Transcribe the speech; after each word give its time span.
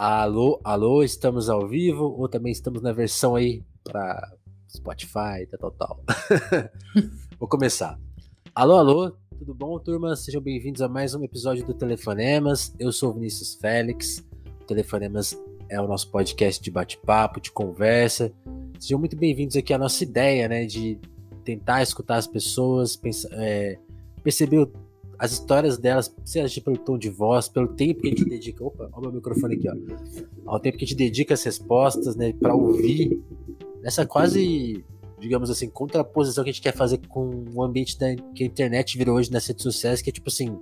Alô, 0.00 0.60
alô, 0.62 1.02
estamos 1.02 1.50
ao 1.50 1.66
vivo 1.66 2.04
ou 2.04 2.28
também 2.28 2.52
estamos 2.52 2.80
na 2.80 2.92
versão 2.92 3.34
aí 3.34 3.64
para 3.82 4.32
Spotify, 4.68 5.44
tal, 5.58 5.72
tal. 5.72 6.04
Vou 7.36 7.48
começar. 7.48 7.98
Alô, 8.54 8.76
alô, 8.76 9.16
tudo 9.36 9.52
bom, 9.52 9.76
turma? 9.80 10.14
Sejam 10.14 10.40
bem-vindos 10.40 10.82
a 10.82 10.88
mais 10.88 11.16
um 11.16 11.24
episódio 11.24 11.66
do 11.66 11.74
Telefonemas. 11.74 12.72
Eu 12.78 12.92
sou 12.92 13.12
Vinícius 13.12 13.56
Félix. 13.56 14.24
O 14.62 14.64
Telefonemas 14.66 15.36
é 15.68 15.80
o 15.80 15.88
nosso 15.88 16.12
podcast 16.12 16.62
de 16.62 16.70
bate-papo, 16.70 17.40
de 17.40 17.50
conversa. 17.50 18.32
Sejam 18.78 19.00
muito 19.00 19.16
bem-vindos 19.16 19.56
aqui 19.56 19.74
à 19.74 19.78
nossa 19.78 20.04
ideia, 20.04 20.46
né, 20.46 20.64
de 20.64 20.96
tentar 21.42 21.82
escutar 21.82 22.18
as 22.18 22.28
pessoas, 22.28 22.94
pensar, 22.94 23.30
é, 23.32 23.76
perceber 24.22 24.58
o 24.58 24.72
as 25.18 25.32
histórias 25.32 25.76
delas, 25.76 26.14
seja 26.24 26.60
pelo 26.60 26.78
tom 26.78 26.96
de 26.96 27.10
voz, 27.10 27.48
pelo 27.48 27.68
tempo 27.68 28.02
que 28.02 28.06
a 28.06 28.10
gente 28.10 28.24
dedica. 28.24 28.64
Opa, 28.64 28.88
olha 28.92 28.98
o 28.98 29.00
meu 29.02 29.12
microfone 29.14 29.56
aqui, 29.56 29.68
ó. 29.68 29.74
Ao 30.46 30.60
tempo 30.60 30.78
que 30.78 30.84
a 30.84 30.86
gente 30.86 30.96
dedica 30.96 31.34
as 31.34 31.42
respostas, 31.42 32.14
né, 32.14 32.32
para 32.32 32.54
ouvir 32.54 33.20
essa 33.82 34.06
quase, 34.06 34.84
digamos 35.18 35.50
assim, 35.50 35.68
contraposição 35.68 36.44
que 36.44 36.50
a 36.50 36.52
gente 36.52 36.62
quer 36.62 36.74
fazer 36.74 36.98
com 37.08 37.44
o 37.52 37.62
ambiente 37.62 37.98
da, 37.98 38.14
que 38.34 38.44
a 38.44 38.46
internet 38.46 38.96
virou 38.96 39.16
hoje 39.16 39.32
nas 39.32 39.46
redes 39.46 39.62
sociais, 39.62 40.00
que 40.00 40.10
é 40.10 40.12
tipo 40.12 40.28
assim, 40.28 40.56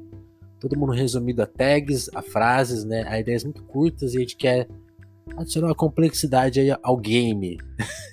todo 0.59 0.79
mundo 0.79 0.93
resumido 0.93 1.43
a 1.43 1.47
tags, 1.47 2.09
a 2.15 2.23
frases, 2.23 2.85
né, 2.85 3.05
a 3.07 3.21
ideias 3.21 3.45
muito 3.45 3.63
curtas 3.65 4.15
e 4.15 4.17
a 4.17 4.21
gente 4.21 4.37
quer 4.37 4.67
adicionar 5.37 5.69
uma 5.69 5.75
complexidade 5.75 6.61
aí 6.61 6.75
ao 6.83 6.97
game 6.97 7.59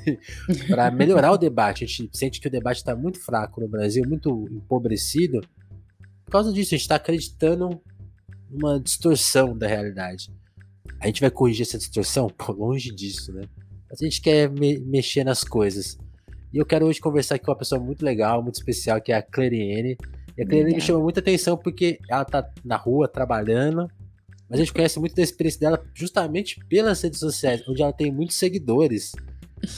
para 0.67 0.91
melhorar 0.91 1.31
o 1.31 1.37
debate. 1.37 1.85
A 1.85 1.87
gente 1.87 2.09
sente 2.11 2.41
que 2.41 2.47
o 2.47 2.51
debate 2.51 2.77
está 2.77 2.95
muito 2.95 3.19
fraco 3.19 3.61
no 3.61 3.67
Brasil, 3.67 4.03
muito 4.05 4.45
empobrecido 4.51 5.39
causa 6.33 6.51
disso, 6.51 6.73
a 6.73 6.77
gente 6.77 6.81
está 6.81 6.95
acreditando 6.95 7.81
numa 8.49 8.79
distorção 8.79 9.57
da 9.57 9.67
realidade. 9.67 10.31
A 10.99 11.07
gente 11.07 11.21
vai 11.21 11.31
corrigir 11.31 11.65
essa 11.65 11.77
distorção? 11.77 12.27
Pô, 12.29 12.51
longe 12.51 12.93
disso, 12.93 13.33
né? 13.33 13.43
Mas 13.89 14.01
a 14.01 14.05
gente 14.05 14.21
quer 14.21 14.49
me 14.49 14.79
mexer 14.79 15.23
nas 15.23 15.43
coisas. 15.43 15.97
E 16.53 16.57
eu 16.57 16.65
quero 16.65 16.85
hoje 16.85 16.99
conversar 16.99 17.35
aqui 17.35 17.45
com 17.45 17.51
uma 17.51 17.57
pessoa 17.57 17.81
muito 17.81 18.05
legal, 18.05 18.41
muito 18.41 18.55
especial, 18.55 19.01
que 19.01 19.11
é 19.11 19.15
a 19.15 19.21
Clariene. 19.21 19.97
E 20.37 20.41
a 20.41 20.45
Clariene 20.45 20.75
me 20.75 20.81
chama 20.81 20.99
muita 20.99 21.19
atenção 21.19 21.57
porque 21.57 21.99
ela 22.09 22.23
tá 22.23 22.47
na 22.63 22.77
rua 22.77 23.07
trabalhando, 23.07 23.87
mas 24.49 24.59
a 24.59 24.63
gente 24.63 24.73
conhece 24.73 24.99
muito 24.99 25.15
da 25.15 25.21
experiência 25.23 25.59
dela 25.59 25.83
justamente 25.93 26.59
pelas 26.69 27.01
redes 27.01 27.19
sociais, 27.19 27.67
onde 27.67 27.81
ela 27.81 27.93
tem 27.93 28.11
muitos 28.11 28.37
seguidores. 28.37 29.11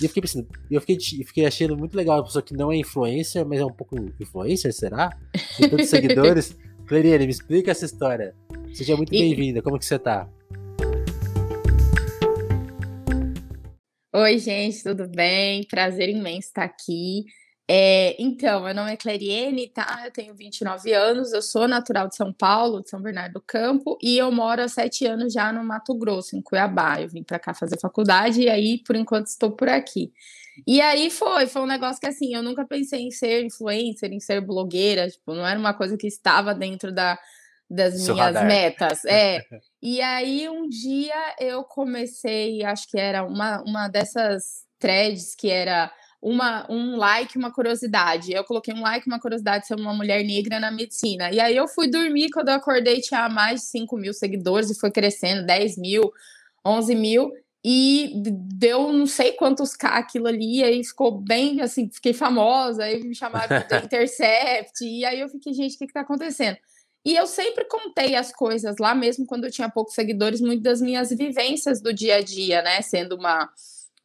E 0.02 0.06
eu 0.06 0.10
fiquei 0.10 0.22
pensando, 0.22 0.48
eu 0.70 0.82
fiquei, 0.82 1.00
fiquei 1.00 1.46
achando 1.46 1.78
muito 1.78 1.96
legal 1.96 2.18
uma 2.18 2.24
pessoa 2.26 2.42
que 2.42 2.56
não 2.56 2.72
é 2.72 2.78
influencer, 2.78 3.46
mas 3.46 3.60
é 3.60 3.66
um 3.66 3.72
pouco 3.72 3.96
influencer, 4.20 4.74
será? 4.74 5.10
Tem 5.58 5.70
tantos 5.70 5.90
seguidores. 5.90 6.58
Clariane, 6.88 7.26
me 7.26 7.32
explica 7.32 7.72
essa 7.72 7.86
história. 7.86 8.36
Seja 8.74 8.98
muito 8.98 9.14
e... 9.14 9.20
bem-vinda, 9.20 9.62
como 9.62 9.78
que 9.78 9.86
você 9.86 10.00
tá? 10.00 10.28
Oi, 14.14 14.40
gente, 14.40 14.82
tudo 14.82 15.08
bem? 15.08 15.64
Prazer 15.66 16.10
imenso 16.10 16.48
estar 16.48 16.64
aqui. 16.64 17.26
É, 17.68 18.16
então, 18.22 18.64
meu 18.64 18.76
nome 18.76 18.94
é 18.94 18.98
Clariene, 18.98 19.68
tá? 19.68 20.04
Eu 20.06 20.12
tenho 20.12 20.36
29 20.36 20.94
anos, 20.94 21.34
eu 21.34 21.42
sou 21.42 21.68
natural 21.68 22.08
de 22.08 22.16
São 22.16 22.32
Paulo, 22.32 22.84
de 22.84 22.90
São 22.90 23.02
Bernardo 23.02 23.34
do 23.34 23.42
Campo, 23.42 23.98
e 24.02 24.18
eu 24.18 24.32
moro 24.32 24.62
há 24.62 24.68
sete 24.68 25.06
anos 25.08 25.34
já 25.34 25.52
no 25.52 25.64
Mato 25.64 25.96
Grosso, 25.96 26.36
em 26.36 26.42
Cuiabá. 26.42 27.02
Eu 27.02 27.10
vim 27.10 27.24
para 27.24 27.40
cá 27.40 27.56
fazer 27.56 27.80
faculdade 27.80 28.42
e 28.42 28.50
aí, 28.50 28.78
por 28.84 28.96
enquanto, 28.96 29.28
estou 29.28 29.52
por 29.52 29.68
aqui. 29.68 30.14
E 30.66 30.80
aí 30.80 31.10
foi, 31.10 31.48
foi 31.48 31.62
um 31.64 31.66
negócio 31.66 32.00
que 32.00 32.08
assim, 32.08 32.34
eu 32.36 32.44
nunca 32.44 32.66
pensei 32.66 33.02
em 33.02 33.12
ser 33.12 33.44
influencer, 33.44 34.12
em 34.14 34.20
ser 34.20 34.42
blogueira, 34.42 35.10
tipo, 35.10 35.34
não 35.34 35.46
era 35.46 35.60
uma 35.60 35.74
coisa 35.74 35.98
que 35.98 36.08
estava 36.08 36.54
dentro 36.54 36.94
da, 36.94 37.20
das 37.70 38.02
Seu 38.02 38.14
minhas 38.14 38.36
radar. 38.36 38.46
metas. 38.46 39.04
É. 39.06 39.42
e 39.82 40.02
aí 40.02 40.48
um 40.48 40.70
dia 40.70 41.36
eu 41.40 41.64
comecei, 41.64 42.64
acho 42.64 42.88
que 42.90 43.00
era 43.00 43.24
uma, 43.24 43.62
uma 43.64 43.88
dessas 43.88 44.64
threads 44.80 45.36
que 45.36 45.50
era 45.50 45.92
uma, 46.26 46.66
um 46.72 46.98
like, 46.98 47.38
uma 47.38 47.52
curiosidade. 47.52 48.34
Eu 48.34 48.44
coloquei 48.44 48.74
um 48.74 48.82
like, 48.82 49.06
uma 49.06 49.20
curiosidade 49.20 49.68
sobre 49.68 49.84
uma 49.84 49.94
mulher 49.94 50.24
negra 50.24 50.60
na 50.60 50.72
medicina. 50.72 51.30
E 51.32 51.40
aí 51.40 51.56
eu 51.56 51.68
fui 51.68 51.88
dormir, 51.88 52.32
quando 52.32 52.50
eu 52.50 52.56
acordei 52.56 53.00
tinha 53.00 53.30
mais 53.30 53.62
de 53.62 53.68
5 53.68 53.96
mil 53.96 54.12
seguidores 54.12 54.72
e 54.72 54.80
foi 54.80 54.90
crescendo, 54.90 55.46
10 55.46 55.78
mil, 55.78 56.12
11 56.66 56.96
mil. 56.96 57.32
E 57.64 58.12
deu 58.56 58.92
não 58.92 59.06
sei 59.06 59.34
quantos 59.34 59.76
K 59.76 59.88
aquilo 59.90 60.28
ali, 60.28 60.64
aí 60.64 60.84
ficou 60.84 61.12
bem, 61.12 61.62
assim, 61.62 61.90
fiquei 61.92 62.14
famosa, 62.14 62.84
aí 62.86 63.04
me 63.04 63.14
chamaram 63.14 63.60
de 63.60 63.76
Intercept, 63.86 64.84
e 64.84 65.06
aí 65.06 65.20
eu 65.20 65.30
fiquei, 65.30 65.54
gente, 65.54 65.76
o 65.76 65.78
que 65.78 65.88
que 65.88 65.94
tá 65.94 66.02
acontecendo? 66.02 66.58
E 67.04 67.16
eu 67.16 67.28
sempre 67.28 67.66
contei 67.66 68.16
as 68.16 68.32
coisas 68.32 68.78
lá, 68.80 68.96
mesmo 68.96 69.28
quando 69.28 69.46
eu 69.46 69.52
tinha 69.52 69.70
poucos 69.70 69.94
seguidores, 69.94 70.42
muito 70.42 70.62
das 70.62 70.82
minhas 70.82 71.10
vivências 71.10 71.82
do 71.82 71.94
dia 71.94 72.18
a 72.18 72.22
dia, 72.22 72.62
né, 72.64 72.82
sendo 72.82 73.16
uma 73.16 73.50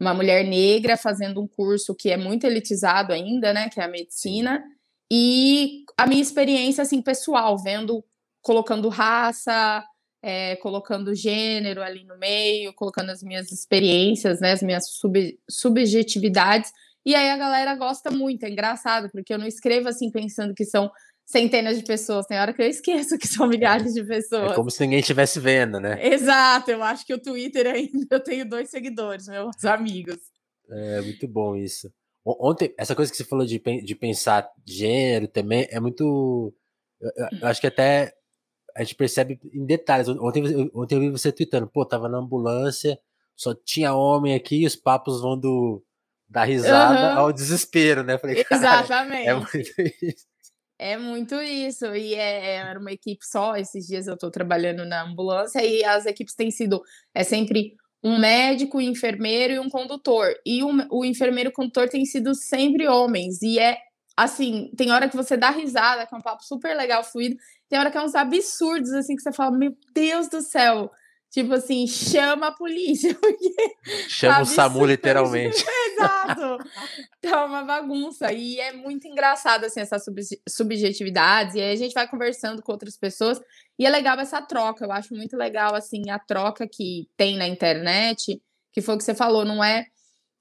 uma 0.00 0.14
mulher 0.14 0.44
negra 0.44 0.96
fazendo 0.96 1.42
um 1.42 1.46
curso 1.46 1.94
que 1.94 2.10
é 2.10 2.16
muito 2.16 2.46
elitizado 2.46 3.12
ainda, 3.12 3.52
né, 3.52 3.68
que 3.68 3.78
é 3.78 3.84
a 3.84 3.88
medicina, 3.88 4.64
e 5.12 5.84
a 5.96 6.06
minha 6.06 6.22
experiência 6.22 6.82
assim 6.82 7.02
pessoal, 7.02 7.58
vendo 7.58 8.02
colocando 8.40 8.88
raça, 8.88 9.84
é, 10.22 10.56
colocando 10.56 11.14
gênero 11.14 11.82
ali 11.82 12.04
no 12.04 12.16
meio, 12.18 12.72
colocando 12.72 13.10
as 13.10 13.22
minhas 13.22 13.52
experiências, 13.52 14.40
né, 14.40 14.52
as 14.52 14.62
minhas 14.62 14.88
sub, 14.88 15.38
subjetividades. 15.48 16.72
E 17.04 17.14
aí 17.14 17.30
a 17.30 17.36
galera 17.36 17.74
gosta 17.74 18.10
muito, 18.10 18.44
é 18.44 18.50
engraçado, 18.50 19.10
porque 19.10 19.32
eu 19.32 19.38
não 19.38 19.46
escrevo 19.46 19.88
assim 19.88 20.10
pensando 20.10 20.54
que 20.54 20.64
são 20.64 20.90
centenas 21.30 21.78
de 21.78 21.84
pessoas. 21.84 22.26
Tem 22.26 22.38
hora 22.38 22.52
que 22.52 22.60
eu 22.60 22.66
esqueço 22.66 23.16
que 23.16 23.28
são 23.28 23.46
milhares 23.46 23.94
de 23.94 24.04
pessoas. 24.04 24.52
É 24.52 24.54
como 24.54 24.70
se 24.70 24.82
ninguém 24.82 24.98
estivesse 24.98 25.38
vendo, 25.38 25.78
né? 25.78 26.04
Exato, 26.06 26.70
eu 26.70 26.82
acho 26.82 27.06
que 27.06 27.14
o 27.14 27.20
Twitter 27.20 27.66
ainda 27.66 28.06
eu 28.10 28.20
tenho 28.20 28.48
dois 28.48 28.68
seguidores, 28.68 29.28
meus 29.28 29.64
amigos. 29.64 30.18
É 30.68 31.00
muito 31.00 31.26
bom 31.28 31.56
isso. 31.56 31.92
Ontem, 32.24 32.74
essa 32.76 32.94
coisa 32.94 33.10
que 33.10 33.16
você 33.16 33.24
falou 33.24 33.46
de, 33.46 33.58
de 33.58 33.94
pensar 33.94 34.48
gênero 34.66 35.26
também 35.26 35.66
é 35.70 35.80
muito. 35.80 36.54
Eu, 37.00 37.10
eu 37.40 37.48
acho 37.48 37.60
que 37.60 37.66
até 37.66 38.12
a 38.76 38.82
gente 38.82 38.94
percebe 38.94 39.40
em 39.52 39.64
detalhes. 39.64 40.08
Ontem, 40.08 40.70
ontem 40.74 40.96
eu 40.96 41.00
vi 41.00 41.10
você 41.10 41.32
tweetando, 41.32 41.66
pô, 41.66 41.84
tava 41.86 42.08
na 42.08 42.18
ambulância, 42.18 42.98
só 43.34 43.54
tinha 43.54 43.94
homem 43.94 44.34
aqui 44.34 44.62
e 44.62 44.66
os 44.66 44.76
papos 44.76 45.20
vão 45.22 45.38
do 45.38 45.82
da 46.28 46.44
risada 46.44 47.14
uhum. 47.14 47.18
ao 47.18 47.32
desespero, 47.32 48.04
né? 48.04 48.16
Falei, 48.16 48.44
Exatamente. 48.48 49.28
É 49.28 49.34
muito 49.34 49.58
isso. 50.00 50.29
É 50.82 50.96
muito 50.96 51.34
isso, 51.34 51.84
e 51.94 52.14
é, 52.14 52.46
é, 52.46 52.54
era 52.54 52.80
uma 52.80 52.90
equipe 52.90 53.22
só. 53.22 53.54
Esses 53.54 53.86
dias 53.86 54.06
eu 54.06 54.14
estou 54.14 54.30
trabalhando 54.30 54.82
na 54.86 55.02
ambulância 55.02 55.62
e 55.62 55.84
as 55.84 56.06
equipes 56.06 56.34
têm 56.34 56.50
sido 56.50 56.82
é 57.14 57.22
sempre 57.22 57.74
um 58.02 58.18
médico, 58.18 58.78
um 58.78 58.80
enfermeiro 58.80 59.52
e 59.52 59.58
um 59.58 59.68
condutor. 59.68 60.34
E 60.46 60.62
o, 60.62 60.70
o 60.90 61.04
enfermeiro 61.04 61.50
e 61.50 61.52
o 61.52 61.54
condutor 61.54 61.86
têm 61.90 62.06
sido 62.06 62.34
sempre 62.34 62.88
homens. 62.88 63.42
E 63.42 63.58
é 63.58 63.76
assim, 64.16 64.70
tem 64.74 64.90
hora 64.90 65.06
que 65.06 65.16
você 65.18 65.36
dá 65.36 65.50
risada, 65.50 66.06
que 66.06 66.14
é 66.14 66.16
um 66.16 66.22
papo 66.22 66.42
super 66.42 66.74
legal, 66.74 67.04
fluido. 67.04 67.36
Tem 67.68 67.78
hora 67.78 67.90
que 67.90 67.98
é 67.98 68.02
uns 68.02 68.14
absurdos, 68.14 68.90
assim, 68.94 69.14
que 69.14 69.22
você 69.22 69.32
fala, 69.32 69.54
meu 69.54 69.76
Deus 69.94 70.30
do 70.30 70.40
céu, 70.40 70.90
Tipo 71.30 71.54
assim, 71.54 71.86
chama 71.86 72.48
a 72.48 72.52
polícia. 72.52 73.14
Porque, 73.20 73.54
chama 74.08 74.34
sabe, 74.34 74.42
o 74.42 74.46
SAMU 74.46 74.86
literalmente. 74.86 75.64
Exato. 76.00 76.58
Tá 77.20 77.44
uma 77.44 77.62
bagunça. 77.62 78.32
E 78.32 78.58
é 78.58 78.72
muito 78.72 79.06
engraçado, 79.06 79.64
assim, 79.64 79.80
essas 79.80 80.04
subjetividades. 80.48 81.54
E 81.54 81.60
aí 81.60 81.72
a 81.72 81.76
gente 81.76 81.92
vai 81.92 82.08
conversando 82.08 82.62
com 82.62 82.72
outras 82.72 82.96
pessoas. 82.96 83.38
E 83.78 83.84
é 83.84 83.90
legal 83.90 84.18
essa 84.18 84.40
troca. 84.40 84.84
Eu 84.84 84.92
acho 84.92 85.14
muito 85.14 85.36
legal, 85.36 85.74
assim, 85.74 86.08
a 86.10 86.18
troca 86.18 86.66
que 86.66 87.08
tem 87.16 87.36
na 87.36 87.46
internet. 87.46 88.40
Que 88.72 88.80
foi 88.80 88.94
o 88.94 88.98
que 88.98 89.04
você 89.04 89.14
falou, 89.14 89.44
não 89.44 89.62
é 89.62 89.86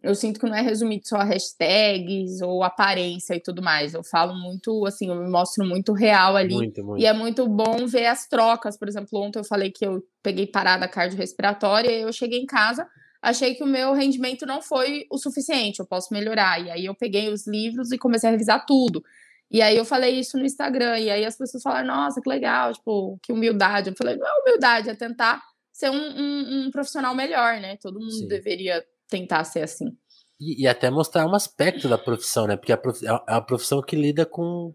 eu 0.01 0.15
sinto 0.15 0.39
que 0.39 0.45
não 0.45 0.55
é 0.55 0.61
resumido 0.61 1.05
só 1.05 1.17
a 1.17 1.25
hashtags 1.25 2.41
ou 2.41 2.63
aparência 2.63 3.35
e 3.35 3.41
tudo 3.41 3.61
mais. 3.61 3.93
Eu 3.93 4.01
falo 4.01 4.33
muito, 4.33 4.85
assim, 4.85 5.09
eu 5.09 5.15
me 5.15 5.29
mostro 5.29 5.65
muito 5.65 5.91
real 5.91 6.37
ali. 6.37 6.53
Muito, 6.53 6.83
muito. 6.83 7.01
E 7.01 7.05
é 7.05 7.11
muito 7.11 7.47
bom 7.47 7.85
ver 7.85 8.05
as 8.05 8.25
trocas. 8.25 8.77
Por 8.77 8.87
exemplo, 8.87 9.19
ontem 9.19 9.39
eu 9.39 9.43
falei 9.43 9.71
que 9.71 9.85
eu 9.85 10.01
peguei 10.23 10.47
parada 10.47 10.87
cardiorrespiratória 10.87 11.91
e 11.91 12.01
eu 12.03 12.13
cheguei 12.13 12.39
em 12.39 12.45
casa, 12.45 12.87
achei 13.21 13.55
que 13.55 13.63
o 13.63 13.67
meu 13.67 13.93
rendimento 13.93 14.45
não 14.45 14.61
foi 14.61 15.05
o 15.09 15.17
suficiente, 15.17 15.79
eu 15.79 15.85
posso 15.85 16.13
melhorar. 16.13 16.59
E 16.63 16.71
aí 16.71 16.85
eu 16.85 16.95
peguei 16.95 17.29
os 17.29 17.47
livros 17.47 17.91
e 17.91 17.97
comecei 17.97 18.29
a 18.29 18.31
revisar 18.31 18.65
tudo. 18.65 19.03
E 19.51 19.61
aí 19.61 19.75
eu 19.75 19.85
falei 19.85 20.19
isso 20.19 20.37
no 20.37 20.45
Instagram, 20.45 20.99
e 20.99 21.09
aí 21.09 21.25
as 21.25 21.35
pessoas 21.35 21.63
falaram, 21.63 21.87
nossa, 21.87 22.21
que 22.21 22.29
legal, 22.29 22.71
tipo, 22.71 23.19
que 23.23 23.33
humildade. 23.33 23.89
Eu 23.89 23.95
falei, 23.95 24.15
não 24.15 24.27
é 24.27 24.41
humildade, 24.41 24.89
é 24.89 24.95
tentar 24.95 25.41
ser 25.73 25.89
um, 25.89 25.95
um, 25.95 26.67
um 26.67 26.71
profissional 26.71 27.15
melhor, 27.15 27.59
né? 27.59 27.77
Todo 27.77 27.99
mundo 27.99 28.11
Sim. 28.11 28.27
deveria 28.27 28.85
tentar 29.09 29.43
ser 29.43 29.63
assim. 29.63 29.97
E, 30.39 30.63
e, 30.63 30.67
até 30.67 30.89
mostrar 30.89 31.25
um 31.25 31.33
aspecto 31.33 31.89
da 31.89 31.97
profissão, 31.97 32.45
né? 32.47 32.55
Porque 32.55 32.71
a 32.71 32.77
prof, 32.77 33.05
é 33.05 33.11
uma 33.11 33.41
profissão 33.41 33.81
que 33.81 33.95
lida 33.95 34.25
com, 34.25 34.73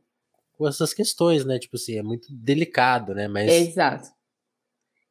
com 0.58 0.68
essas 0.68 0.92
questões, 0.92 1.44
né? 1.44 1.58
Tipo 1.58 1.76
assim, 1.76 1.96
é 1.96 2.02
muito 2.02 2.26
delicado, 2.30 3.14
né? 3.14 3.28
Mas. 3.28 3.50
Exato. 3.50 4.08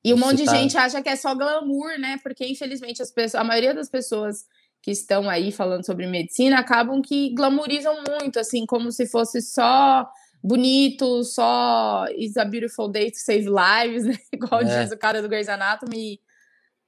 E 0.04 0.14
um 0.14 0.18
monte 0.18 0.38
de 0.38 0.46
tá... 0.46 0.56
gente 0.56 0.78
acha 0.78 1.02
que 1.02 1.10
é 1.10 1.16
só 1.16 1.34
glamour, 1.34 1.98
né? 1.98 2.20
Porque, 2.22 2.46
infelizmente, 2.46 3.02
as 3.02 3.12
pessoas, 3.12 3.42
a 3.42 3.44
maioria 3.44 3.74
das 3.74 3.90
pessoas 3.90 4.46
que 4.82 4.92
estão 4.92 5.30
aí 5.30 5.52
falando 5.52 5.86
sobre 5.86 6.06
medicina 6.08 6.60
acabam 6.60 7.02
que 7.02 7.34
glamorizam 7.34 8.04
muito, 8.08 8.38
assim, 8.38 8.66
como 8.66 8.92
se 8.92 9.08
fosse 9.08 9.42
só 9.42 10.06
bonito, 10.44 11.24
só 11.24 12.06
is 12.18 12.36
a 12.36 12.44
beautiful 12.44 12.90
day 12.90 13.10
to 13.10 13.18
save 13.18 13.48
lives, 13.48 14.04
né? 14.06 14.18
Igual 14.32 14.62
é. 14.62 14.84
diz 14.84 14.92
o 14.92 14.98
cara 14.98 15.22
do 15.22 15.30
Grey's 15.30 15.48
Anatomy 15.48 16.20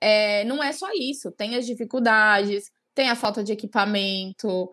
é, 0.02 0.44
não 0.44 0.62
é 0.62 0.72
só 0.72 0.88
isso. 0.94 1.32
Tem 1.32 1.56
as 1.56 1.66
dificuldades, 1.66 2.72
tem 2.94 3.10
a 3.10 3.16
falta 3.16 3.44
de 3.44 3.54
equipamento, 3.54 4.70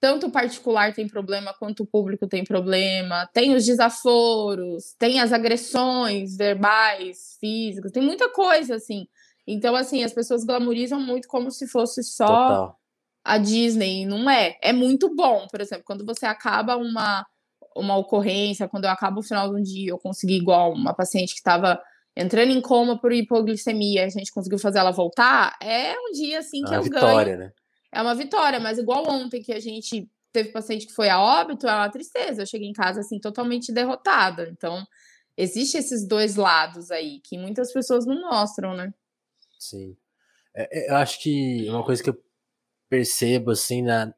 tanto 0.00 0.26
o 0.26 0.30
particular 0.30 0.94
tem 0.94 1.08
problema 1.08 1.54
quanto 1.58 1.82
o 1.82 1.86
público 1.86 2.26
tem 2.26 2.44
problema, 2.44 3.28
tem 3.32 3.54
os 3.54 3.66
desaforos, 3.66 4.94
tem 4.98 5.20
as 5.20 5.32
agressões 5.32 6.36
verbais, 6.36 7.36
físicas, 7.40 7.90
tem 7.90 8.02
muita 8.02 8.30
coisa 8.30 8.76
assim. 8.76 9.06
Então, 9.46 9.74
assim, 9.74 10.04
as 10.04 10.12
pessoas 10.12 10.44
glamorizam 10.44 11.00
muito 11.00 11.26
como 11.26 11.50
se 11.50 11.66
fosse 11.66 12.02
só 12.04 12.26
Total. 12.26 12.78
a 13.24 13.38
Disney. 13.38 14.04
Não 14.06 14.28
é. 14.28 14.56
É 14.62 14.72
muito 14.72 15.14
bom, 15.14 15.46
por 15.50 15.60
exemplo, 15.60 15.84
quando 15.84 16.04
você 16.04 16.26
acaba 16.26 16.76
uma, 16.76 17.26
uma 17.74 17.96
ocorrência, 17.96 18.68
quando 18.68 18.84
eu 18.84 18.90
acabo 18.90 19.20
o 19.20 19.22
final 19.22 19.48
de 19.48 19.60
um 19.60 19.62
dia, 19.62 19.90
eu 19.90 19.98
consegui, 19.98 20.36
igual 20.36 20.72
uma 20.72 20.94
paciente 20.94 21.32
que 21.32 21.40
estava 21.40 21.80
entrando 22.14 22.50
em 22.50 22.60
coma 22.60 23.00
por 23.00 23.12
hipoglicemia, 23.12 24.04
a 24.04 24.08
gente 24.08 24.32
conseguiu 24.32 24.58
fazer 24.58 24.80
ela 24.80 24.90
voltar, 24.90 25.56
é 25.62 25.94
um 25.98 26.12
dia 26.12 26.40
assim 26.40 26.62
que 26.64 26.74
é 26.74 26.76
eu 26.76 26.82
vitória, 26.82 27.36
ganho. 27.36 27.46
Né? 27.46 27.52
É 27.92 28.02
uma 28.02 28.14
vitória, 28.14 28.60
mas 28.60 28.78
igual 28.78 29.08
ontem 29.08 29.42
que 29.42 29.52
a 29.52 29.60
gente 29.60 30.10
teve 30.32 30.50
paciente 30.50 30.86
que 30.86 30.92
foi 30.92 31.08
a 31.08 31.20
óbito, 31.20 31.66
é 31.66 31.74
uma 31.74 31.88
tristeza. 31.90 32.42
Eu 32.42 32.46
cheguei 32.46 32.68
em 32.68 32.72
casa 32.72 33.00
assim 33.00 33.18
totalmente 33.18 33.72
derrotada. 33.72 34.48
Então, 34.50 34.86
existe 35.36 35.78
esses 35.78 36.06
dois 36.06 36.36
lados 36.36 36.90
aí 36.90 37.20
que 37.20 37.38
muitas 37.38 37.72
pessoas 37.72 38.06
não 38.06 38.20
mostram, 38.20 38.74
né? 38.74 38.92
Sim. 39.58 39.96
É, 40.54 40.86
é, 40.86 40.90
eu 40.90 40.96
acho 40.96 41.20
que 41.20 41.68
uma 41.68 41.84
coisa 41.84 42.02
que 42.02 42.10
eu 42.10 42.22
percebo, 42.88 43.50
assim, 43.50 43.82
na, 43.82 44.12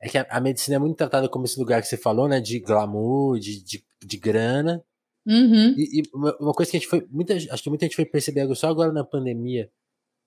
é 0.00 0.08
que 0.08 0.18
a, 0.18 0.26
a, 0.30 0.40
medicina 0.40 0.76
é 0.76 0.78
muito 0.78 0.96
tratada 0.96 1.28
como 1.28 1.44
esse 1.44 1.58
lugar 1.58 1.80
que 1.82 1.88
você 1.88 1.96
falou, 1.96 2.28
né? 2.28 2.40
De 2.40 2.58
glamour, 2.60 3.38
de, 3.38 3.62
de, 3.62 3.84
de 4.04 4.16
grana. 4.16 4.82
Uhum. 5.26 5.74
E, 5.76 6.00
e 6.00 6.02
uma, 6.14 6.36
uma, 6.38 6.52
coisa 6.52 6.70
que 6.70 6.76
a 6.76 6.80
gente 6.80 6.88
foi. 6.88 7.06
Muita, 7.10 7.34
acho 7.34 7.62
que 7.62 7.68
muita 7.68 7.84
gente 7.84 7.96
foi 7.96 8.06
perceber 8.06 8.52
só 8.54 8.68
agora 8.68 8.92
na 8.92 9.04
pandemia 9.04 9.70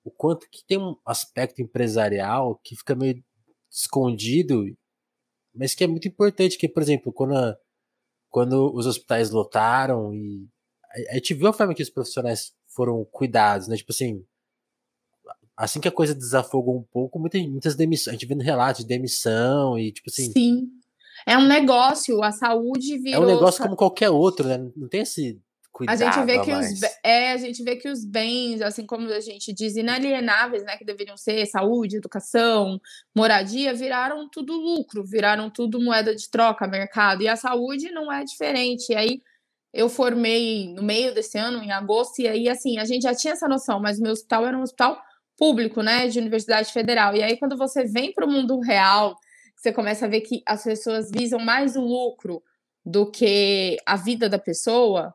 o 0.03 0.11
quanto 0.11 0.47
que 0.49 0.65
tem 0.65 0.77
um 0.77 0.95
aspecto 1.05 1.61
empresarial 1.61 2.59
que 2.63 2.75
fica 2.75 2.95
meio 2.95 3.23
escondido, 3.71 4.65
mas 5.53 5.75
que 5.75 5.83
é 5.83 5.87
muito 5.87 6.07
importante. 6.07 6.57
Que, 6.57 6.67
por 6.67 6.81
exemplo, 6.81 7.11
quando, 7.11 7.35
a, 7.35 7.57
quando 8.29 8.73
os 8.73 8.85
hospitais 8.85 9.29
lotaram 9.31 10.13
e. 10.13 10.47
A, 10.83 11.11
a 11.11 11.13
gente 11.15 11.33
viu 11.33 11.47
a 11.47 11.53
forma 11.53 11.73
que 11.73 11.83
os 11.83 11.89
profissionais 11.89 12.53
foram 12.67 13.05
cuidados, 13.11 13.67
né? 13.67 13.75
Tipo 13.75 13.91
assim, 13.91 14.25
assim 15.55 15.79
que 15.79 15.87
a 15.87 15.91
coisa 15.91 16.15
desafogou 16.15 16.77
um 16.77 16.83
pouco, 16.83 17.19
muitas, 17.19 17.45
muitas 17.45 17.75
demissões, 17.75 18.09
a 18.09 18.11
gente 18.13 18.25
vendo 18.25 18.41
relatos 18.41 18.81
de 18.81 18.87
demissão 18.87 19.77
e 19.77 19.91
tipo 19.91 20.09
assim. 20.09 20.31
Sim. 20.31 20.69
É 21.25 21.37
um 21.37 21.45
negócio, 21.45 22.23
a 22.23 22.31
saúde 22.31 22.97
virou. 22.97 23.23
É 23.23 23.25
um 23.25 23.27
negócio 23.27 23.61
como 23.61 23.75
qualquer 23.75 24.09
outro, 24.09 24.47
né? 24.47 24.57
Não 24.75 24.87
tem 24.87 25.01
esse 25.01 25.39
cuidado. 25.71 26.01
A 26.01 26.11
gente 26.11 26.25
vê 26.25 26.39
que 26.39 26.51
os 26.51 26.81
é, 27.03 27.31
a 27.31 27.37
gente 27.37 27.63
vê 27.63 27.75
que 27.75 27.89
os 27.89 28.05
bens, 28.05 28.61
assim 28.61 28.85
como 28.85 29.07
a 29.09 29.19
gente 29.19 29.53
diz, 29.53 29.75
inalienáveis, 29.75 30.63
né, 30.63 30.77
que 30.77 30.85
deveriam 30.85 31.17
ser 31.17 31.45
saúde, 31.45 31.97
educação, 31.97 32.79
moradia, 33.15 33.73
viraram 33.73 34.29
tudo 34.29 34.53
lucro, 34.53 35.03
viraram 35.03 35.49
tudo 35.49 35.81
moeda 35.81 36.15
de 36.15 36.29
troca, 36.29 36.67
mercado. 36.67 37.21
E 37.23 37.27
a 37.27 37.35
saúde 37.35 37.91
não 37.91 38.11
é 38.11 38.23
diferente. 38.23 38.91
E 38.91 38.95
aí 38.95 39.21
eu 39.73 39.87
formei 39.87 40.73
no 40.73 40.81
meio 40.81 41.13
desse 41.13 41.37
ano, 41.37 41.61
em 41.63 41.71
agosto, 41.71 42.19
e 42.19 42.27
aí, 42.27 42.49
assim, 42.49 42.79
a 42.79 42.85
gente 42.85 43.03
já 43.03 43.13
tinha 43.13 43.33
essa 43.33 43.47
noção, 43.47 43.79
mas 43.79 43.99
o 43.99 44.01
meu 44.01 44.11
hospital 44.11 44.45
era 44.45 44.57
um 44.57 44.63
hospital 44.63 44.99
público, 45.37 45.81
né, 45.81 46.07
de 46.07 46.19
universidade 46.19 46.71
federal. 46.73 47.15
E 47.15 47.23
aí, 47.23 47.37
quando 47.37 47.55
você 47.55 47.85
vem 47.85 48.11
para 48.11 48.25
o 48.25 48.29
mundo 48.29 48.59
real, 48.59 49.15
você 49.55 49.71
começa 49.71 50.05
a 50.05 50.09
ver 50.09 50.21
que 50.21 50.41
as 50.45 50.63
pessoas 50.63 51.09
visam 51.11 51.39
mais 51.39 51.75
o 51.75 51.81
lucro 51.81 52.41
do 52.85 53.09
que 53.09 53.77
a 53.85 53.95
vida 53.95 54.27
da 54.27 54.39
pessoa, 54.39 55.13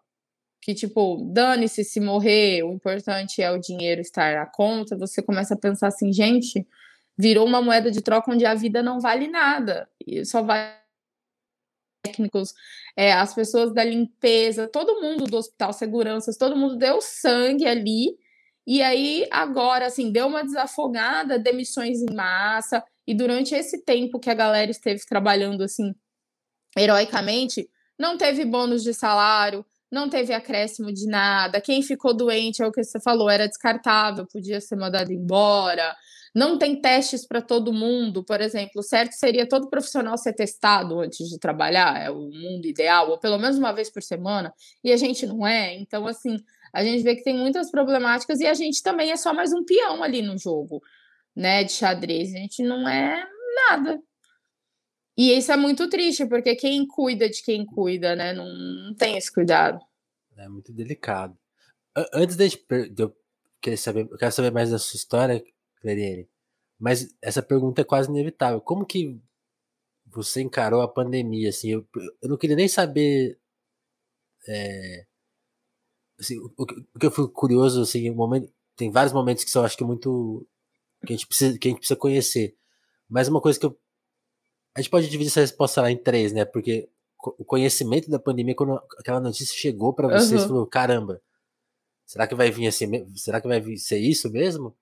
que, 0.64 0.74
tipo, 0.74 1.18
dane-se 1.30 1.84
se 1.84 2.00
morrer, 2.00 2.62
o 2.62 2.72
importante 2.72 3.42
é 3.42 3.50
o 3.50 3.58
dinheiro 3.58 4.00
estar 4.00 4.34
na 4.34 4.46
conta, 4.46 4.96
você 4.96 5.20
começa 5.20 5.52
a 5.52 5.58
pensar 5.58 5.88
assim, 5.88 6.10
gente, 6.10 6.66
virou 7.18 7.46
uma 7.46 7.60
moeda 7.60 7.90
de 7.90 8.00
troca 8.00 8.32
onde 8.32 8.46
a 8.46 8.54
vida 8.54 8.82
não 8.82 8.98
vale 8.98 9.28
nada, 9.28 9.86
e 10.06 10.24
só 10.24 10.42
vai 10.42 10.74
técnicos, 12.02 12.54
é, 12.96 13.12
as 13.12 13.34
pessoas 13.34 13.74
da 13.74 13.84
limpeza, 13.84 14.66
todo 14.66 15.02
mundo 15.02 15.26
do 15.26 15.36
hospital, 15.36 15.70
seguranças, 15.74 16.38
todo 16.38 16.56
mundo 16.56 16.76
deu 16.76 16.98
sangue 17.02 17.66
ali. 17.66 18.16
E 18.66 18.82
aí, 18.82 19.26
agora, 19.30 19.86
assim, 19.86 20.10
deu 20.10 20.26
uma 20.26 20.44
desafogada, 20.44 21.38
demissões 21.38 22.00
em 22.00 22.14
massa. 22.14 22.82
E 23.06 23.14
durante 23.14 23.54
esse 23.54 23.84
tempo 23.84 24.18
que 24.18 24.30
a 24.30 24.34
galera 24.34 24.70
esteve 24.70 25.04
trabalhando, 25.06 25.62
assim, 25.62 25.94
heroicamente, 26.76 27.68
não 27.98 28.16
teve 28.16 28.44
bônus 28.44 28.82
de 28.82 28.92
salário, 28.92 29.64
não 29.94 30.08
teve 30.10 30.34
acréscimo 30.34 30.92
de 30.92 31.06
nada. 31.06 31.60
Quem 31.60 31.80
ficou 31.82 32.12
doente, 32.12 32.62
é 32.62 32.66
o 32.66 32.72
que 32.72 32.82
você 32.82 33.00
falou, 33.00 33.30
era 33.30 33.46
descartável, 33.46 34.26
podia 34.26 34.60
ser 34.60 34.76
mandado 34.76 35.12
embora. 35.12 35.96
Não 36.34 36.58
tem 36.58 36.80
testes 36.80 37.24
para 37.24 37.40
todo 37.40 37.72
mundo, 37.72 38.24
por 38.24 38.40
exemplo. 38.40 38.82
Certo 38.82 39.12
seria 39.12 39.48
todo 39.48 39.70
profissional 39.70 40.18
ser 40.18 40.32
testado 40.32 40.98
antes 40.98 41.28
de 41.28 41.38
trabalhar, 41.38 41.96
é 42.02 42.10
o 42.10 42.28
mundo 42.28 42.66
ideal, 42.66 43.08
ou 43.08 43.18
pelo 43.18 43.38
menos 43.38 43.56
uma 43.56 43.72
vez 43.72 43.88
por 43.88 44.02
semana, 44.02 44.52
e 44.82 44.92
a 44.92 44.96
gente 44.96 45.24
não 45.26 45.46
é. 45.46 45.74
Então, 45.76 46.06
assim, 46.08 46.36
a 46.72 46.82
gente 46.82 47.04
vê 47.04 47.14
que 47.14 47.22
tem 47.22 47.36
muitas 47.36 47.70
problemáticas 47.70 48.40
e 48.40 48.46
a 48.46 48.54
gente 48.54 48.82
também 48.82 49.12
é 49.12 49.16
só 49.16 49.32
mais 49.32 49.52
um 49.52 49.64
peão 49.64 50.02
ali 50.02 50.22
no 50.22 50.36
jogo, 50.36 50.82
né, 51.36 51.62
de 51.62 51.72
xadrez. 51.72 52.34
A 52.34 52.38
gente 52.38 52.64
não 52.64 52.88
é 52.88 53.24
nada. 53.70 54.00
E 55.16 55.32
isso 55.36 55.52
é 55.52 55.56
muito 55.56 55.88
triste, 55.88 56.26
porque 56.26 56.56
quem 56.56 56.86
cuida 56.86 57.28
de 57.28 57.42
quem 57.42 57.64
cuida, 57.64 58.16
né, 58.16 58.32
não, 58.32 58.46
não 58.46 58.94
tem 58.94 59.16
esse 59.16 59.32
cuidado. 59.32 59.78
É 60.36 60.48
muito 60.48 60.72
delicado. 60.72 61.38
Antes 62.12 62.36
de 62.36 62.50
eu 62.98 63.16
querer 63.60 63.76
saber, 63.76 64.08
eu 64.10 64.18
quero 64.18 64.32
saber 64.32 64.50
mais 64.50 64.70
da 64.70 64.78
sua 64.78 64.96
história, 64.96 65.44
Clariane. 65.80 66.28
Mas 66.78 67.14
essa 67.22 67.42
pergunta 67.42 67.80
é 67.80 67.84
quase 67.84 68.10
inevitável. 68.10 68.60
Como 68.60 68.84
que 68.84 69.20
você 70.06 70.42
encarou 70.42 70.82
a 70.82 70.88
pandemia? 70.88 71.48
Assim, 71.48 71.70
eu, 71.70 71.88
eu 72.20 72.28
não 72.28 72.36
queria 72.36 72.56
nem 72.56 72.68
saber. 72.68 73.38
É, 74.46 75.06
assim, 76.18 76.38
o, 76.38 76.52
o, 76.58 76.66
que 76.98 77.06
eu 77.06 77.10
fui 77.10 77.28
curioso, 77.28 77.82
assim, 77.82 78.10
momento, 78.10 78.52
tem 78.76 78.90
vários 78.90 79.12
momentos 79.12 79.44
que 79.44 79.50
são, 79.50 79.64
acho 79.64 79.76
que 79.76 79.84
muito. 79.84 80.46
que 81.06 81.12
a 81.12 81.16
gente 81.16 81.26
precisa, 81.26 81.58
que 81.58 81.68
a 81.68 81.70
gente 81.70 81.78
precisa 81.78 81.98
conhecer. 81.98 82.56
Mas 83.08 83.28
uma 83.28 83.40
coisa 83.40 83.58
que 83.58 83.66
eu. 83.66 83.78
A 84.76 84.80
gente 84.80 84.90
pode 84.90 85.08
dividir 85.08 85.30
essa 85.30 85.40
resposta 85.40 85.80
lá 85.80 85.90
em 85.90 85.96
três, 85.96 86.32
né? 86.32 86.44
Porque 86.44 86.88
o 87.38 87.44
conhecimento 87.44 88.10
da 88.10 88.18
pandemia, 88.18 88.54
quando 88.54 88.80
aquela 88.98 89.20
notícia 89.20 89.56
chegou 89.56 89.94
para 89.94 90.08
vocês, 90.08 90.42
uhum. 90.42 90.48
falou: 90.48 90.66
caramba, 90.66 91.20
será 92.04 92.26
que 92.26 92.34
vai 92.34 92.50
vir 92.50 92.66
assim? 92.66 93.06
Será 93.14 93.40
que 93.40 93.48
vai 93.48 93.62
ser 93.76 93.98
isso 93.98 94.30
mesmo? 94.30 94.76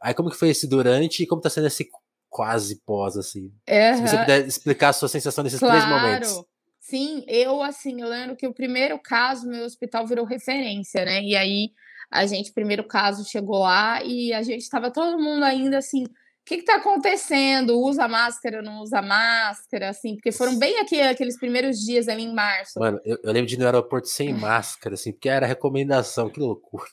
Aí 0.00 0.12
como 0.12 0.30
que 0.30 0.36
foi 0.36 0.50
esse 0.50 0.66
durante 0.66 1.22
e 1.22 1.26
como 1.26 1.40
tá 1.40 1.48
sendo 1.48 1.66
esse 1.68 1.88
quase 2.28 2.76
pós, 2.84 3.16
assim? 3.16 3.44
Uhum. 3.68 3.96
Se 3.96 4.08
você 4.08 4.18
puder 4.18 4.46
explicar 4.46 4.90
a 4.90 4.92
sua 4.92 5.08
sensação 5.08 5.42
nesses 5.42 5.58
claro. 5.58 5.74
três 5.74 5.88
momentos. 5.90 6.44
Sim, 6.80 7.24
eu 7.26 7.62
assim, 7.62 8.00
eu 8.00 8.08
lembro 8.08 8.36
que 8.36 8.46
o 8.46 8.54
primeiro 8.54 8.98
caso, 8.98 9.48
meu 9.48 9.64
hospital 9.64 10.06
virou 10.06 10.24
referência, 10.24 11.04
né? 11.04 11.20
E 11.22 11.34
aí 11.34 11.70
a 12.10 12.26
gente, 12.26 12.52
primeiro 12.52 12.84
caso, 12.84 13.28
chegou 13.28 13.58
lá 13.58 14.02
e 14.04 14.32
a 14.32 14.42
gente 14.42 14.62
estava 14.62 14.90
todo 14.90 15.18
mundo 15.18 15.44
ainda 15.44 15.78
assim, 15.78 16.04
que 16.46 16.54
está 16.54 16.76
acontecendo? 16.76 17.78
Usa 17.80 18.06
máscara, 18.06 18.62
não 18.62 18.80
usa 18.80 19.02
máscara, 19.02 19.88
assim, 19.88 20.14
porque 20.14 20.30
foram 20.30 20.56
bem 20.56 20.78
aqui, 20.78 21.00
aqueles 21.00 21.36
primeiros 21.36 21.80
dias 21.80 22.06
ali 22.06 22.22
em 22.22 22.32
março. 22.32 22.78
Mano, 22.78 23.00
eu, 23.04 23.18
eu 23.22 23.32
lembro 23.32 23.48
de 23.48 23.56
ir 23.56 23.58
no 23.58 23.64
aeroporto 23.64 24.06
sem 24.06 24.32
máscara, 24.32 24.94
assim, 24.94 25.12
porque 25.12 25.28
era 25.28 25.44
recomendação, 25.44 26.30
que 26.30 26.38
loucura. 26.38 26.86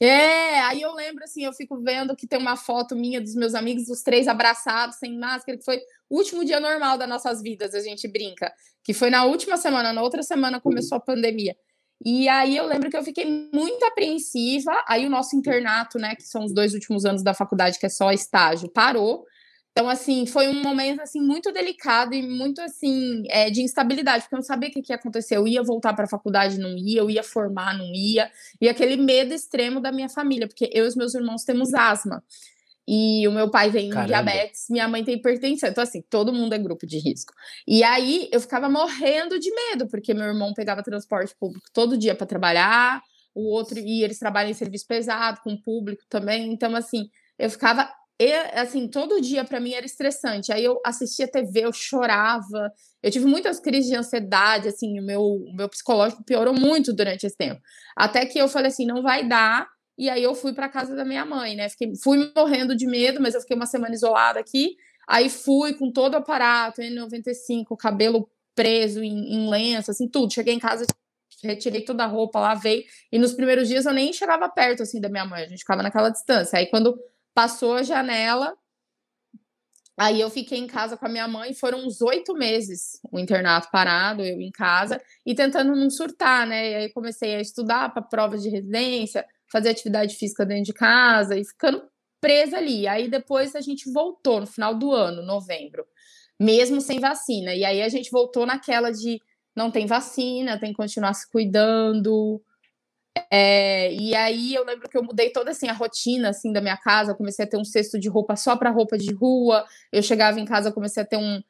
É, 0.00 0.60
aí 0.60 0.82
eu 0.82 0.92
lembro 0.94 1.24
assim, 1.24 1.44
eu 1.44 1.52
fico 1.52 1.80
vendo 1.80 2.14
que 2.14 2.26
tem 2.26 2.38
uma 2.38 2.56
foto 2.56 2.94
minha 2.94 3.20
dos 3.20 3.34
meus 3.34 3.54
amigos, 3.54 3.88
os 3.88 4.02
três 4.02 4.28
abraçados, 4.28 4.96
sem 4.96 5.16
máscara, 5.16 5.58
que 5.58 5.64
foi 5.64 5.78
o 6.08 6.16
último 6.16 6.44
dia 6.44 6.58
normal 6.58 6.98
das 6.98 7.08
nossas 7.08 7.40
vidas, 7.40 7.74
a 7.74 7.80
gente 7.80 8.06
brinca. 8.08 8.52
Que 8.82 8.92
foi 8.92 9.10
na 9.10 9.24
última 9.24 9.56
semana, 9.56 9.92
na 9.92 10.02
outra 10.02 10.22
semana 10.22 10.60
começou 10.60 10.96
a 10.96 11.00
pandemia. 11.00 11.56
E 12.04 12.28
aí 12.28 12.56
eu 12.56 12.66
lembro 12.66 12.90
que 12.90 12.96
eu 12.96 13.02
fiquei 13.02 13.50
muito 13.52 13.84
apreensiva. 13.84 14.72
Aí 14.86 15.06
o 15.06 15.10
nosso 15.10 15.36
internato, 15.36 15.98
né, 15.98 16.14
que 16.14 16.22
são 16.22 16.44
os 16.44 16.52
dois 16.52 16.74
últimos 16.74 17.04
anos 17.04 17.22
da 17.22 17.34
faculdade, 17.34 17.78
que 17.78 17.86
é 17.86 17.88
só 17.88 18.12
estágio, 18.12 18.68
parou. 18.68 19.24
Então, 19.72 19.88
assim, 19.88 20.26
foi 20.26 20.48
um 20.48 20.60
momento, 20.60 21.00
assim, 21.00 21.20
muito 21.20 21.52
delicado 21.52 22.12
e 22.12 22.20
muito, 22.20 22.60
assim, 22.60 23.22
é, 23.28 23.48
de 23.48 23.62
instabilidade, 23.62 24.24
porque 24.24 24.34
eu 24.34 24.38
não 24.38 24.44
sabia 24.44 24.68
o 24.68 24.72
que, 24.72 24.82
que 24.82 24.92
ia 24.92 24.96
acontecer. 24.96 25.36
Eu 25.36 25.46
ia 25.46 25.62
voltar 25.62 25.94
para 25.94 26.04
a 26.04 26.08
faculdade, 26.08 26.58
não 26.58 26.76
ia, 26.76 26.98
eu 26.98 27.08
ia 27.08 27.22
formar, 27.22 27.78
não 27.78 27.94
ia. 27.94 28.28
E 28.60 28.68
aquele 28.68 28.96
medo 28.96 29.32
extremo 29.32 29.80
da 29.80 29.92
minha 29.92 30.08
família, 30.08 30.48
porque 30.48 30.68
eu 30.72 30.84
e 30.84 30.88
os 30.88 30.96
meus 30.96 31.14
irmãos 31.14 31.44
temos 31.44 31.72
asma. 31.74 32.24
E 32.90 33.28
o 33.28 33.32
meu 33.32 33.50
pai 33.50 33.70
tem 33.70 33.90
Caramba. 33.90 34.06
diabetes, 34.06 34.64
minha 34.70 34.88
mãe 34.88 35.04
tem 35.04 35.16
hipertensão. 35.16 35.68
Então, 35.68 35.84
assim, 35.84 36.00
todo 36.08 36.32
mundo 36.32 36.54
é 36.54 36.58
grupo 36.58 36.86
de 36.86 36.98
risco. 36.98 37.34
E 37.66 37.84
aí, 37.84 38.30
eu 38.32 38.40
ficava 38.40 38.66
morrendo 38.70 39.38
de 39.38 39.50
medo, 39.54 39.86
porque 39.88 40.14
meu 40.14 40.24
irmão 40.24 40.54
pegava 40.54 40.82
transporte 40.82 41.34
público 41.38 41.66
todo 41.74 41.98
dia 41.98 42.14
para 42.14 42.26
trabalhar, 42.26 43.02
o 43.34 43.52
outro, 43.52 43.78
e 43.78 44.02
eles 44.02 44.18
trabalham 44.18 44.50
em 44.50 44.54
serviço 44.54 44.86
pesado, 44.86 45.40
com 45.44 45.60
público 45.60 46.02
também. 46.08 46.50
Então, 46.50 46.74
assim, 46.74 47.10
eu 47.38 47.50
ficava 47.50 47.86
assim, 48.54 48.88
todo 48.88 49.20
dia 49.20 49.44
para 49.44 49.60
mim 49.60 49.74
era 49.74 49.86
estressante. 49.86 50.52
Aí 50.52 50.64
eu 50.64 50.80
assistia 50.84 51.30
TV, 51.30 51.66
eu 51.66 51.72
chorava. 51.72 52.72
Eu 53.02 53.10
tive 53.10 53.26
muitas 53.26 53.60
crises 53.60 53.88
de 53.88 53.96
ansiedade, 53.96 54.68
assim, 54.68 54.98
o 54.98 55.04
meu, 55.04 55.22
o 55.22 55.54
meu 55.54 55.68
psicológico 55.68 56.24
piorou 56.24 56.54
muito 56.54 56.92
durante 56.92 57.26
esse 57.26 57.36
tempo. 57.36 57.60
Até 57.96 58.26
que 58.26 58.38
eu 58.38 58.48
falei 58.48 58.68
assim, 58.68 58.86
não 58.86 59.02
vai 59.02 59.28
dar. 59.28 59.68
E 59.98 60.08
aí 60.08 60.22
eu 60.22 60.34
fui 60.34 60.52
para 60.52 60.68
casa 60.68 60.94
da 60.94 61.04
minha 61.04 61.24
mãe, 61.24 61.56
né? 61.56 61.68
Fiquei, 61.68 61.92
fui 61.96 62.32
morrendo 62.36 62.76
de 62.76 62.86
medo, 62.86 63.20
mas 63.20 63.34
eu 63.34 63.40
fiquei 63.40 63.56
uma 63.56 63.66
semana 63.66 63.94
isolada 63.94 64.38
aqui. 64.38 64.76
Aí 65.08 65.28
fui 65.28 65.74
com 65.74 65.90
todo 65.90 66.14
o 66.14 66.18
aparato, 66.18 66.80
N95, 66.80 67.76
cabelo 67.76 68.30
preso 68.54 69.02
em, 69.02 69.34
em 69.34 69.50
lenço, 69.50 69.90
assim, 69.90 70.08
tudo. 70.08 70.32
Cheguei 70.32 70.54
em 70.54 70.58
casa, 70.60 70.86
retirei 71.42 71.84
toda 71.84 72.04
a 72.04 72.06
roupa, 72.06 72.38
lavei. 72.38 72.84
E 73.10 73.18
nos 73.18 73.32
primeiros 73.32 73.66
dias 73.66 73.86
eu 73.86 73.92
nem 73.92 74.12
chegava 74.12 74.48
perto, 74.48 74.84
assim, 74.84 75.00
da 75.00 75.08
minha 75.08 75.24
mãe. 75.24 75.42
A 75.42 75.48
gente 75.48 75.60
ficava 75.60 75.82
naquela 75.82 76.10
distância. 76.10 76.58
Aí 76.58 76.66
quando 76.66 76.96
passou 77.34 77.74
a 77.74 77.82
janela, 77.82 78.56
Aí 80.00 80.20
eu 80.20 80.30
fiquei 80.30 80.60
em 80.60 80.68
casa 80.68 80.96
com 80.96 81.06
a 81.06 81.08
minha 81.08 81.26
mãe, 81.26 81.52
foram 81.52 81.84
uns 81.84 82.00
oito 82.00 82.32
meses 82.32 83.00
o 83.10 83.18
internato 83.18 83.68
parado, 83.72 84.22
eu 84.22 84.40
em 84.40 84.52
casa, 84.52 85.02
e 85.26 85.34
tentando 85.34 85.74
não 85.74 85.90
surtar, 85.90 86.46
né? 86.46 86.70
E 86.70 86.74
aí 86.76 86.92
comecei 86.92 87.34
a 87.34 87.40
estudar 87.40 87.92
para 87.92 88.00
prova 88.00 88.38
de 88.38 88.48
residência, 88.48 89.26
fazer 89.50 89.70
atividade 89.70 90.16
física 90.16 90.44
dentro 90.44 90.64
de 90.64 90.72
casa 90.72 91.36
e 91.36 91.44
ficando 91.44 91.82
presa 92.20 92.58
ali. 92.58 92.86
Aí 92.86 93.08
depois 93.08 93.54
a 93.54 93.60
gente 93.60 93.90
voltou 93.92 94.40
no 94.40 94.46
final 94.46 94.74
do 94.74 94.92
ano, 94.92 95.22
novembro, 95.22 95.86
mesmo 96.38 96.80
sem 96.80 97.00
vacina. 97.00 97.54
E 97.54 97.64
aí 97.64 97.82
a 97.82 97.88
gente 97.88 98.10
voltou 98.10 98.46
naquela 98.46 98.90
de 98.90 99.20
não 99.56 99.70
tem 99.70 99.86
vacina, 99.86 100.58
tem 100.58 100.70
que 100.70 100.76
continuar 100.76 101.14
se 101.14 101.28
cuidando, 101.30 102.40
é, 103.30 103.92
e 103.92 104.14
aí 104.14 104.54
eu 104.54 104.64
lembro 104.64 104.88
que 104.88 104.96
eu 104.96 105.02
mudei 105.02 105.30
toda 105.30 105.50
assim 105.50 105.68
a 105.68 105.72
rotina 105.72 106.30
assim 106.30 106.52
da 106.52 106.60
minha 106.60 106.76
casa, 106.76 107.12
eu 107.12 107.16
comecei 107.16 107.44
a 107.44 107.48
ter 107.48 107.56
um 107.56 107.64
cesto 107.64 107.98
de 107.98 108.08
roupa 108.08 108.36
só 108.36 108.56
para 108.56 108.70
roupa 108.70 108.96
de 108.96 109.12
rua. 109.12 109.66
Eu 109.92 110.02
chegava 110.02 110.38
em 110.38 110.44
casa, 110.44 110.72
comecei 110.72 111.02
a 111.02 111.06
ter 111.06 111.16
um, 111.16 111.42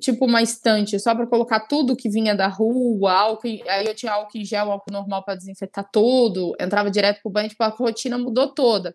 tipo 0.00 0.26
uma 0.26 0.42
estante 0.42 0.98
só 0.98 1.14
para 1.14 1.26
colocar 1.26 1.60
tudo 1.60 1.96
que 1.96 2.08
vinha 2.08 2.34
da 2.34 2.48
rua, 2.48 3.12
álcool, 3.12 3.48
aí 3.68 3.86
eu 3.86 3.94
tinha 3.94 4.12
álcool 4.12 4.38
em 4.38 4.44
gel, 4.44 4.70
álcool 4.70 4.92
normal 4.92 5.24
para 5.24 5.36
desinfetar 5.36 5.88
tudo, 5.92 6.54
entrava 6.60 6.90
direto 6.90 7.22
pro 7.22 7.30
banho, 7.30 7.48
tipo 7.48 7.62
a 7.62 7.68
rotina 7.68 8.18
mudou 8.18 8.48
toda. 8.52 8.94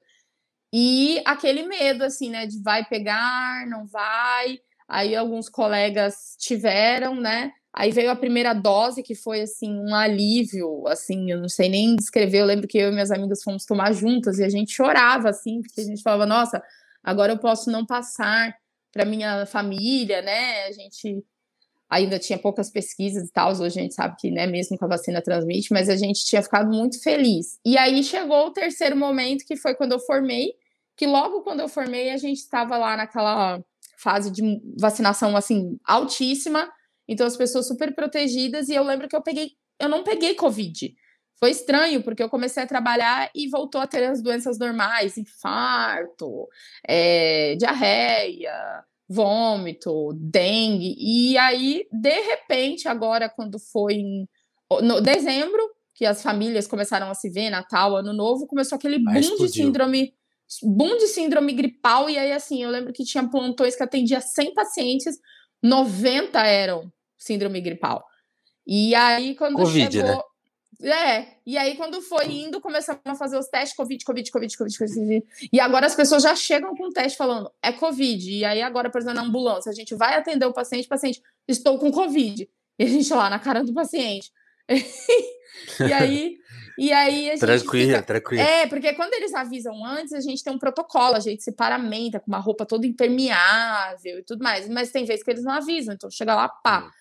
E 0.74 1.22
aquele 1.26 1.64
medo 1.64 2.04
assim, 2.04 2.30
né, 2.30 2.46
de 2.46 2.62
vai 2.62 2.86
pegar, 2.86 3.66
não 3.68 3.86
vai. 3.88 4.60
Aí 4.88 5.16
alguns 5.16 5.50
colegas 5.50 6.36
tiveram, 6.40 7.16
né? 7.16 7.52
Aí 7.74 7.92
veio 7.92 8.10
a 8.10 8.16
primeira 8.16 8.54
dose, 8.54 9.04
que 9.04 9.16
foi 9.16 9.42
assim, 9.42 9.72
um 9.72 9.94
alívio, 9.94 10.88
assim, 10.88 11.32
eu 11.32 11.40
não 11.40 11.50
sei 11.50 11.70
nem 11.70 11.96
descrever. 11.96 12.40
Eu 12.40 12.46
lembro 12.46 12.68
que 12.68 12.78
eu 12.78 12.90
e 12.90 12.92
minhas 12.92 13.12
amigas 13.12 13.44
fomos 13.44 13.66
tomar 13.66 13.94
juntas 13.94 14.40
e 14.40 14.44
a 14.44 14.50
gente 14.50 14.74
chorava, 14.74 15.30
assim, 15.30 15.62
porque 15.62 15.82
a 15.82 15.84
gente 15.84 16.02
falava, 16.02 16.26
nossa, 16.26 16.62
agora 17.04 17.34
eu 17.34 17.38
posso 17.38 17.72
não 17.72 17.86
passar 17.86 18.56
para 18.92 19.06
minha 19.06 19.46
família, 19.46 20.22
né? 20.22 20.66
A 20.66 20.72
gente 20.72 21.24
ainda 21.90 22.20
tinha 22.20 22.38
poucas 22.38 22.70
pesquisas 22.70 23.30
e 23.30 23.32
tal, 23.32 23.52
hoje 23.52 23.80
a 23.80 23.82
gente 23.82 23.94
sabe 23.94 24.16
que, 24.20 24.30
né, 24.30 24.46
mesmo 24.46 24.78
com 24.78 24.86
a 24.86 24.90
vacina 24.90 25.22
transmite, 25.22 25.72
mas 25.72 25.88
a 25.88 25.96
gente 25.96 26.26
tinha 26.26 26.44
ficado 26.44 26.70
muito 26.70 27.02
feliz. 27.02 27.60
E 27.66 27.78
aí 27.78 28.04
chegou 28.04 28.48
o 28.48 28.52
terceiro 28.52 28.96
momento, 28.96 29.46
que 29.46 29.56
foi 29.56 29.74
quando 29.74 29.94
eu 29.94 30.00
formei, 30.00 30.54
que 30.98 31.08
logo 31.08 31.42
quando 31.42 31.62
eu 31.62 31.70
formei, 31.70 32.10
a 32.10 32.18
gente 32.18 32.40
estava 32.40 32.78
lá 32.78 32.98
naquela 32.98 33.64
fase 33.98 34.30
de 34.32 34.62
vacinação, 34.78 35.36
assim, 35.36 35.80
altíssima, 35.86 36.70
então 37.08 37.26
as 37.26 37.38
pessoas 37.38 37.68
super 37.68 37.96
protegidas 37.96 38.68
e 38.68 38.76
eu 38.76 38.84
lembro 38.84 39.08
que 39.08 39.16
eu 39.16 39.22
peguei, 39.22 39.52
eu 39.80 39.88
não 39.88 40.04
peguei 40.04 40.36
covid. 40.36 40.94
Foi 41.40 41.52
estranho 41.52 42.02
porque 42.02 42.24
eu 42.24 42.30
comecei 42.30 42.64
a 42.64 42.68
trabalhar 42.68 43.30
e 43.36 43.48
voltou 43.48 43.80
a 43.80 43.88
ter 43.88 44.04
as 44.06 44.22
doenças 44.22 44.58
normais, 44.58 45.18
infarto, 45.18 46.48
é, 46.88 47.56
diarreia, 47.56 48.84
vômito, 49.08 50.14
dengue. 50.16 50.96
E 50.98 51.38
aí, 51.38 51.88
de 51.92 52.22
repente, 52.22 52.88
agora 52.88 53.30
quando 53.30 53.60
foi 53.60 53.94
em 53.96 54.28
no 54.82 55.00
dezembro, 55.00 55.62
que 55.96 56.06
as 56.06 56.22
famílias 56.22 56.68
começaram 56.68 57.10
a 57.10 57.14
se 57.14 57.30
ver, 57.30 57.50
Natal, 57.50 57.96
Ano 57.96 58.12
Novo, 58.12 58.46
começou 58.46 58.76
aquele 58.76 59.00
boom 59.00 59.38
de 59.38 59.50
síndrome 59.50 60.14
boom 60.64 60.98
de 60.98 61.08
síndrome 61.08 61.52
gripal, 61.54 62.10
e 62.10 62.18
aí 62.18 62.32
assim, 62.32 62.64
eu 62.64 62.70
lembro 62.70 62.94
que 62.94 63.04
tinha 63.04 63.28
plantões 63.28 63.76
que 63.76 63.84
atendia 63.84 64.22
100 64.22 64.54
pacientes, 64.54 65.18
90 65.62 66.40
eram 66.46 66.92
síndrome 67.18 67.60
gripal. 67.60 68.04
E 68.66 68.94
aí, 68.96 69.36
quando 69.36 69.56
Covid, 69.56 69.92
chegou. 69.92 70.16
Né? 70.16 70.22
É, 70.82 71.28
e 71.46 71.58
aí 71.58 71.76
quando 71.76 72.02
foi 72.02 72.26
indo, 72.28 72.62
começamos 72.62 73.02
a 73.04 73.16
fazer 73.16 73.38
os 73.38 73.48
testes 73.48 73.76
Covid, 73.76 74.04
Covid, 74.06 74.32
Covid, 74.32 74.58
Covid, 74.58 74.78
Covid. 74.78 75.24
E 75.52 75.60
agora 75.60 75.88
as 75.88 75.96
pessoas 75.96 76.22
já 76.22 76.36
chegam 76.36 76.76
com 76.76 76.88
o 76.88 76.94
teste 76.94 77.18
falando, 77.18 77.52
é 77.62 77.72
Covid. 77.72 78.32
E 78.32 78.46
aí 78.46 78.62
agora, 78.62 78.90
por 78.90 79.02
exemplo, 79.02 79.16
na 79.16 79.24
ambulância, 79.24 79.72
a 79.72 79.76
gente 79.76 79.96
vai 79.96 80.16
atender 80.16 80.46
o 80.46 80.54
paciente, 80.54 80.88
paciente, 80.88 81.22
estou 81.48 81.80
com 81.80 81.92
Covid. 81.92 82.48
E 82.78 82.84
a 82.84 82.88
gente 82.88 83.12
lá 83.12 83.30
na 83.30 83.40
cara 83.40 83.64
do 83.64 83.74
paciente. 83.74 84.32
e 84.70 85.94
aí 85.94 86.38
e 86.78 86.94
aí 86.94 87.32
a 87.32 87.36
gente. 87.36 87.40
Tranquilo, 87.40 87.90
fica... 87.90 88.04
tranquilo. 88.04 88.44
É, 88.44 88.68
porque 88.68 88.94
quando 88.94 89.14
eles 89.16 89.34
avisam 89.34 89.84
antes, 89.84 90.14
a 90.14 90.20
gente 90.20 90.44
tem 90.44 90.54
um 90.54 90.60
protocolo, 90.60 91.16
a 91.16 91.20
gente 91.20 91.44
se 91.44 91.52
paramenta 91.52 92.20
com 92.20 92.28
uma 92.28 92.38
roupa 92.38 92.66
toda 92.66 92.86
impermeável 92.86 94.20
e 94.20 94.24
tudo 94.24 94.44
mais. 94.44 94.70
Mas 94.70 94.92
tem 94.92 95.04
vezes 95.04 95.24
que 95.24 95.32
eles 95.32 95.44
não 95.44 95.54
avisam, 95.54 95.96
então 95.96 96.10
chega 96.12 96.36
lá, 96.36 96.48
pá. 96.48 96.86
Hum. 96.86 96.92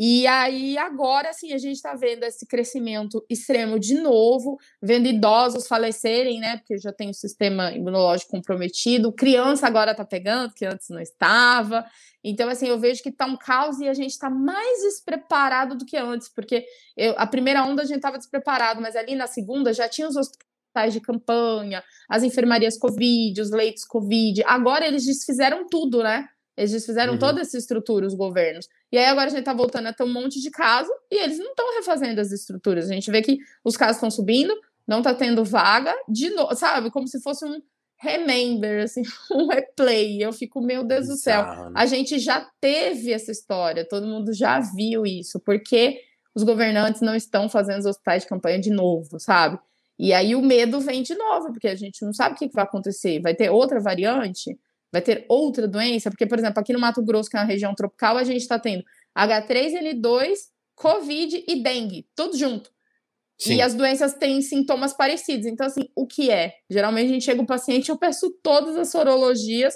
E 0.00 0.28
aí, 0.28 0.78
agora 0.78 1.32
sim, 1.32 1.52
a 1.52 1.58
gente 1.58 1.74
está 1.74 1.92
vendo 1.92 2.22
esse 2.22 2.46
crescimento 2.46 3.20
extremo 3.28 3.80
de 3.80 3.94
novo, 3.94 4.56
vendo 4.80 5.08
idosos 5.08 5.66
falecerem, 5.66 6.38
né? 6.38 6.58
Porque 6.58 6.78
já 6.78 6.92
tem 6.92 7.10
o 7.10 7.14
sistema 7.14 7.72
imunológico 7.72 8.30
comprometido, 8.30 9.12
criança 9.12 9.66
agora 9.66 9.90
está 9.90 10.04
pegando, 10.04 10.54
que 10.54 10.64
antes 10.64 10.88
não 10.88 11.00
estava. 11.00 11.84
Então, 12.22 12.48
assim, 12.48 12.68
eu 12.68 12.78
vejo 12.78 13.02
que 13.02 13.08
está 13.08 13.26
um 13.26 13.36
caos 13.36 13.80
e 13.80 13.88
a 13.88 13.92
gente 13.92 14.10
está 14.10 14.30
mais 14.30 14.82
despreparado 14.82 15.76
do 15.76 15.84
que 15.84 15.96
antes, 15.96 16.28
porque 16.28 16.64
eu, 16.96 17.14
a 17.18 17.26
primeira 17.26 17.64
onda 17.64 17.82
a 17.82 17.84
gente 17.84 17.96
estava 17.96 18.18
despreparado, 18.18 18.80
mas 18.80 18.94
ali 18.94 19.16
na 19.16 19.26
segunda 19.26 19.72
já 19.72 19.88
tinha 19.88 20.06
os 20.06 20.14
hospitais 20.14 20.92
de 20.92 21.00
campanha, 21.00 21.82
as 22.08 22.22
enfermarias 22.22 22.78
Covid, 22.78 23.40
os 23.40 23.50
leitos 23.50 23.84
Covid. 23.84 24.44
Agora 24.46 24.86
eles 24.86 25.04
desfizeram 25.04 25.66
tudo, 25.68 26.04
né? 26.04 26.28
Eles 26.58 26.72
desfizeram 26.72 27.12
uhum. 27.12 27.18
toda 27.20 27.40
essa 27.40 27.56
estrutura, 27.56 28.04
os 28.04 28.14
governos. 28.14 28.68
E 28.90 28.98
aí 28.98 29.04
agora 29.04 29.26
a 29.26 29.30
gente 29.30 29.38
está 29.38 29.54
voltando 29.54 29.86
a 29.86 29.92
ter 29.92 30.02
um 30.02 30.12
monte 30.12 30.40
de 30.40 30.50
casos 30.50 30.92
e 31.08 31.14
eles 31.22 31.38
não 31.38 31.50
estão 31.50 31.76
refazendo 31.76 32.20
as 32.20 32.32
estruturas. 32.32 32.90
A 32.90 32.92
gente 32.92 33.08
vê 33.12 33.22
que 33.22 33.38
os 33.62 33.76
casos 33.76 33.98
estão 33.98 34.10
subindo, 34.10 34.52
não 34.84 34.98
está 34.98 35.14
tendo 35.14 35.44
vaga, 35.44 35.94
de 36.08 36.30
novo, 36.30 36.52
sabe? 36.56 36.90
Como 36.90 37.06
se 37.06 37.22
fosse 37.22 37.44
um 37.44 37.62
remember, 38.00 38.82
assim, 38.82 39.02
um 39.30 39.46
replay. 39.46 40.20
Eu 40.20 40.32
fico, 40.32 40.60
meu 40.60 40.82
Deus 40.82 41.06
do 41.06 41.16
céu. 41.16 41.44
Né? 41.44 41.72
A 41.76 41.86
gente 41.86 42.18
já 42.18 42.44
teve 42.60 43.12
essa 43.12 43.30
história, 43.30 43.86
todo 43.88 44.08
mundo 44.08 44.32
já 44.32 44.58
viu 44.58 45.06
isso, 45.06 45.38
porque 45.38 46.00
os 46.34 46.42
governantes 46.42 47.00
não 47.00 47.14
estão 47.14 47.48
fazendo 47.48 47.78
os 47.78 47.86
hospitais 47.86 48.24
de 48.24 48.28
campanha 48.28 48.58
de 48.58 48.70
novo, 48.70 49.20
sabe? 49.20 49.60
E 49.96 50.12
aí 50.12 50.34
o 50.34 50.42
medo 50.42 50.80
vem 50.80 51.04
de 51.04 51.14
novo, 51.14 51.52
porque 51.52 51.68
a 51.68 51.76
gente 51.76 52.04
não 52.04 52.12
sabe 52.12 52.34
o 52.34 52.38
que 52.38 52.48
vai 52.52 52.64
acontecer. 52.64 53.20
Vai 53.20 53.34
ter 53.34 53.48
outra 53.48 53.78
variante? 53.78 54.58
Vai 54.92 55.02
ter 55.02 55.24
outra 55.28 55.68
doença, 55.68 56.10
porque, 56.10 56.26
por 56.26 56.38
exemplo, 56.38 56.60
aqui 56.60 56.72
no 56.72 56.78
Mato 56.78 57.02
Grosso, 57.02 57.30
que 57.30 57.36
é 57.36 57.40
uma 57.40 57.46
região 57.46 57.74
tropical, 57.74 58.16
a 58.16 58.24
gente 58.24 58.40
está 58.40 58.58
tendo 58.58 58.84
H3N2, 59.16 60.36
Covid 60.74 61.44
e 61.46 61.62
dengue, 61.62 62.06
tudo 62.14 62.36
junto. 62.36 62.70
Sim. 63.38 63.56
E 63.56 63.62
as 63.62 63.74
doenças 63.74 64.14
têm 64.14 64.42
sintomas 64.42 64.92
parecidos. 64.92 65.46
Então, 65.46 65.66
assim, 65.66 65.88
o 65.94 66.06
que 66.06 66.30
é? 66.30 66.54
Geralmente 66.68 67.10
a 67.10 67.12
gente 67.12 67.24
chega 67.24 67.40
o 67.40 67.46
paciente, 67.46 67.88
eu 67.88 67.96
peço 67.96 68.30
todas 68.42 68.76
as 68.76 68.90
sorologias 68.90 69.74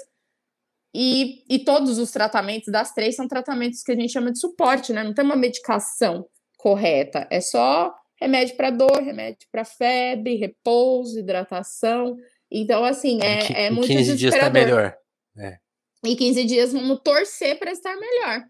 e, 0.93 1.43
e 1.49 1.59
todos 1.59 1.97
os 1.97 2.11
tratamentos 2.11 2.71
das 2.71 2.93
três 2.93 3.15
são 3.15 3.27
tratamentos 3.27 3.81
que 3.81 3.91
a 3.91 3.95
gente 3.95 4.11
chama 4.11 4.31
de 4.31 4.39
suporte, 4.39 4.91
né? 4.91 5.03
Não 5.03 5.13
tem 5.13 5.23
uma 5.23 5.35
medicação 5.35 6.27
correta. 6.57 7.25
É 7.31 7.39
só 7.39 7.93
remédio 8.19 8.55
para 8.57 8.69
dor, 8.69 9.01
remédio 9.01 9.47
para 9.51 9.63
febre, 9.63 10.35
repouso, 10.35 11.19
hidratação. 11.19 12.17
Então, 12.51 12.83
assim, 12.83 13.19
é, 13.21 13.67
é 13.67 13.69
muito 13.69 13.87
15 13.87 14.15
dias 14.15 14.35
tá 14.35 14.49
melhor. 14.49 14.95
É. 15.37 15.57
E 16.05 16.15
15 16.15 16.43
dias 16.45 16.73
vamos 16.73 16.99
torcer 17.01 17.57
para 17.57 17.71
estar 17.71 17.95
melhor. 17.95 18.43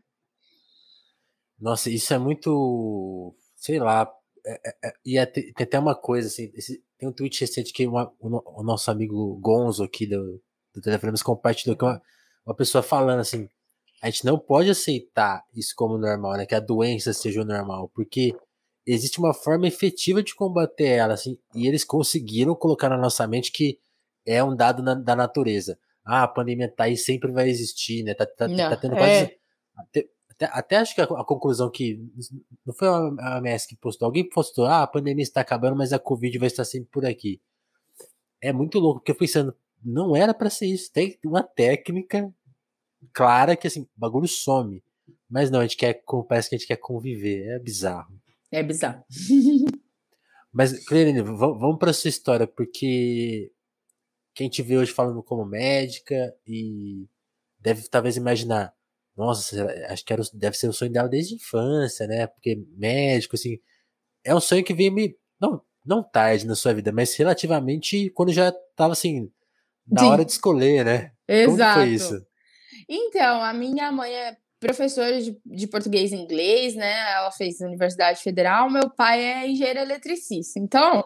Nossa, 1.59 1.89
isso 1.89 2.13
é 2.13 2.17
muito. 2.17 3.35
Sei 3.55 3.79
lá. 3.79 4.11
É, 4.45 4.53
é, 4.53 4.89
é 4.89 4.93
e 5.05 5.17
é, 5.17 5.25
tem 5.25 5.53
até 5.57 5.79
uma 5.79 5.95
coisa, 5.95 6.27
assim. 6.27 6.51
Esse, 6.55 6.83
tem 6.97 7.07
um 7.07 7.13
tweet 7.13 7.39
recente 7.39 7.71
que 7.71 7.85
uma, 7.87 8.11
o, 8.19 8.61
o, 8.61 8.63
nosso 8.63 8.89
amigo 8.89 9.39
Gonzo 9.39 9.83
aqui 9.83 10.05
do, 10.07 10.41
do 10.73 10.81
Telefonemas 10.81 11.21
compartilhou 11.21 11.77
que 11.77 11.85
uma, 11.85 12.01
uma 12.45 12.55
pessoa 12.55 12.81
falando 12.81 13.19
assim. 13.19 13.47
A 14.01 14.09
gente 14.09 14.25
não 14.25 14.37
pode 14.37 14.69
aceitar 14.69 15.45
isso 15.55 15.73
como 15.77 15.97
normal, 15.97 16.33
né? 16.33 16.45
Que 16.45 16.55
a 16.55 16.59
doença 16.59 17.13
seja 17.13 17.41
o 17.41 17.45
normal, 17.45 17.89
porque 17.95 18.35
existe 18.85 19.19
uma 19.19 19.33
forma 19.33 19.67
efetiva 19.67 20.21
de 20.21 20.35
combater 20.35 20.87
ela, 20.87 21.13
assim, 21.13 21.37
e 21.55 21.67
eles 21.67 21.85
conseguiram 21.85 22.53
colocar 22.53 22.89
na 22.89 22.97
nossa 22.97 23.25
mente 23.25 23.49
que 23.51 23.79
é 24.25 24.43
um 24.43 24.53
dado 24.53 24.83
na, 24.83 24.93
da 24.93 25.15
natureza 25.15 25.79
ah, 26.05 26.23
a 26.23 26.27
pandemia 26.27 26.67
tá 26.67 26.85
aí, 26.85 26.97
sempre 26.97 27.31
vai 27.31 27.49
existir, 27.49 28.03
né? 28.03 28.13
Tá, 28.13 28.25
tá, 28.25 28.47
tá 28.47 28.77
tendo 28.77 28.95
quase. 28.95 29.11
É. 29.11 29.37
Até, 29.75 30.09
até, 30.29 30.45
até, 30.45 30.75
acho 30.77 30.95
que 30.95 31.01
a, 31.01 31.05
a, 31.05 31.25
conclusão 31.25 31.69
que. 31.69 31.99
Não 32.65 32.73
foi 32.73 32.87
a 32.87 33.37
MS 33.37 33.67
que 33.67 33.75
postou, 33.75 34.05
alguém 34.05 34.27
postou, 34.27 34.65
ah, 34.65 34.83
a 34.83 34.87
pandemia 34.87 35.23
está 35.23 35.41
acabando, 35.41 35.77
mas 35.77 35.93
a 35.93 35.99
Covid 35.99 36.37
vai 36.37 36.47
estar 36.47 36.65
sempre 36.65 36.89
por 36.91 37.05
aqui. 37.05 37.41
É 38.41 38.51
muito 38.51 38.79
louco, 38.79 38.99
porque 38.99 39.11
eu 39.11 39.15
pensando, 39.15 39.55
não 39.83 40.15
era 40.15 40.33
para 40.33 40.49
ser 40.49 40.67
isso. 40.67 40.91
Tem 40.91 41.17
uma 41.23 41.43
técnica 41.43 42.33
clara 43.13 43.55
que 43.55 43.67
assim, 43.67 43.83
o 43.83 43.87
bagulho 43.95 44.27
some. 44.27 44.83
Mas 45.29 45.49
não, 45.49 45.59
a 45.59 45.63
gente 45.63 45.77
quer, 45.77 46.03
parece 46.27 46.49
que 46.49 46.55
a 46.55 46.57
gente 46.57 46.67
quer 46.67 46.77
conviver. 46.77 47.47
É 47.47 47.59
bizarro. 47.59 48.13
É 48.51 48.61
bizarro. 48.61 49.03
Mas, 50.53 50.85
Clerine, 50.85 51.21
vamos 51.23 51.79
para 51.79 51.91
sua 51.91 52.09
história, 52.09 52.45
porque 52.45 53.51
quem 54.33 54.49
te 54.49 54.61
vê 54.61 54.77
hoje 54.77 54.91
falando 54.91 55.21
como 55.23 55.45
médica 55.45 56.33
e 56.45 57.07
deve 57.59 57.87
talvez 57.87 58.17
imaginar, 58.17 58.73
nossa, 59.15 59.65
acho 59.89 60.03
que 60.03 60.11
era, 60.11 60.21
deve 60.33 60.57
ser 60.57 60.67
o 60.67 60.73
sonho 60.73 60.91
dela 60.91 61.07
desde 61.07 61.33
a 61.33 61.37
infância, 61.37 62.07
né? 62.07 62.27
Porque 62.27 62.61
médico, 62.75 63.35
assim, 63.35 63.59
é 64.23 64.33
um 64.33 64.39
sonho 64.39 64.63
que 64.63 64.73
veio 64.73 64.91
me. 64.91 65.15
Não, 65.39 65.61
não 65.85 66.03
tarde 66.03 66.45
na 66.47 66.55
sua 66.55 66.73
vida, 66.73 66.91
mas 66.91 67.15
relativamente 67.15 68.09
quando 68.11 68.31
já 68.31 68.51
tava 68.75 68.93
assim, 68.93 69.31
na 69.87 70.01
Sim. 70.01 70.07
hora 70.07 70.25
de 70.25 70.31
escolher, 70.31 70.85
né? 70.85 71.11
Exato. 71.27 71.79
Como 71.79 71.85
foi 71.85 71.93
isso? 71.93 72.25
Então, 72.89 73.43
a 73.43 73.53
minha 73.53 73.91
mãe 73.91 74.13
é 74.13 74.37
professora 74.59 75.21
de, 75.21 75.37
de 75.45 75.67
português 75.67 76.11
e 76.11 76.15
inglês, 76.15 76.75
né? 76.75 77.11
Ela 77.11 77.31
fez 77.31 77.59
Universidade 77.59 78.21
Federal, 78.21 78.69
meu 78.69 78.89
pai 78.89 79.23
é 79.23 79.47
engenheiro 79.47 79.79
eletricista. 79.79 80.59
Então, 80.59 81.03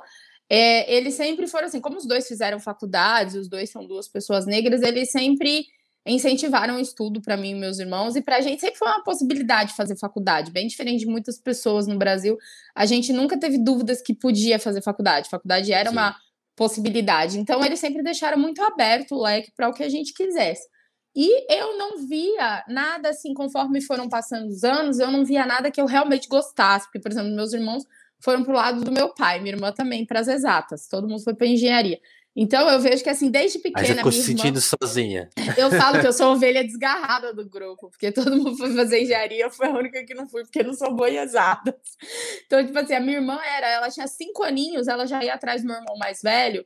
é, 0.50 0.94
eles 0.96 1.16
sempre 1.16 1.48
foram 1.48 1.68
assim, 1.68 1.82
como 1.82 1.98
os 1.98 2.06
dois 2.06 2.28
fizeram 2.28 2.60
faculdades, 2.60 3.36
os 3.36 3.50
dois 3.50 3.70
são 3.70 3.86
duas 3.86 4.08
pessoas 4.08 4.46
negras, 4.46 4.82
eles 4.82 5.12
sempre 5.12 5.66
incentivaram 6.06 6.78
o 6.78 6.80
estudo 6.80 7.22
para 7.22 7.36
mim 7.36 7.52
e 7.52 7.56
meus 7.56 7.80
irmãos, 7.80 8.16
e 8.16 8.22
para 8.22 8.38
a 8.38 8.42
gente 8.42 8.62
sempre 8.62 8.78
foi 8.78 8.88
uma 8.88 9.04
possibilidade 9.04 9.76
fazer 9.76 9.98
faculdade, 9.98 10.52
bem 10.52 10.66
diferente 10.68 11.02
de 11.02 11.06
muitas 11.06 11.38
pessoas 11.38 11.86
no 11.86 11.98
Brasil. 11.98 12.38
A 12.74 12.86
gente 12.86 13.12
nunca 13.12 13.38
teve 13.38 13.58
dúvidas 13.58 14.02
que 14.02 14.14
podia 14.14 14.58
fazer 14.58 14.82
faculdade, 14.82 15.30
faculdade 15.30 15.74
era 15.74 15.90
Sim. 15.90 15.96
uma 15.96 16.16
possibilidade. 16.56 17.38
Então, 17.38 17.64
eles 17.64 17.80
sempre 17.80 18.02
deixaram 18.02 18.38
muito 18.38 18.62
aberto 18.64 19.16
o 19.16 19.22
leque 19.22 19.52
para 19.56 19.70
o 19.70 19.74
que 19.74 19.84
a 19.84 19.90
gente 19.90 20.14
quisesse. 20.14 20.68
E 21.16 21.54
eu 21.54 21.78
não 21.78 22.08
via 22.08 22.64
nada 22.68 23.10
assim, 23.10 23.34
conforme 23.34 23.82
foram 23.82 24.08
passando 24.08 24.48
os 24.48 24.64
anos, 24.64 25.00
eu 25.00 25.12
não 25.12 25.26
via 25.26 25.46
nada 25.46 25.70
que 25.70 25.82
eu 25.82 25.86
realmente 25.86 26.28
gostasse, 26.28 26.86
porque, 26.86 27.00
por 27.00 27.12
exemplo, 27.12 27.36
meus 27.36 27.54
irmãos 27.54 27.84
foram 28.20 28.44
para 28.44 28.54
o 28.54 28.56
lado 28.56 28.84
do 28.84 28.92
meu 28.92 29.14
pai, 29.14 29.40
minha 29.40 29.56
irmã 29.56 29.72
também 29.72 30.06
para 30.06 30.20
as 30.20 30.28
exatas, 30.28 30.88
todo 30.88 31.08
mundo 31.08 31.24
foi 31.24 31.34
para 31.34 31.48
engenharia. 31.48 32.00
Então 32.40 32.70
eu 32.70 32.80
vejo 32.80 33.02
que 33.04 33.10
assim, 33.10 33.32
desde 33.32 33.58
pequena. 33.58 33.88
Eu 33.88 33.96
ficou 33.96 34.12
se 34.12 34.22
sentindo 34.22 34.62
sozinha. 34.62 35.28
Eu 35.58 35.72
falo 35.72 36.00
que 36.00 36.06
eu 36.06 36.14
sou 36.14 36.34
ovelha 36.38 36.64
desgarrada 36.64 37.34
do 37.34 37.50
grupo, 37.50 37.90
porque 37.90 38.12
todo 38.12 38.38
mundo 38.38 38.56
foi 38.56 38.76
fazer 38.76 39.02
engenharia, 39.02 39.46
eu 39.46 39.50
fui 39.50 39.66
a 39.66 39.72
única 39.72 40.06
que 40.06 40.14
não 40.14 40.30
fui, 40.30 40.44
porque 40.44 40.62
não 40.62 40.76
sou 40.76 40.94
boa 40.94 41.10
em 41.10 41.18
exatas. 41.18 41.74
Então, 42.46 42.64
tipo 42.64 42.78
assim, 42.78 42.94
a 42.94 43.00
minha 43.00 43.18
irmã 43.18 43.40
era, 43.42 43.68
ela 43.68 43.90
tinha 43.90 44.06
cinco 44.06 44.44
aninhos, 44.44 44.88
ela 44.88 45.08
já 45.08 45.24
ia 45.24 45.34
atrás 45.34 45.64
do 45.64 45.68
meu 45.68 45.78
irmão 45.78 45.98
mais 45.98 46.22
velho, 46.22 46.64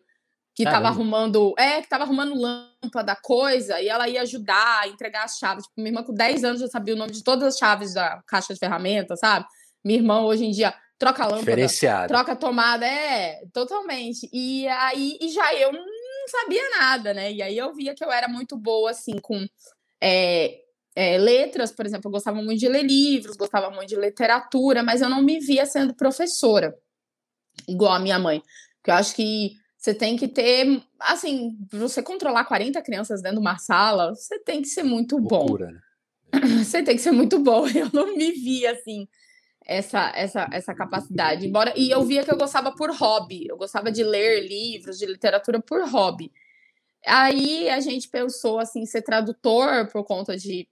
que 0.54 0.66
Caramba. 0.66 0.84
tava 0.84 0.94
arrumando. 0.94 1.54
É, 1.58 1.82
que 1.82 1.88
tava 1.88 2.04
arrumando 2.04 2.36
lâmpada, 2.36 3.16
coisa, 3.16 3.80
e 3.80 3.88
ela 3.88 4.10
ia 4.10 4.24
ajudar 4.24 4.82
a 4.82 4.90
entregar 4.90 5.24
as 5.24 5.38
chaves. 5.38 5.64
Tipo, 5.64 5.76
minha 5.78 5.92
irmã 5.92 6.04
com 6.04 6.14
10 6.14 6.44
anos 6.44 6.60
já 6.60 6.68
sabia 6.68 6.96
o 6.96 6.98
nome 6.98 7.14
de 7.14 7.24
todas 7.24 7.48
as 7.48 7.58
chaves 7.58 7.94
da 7.94 8.22
caixa 8.28 8.54
de 8.54 8.60
ferramentas, 8.60 9.22
sabe? 9.22 9.46
Minha 9.82 10.00
irmã 10.00 10.22
hoje 10.22 10.44
em 10.44 10.52
dia 10.52 10.74
troca 11.02 11.26
lâmpada, 11.26 12.08
troca 12.08 12.36
tomada, 12.36 12.86
é, 12.86 13.44
totalmente. 13.52 14.30
E 14.32 14.68
aí, 14.68 15.18
e 15.20 15.30
já 15.30 15.52
eu 15.56 15.74
não 15.74 15.84
sabia 16.28 16.70
nada, 16.78 17.12
né? 17.12 17.32
E 17.34 17.42
aí 17.42 17.58
eu 17.58 17.74
via 17.74 17.96
que 17.96 18.06
eu 18.06 18.12
era 18.12 18.28
muito 18.28 18.56
boa, 18.56 18.92
assim, 18.92 19.18
com 19.20 19.44
é, 20.00 20.60
é, 20.96 21.18
letras, 21.18 21.72
por 21.72 21.88
exemplo, 21.88 22.08
eu 22.08 22.12
gostava 22.12 22.40
muito 22.44 22.60
de 22.60 22.70
ler 22.70 22.84
livros, 22.84 23.36
gostava 23.36 23.72
muito 23.72 23.90
de 23.90 23.96
literatura, 23.96 24.84
mas 24.84 25.02
eu 25.02 25.10
não 25.10 25.24
me 25.24 25.40
via 25.40 25.66
sendo 25.66 25.96
professora, 25.96 26.78
igual 27.68 27.94
a 27.94 28.00
minha 28.00 28.20
mãe. 28.20 28.44
Porque 28.76 28.92
eu 28.92 28.96
acho 28.96 29.16
que 29.16 29.54
você 29.76 29.96
tem 29.96 30.16
que 30.16 30.28
ter, 30.28 30.84
assim, 31.00 31.58
você 31.72 32.04
controlar 32.04 32.46
40 32.46 32.80
crianças 32.84 33.24
dentro 33.24 33.38
de 33.38 33.42
uma 33.42 33.58
sala, 33.58 34.14
você 34.14 34.38
tem 34.38 34.62
que 34.62 34.68
ser 34.68 34.84
muito 34.84 35.18
Loucura, 35.18 35.66
bom. 35.66 35.72
Né? 35.72 35.82
Você 36.64 36.82
tem 36.82 36.96
que 36.96 37.02
ser 37.02 37.12
muito 37.12 37.38
bom. 37.40 37.68
Eu 37.76 37.90
não 37.92 38.16
me 38.16 38.32
via 38.32 38.72
assim 38.72 39.06
essa, 39.66 40.12
essa, 40.16 40.48
essa 40.52 40.74
capacidade. 40.74 41.48
Embora, 41.48 41.74
e 41.76 41.90
eu 41.90 42.04
via 42.04 42.24
que 42.24 42.32
eu 42.32 42.38
gostava 42.38 42.72
por 42.72 42.92
hobby, 42.92 43.48
eu 43.48 43.58
gostava 43.58 43.92
de 43.92 44.04
ler 44.04 44.48
livros 44.48 44.98
de 44.98 45.06
literatura 45.06 45.62
por 45.62 45.88
hobby. 45.88 46.32
Aí 47.06 47.70
a 47.70 47.80
gente 47.80 48.08
pensou 48.10 48.60
assim 48.60 48.86
ser 48.86 49.02
tradutor 49.02 49.88
por 49.92 50.04
conta 50.04 50.38
de 50.38 50.68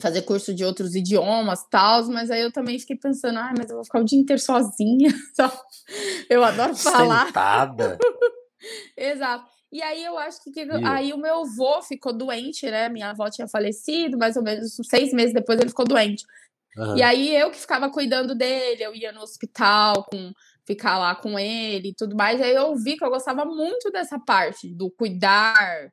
fazer 0.00 0.22
curso 0.22 0.54
de 0.54 0.64
outros 0.64 0.94
idiomas, 0.94 1.64
tal, 1.68 2.04
mas 2.06 2.30
aí 2.30 2.40
eu 2.40 2.52
também 2.52 2.78
fiquei 2.78 2.96
pensando, 2.96 3.38
ah, 3.38 3.52
mas 3.56 3.68
eu 3.68 3.76
vou 3.76 3.84
ficar 3.84 4.00
o 4.00 4.04
dia 4.04 4.18
inteiro 4.18 4.40
sozinha. 4.40 5.10
eu 6.30 6.42
adoro 6.42 6.74
falar. 6.74 7.26
Sentada. 7.26 7.98
Exato. 8.96 9.50
E 9.70 9.80
aí 9.82 10.04
eu 10.04 10.18
acho 10.18 10.42
que, 10.42 10.50
que 10.50 10.60
aí 10.84 11.12
o 11.12 11.18
meu 11.18 11.40
avô 11.40 11.80
ficou 11.82 12.12
doente, 12.12 12.70
né? 12.70 12.88
Minha 12.90 13.10
avó 13.10 13.30
tinha 13.30 13.48
falecido, 13.48 14.18
mais 14.18 14.36
ou 14.36 14.42
menos 14.42 14.76
seis 14.84 15.12
meses 15.14 15.32
depois 15.32 15.58
ele 15.58 15.70
ficou 15.70 15.86
doente. 15.86 16.24
Uhum. 16.76 16.96
E 16.96 17.02
aí 17.02 17.36
eu 17.36 17.50
que 17.50 17.58
ficava 17.58 17.90
cuidando 17.90 18.34
dele, 18.34 18.82
eu 18.82 18.94
ia 18.94 19.12
no 19.12 19.20
hospital 19.20 20.04
com 20.04 20.32
ficar 20.66 20.98
lá 20.98 21.14
com 21.14 21.38
ele 21.38 21.90
e 21.90 21.94
tudo 21.94 22.16
mais. 22.16 22.40
Aí 22.40 22.54
eu 22.54 22.74
vi 22.76 22.96
que 22.96 23.04
eu 23.04 23.10
gostava 23.10 23.44
muito 23.44 23.90
dessa 23.90 24.18
parte 24.18 24.72
do 24.74 24.90
cuidar, 24.90 25.90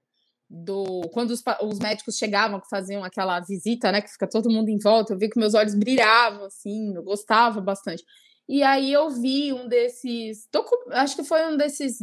do 0.50 1.02
quando 1.12 1.32
os, 1.32 1.44
os 1.62 1.80
médicos 1.80 2.18
chegavam, 2.18 2.60
que 2.60 2.70
faziam 2.70 3.04
aquela 3.04 3.40
visita, 3.40 3.92
né, 3.92 4.02
que 4.02 4.10
fica 4.10 4.28
todo 4.28 4.50
mundo 4.50 4.70
em 4.70 4.80
volta, 4.80 5.14
eu 5.14 5.18
vi 5.18 5.30
que 5.30 5.40
meus 5.40 5.54
olhos 5.54 5.76
brilhavam 5.76 6.46
assim, 6.46 6.96
eu 6.96 7.04
gostava 7.04 7.62
bastante. 7.62 8.04
E 8.48 8.64
aí 8.64 8.92
eu 8.92 9.10
vi 9.12 9.54
um 9.54 9.68
desses, 9.68 10.48
acho 10.92 11.16
que 11.16 11.24
foi 11.24 11.46
um 11.46 11.56
desses 11.56 12.00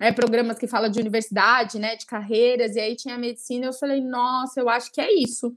é, 0.00 0.10
programas 0.10 0.58
que 0.58 0.66
fala 0.66 0.88
de 0.88 0.98
universidade, 0.98 1.78
né, 1.78 1.96
de 1.96 2.06
carreiras, 2.06 2.76
e 2.76 2.80
aí 2.80 2.96
tinha 2.96 3.18
medicina, 3.18 3.66
eu 3.66 3.72
falei, 3.74 4.00
nossa, 4.00 4.60
eu 4.60 4.70
acho 4.70 4.90
que 4.90 5.00
é 5.00 5.12
isso. 5.12 5.54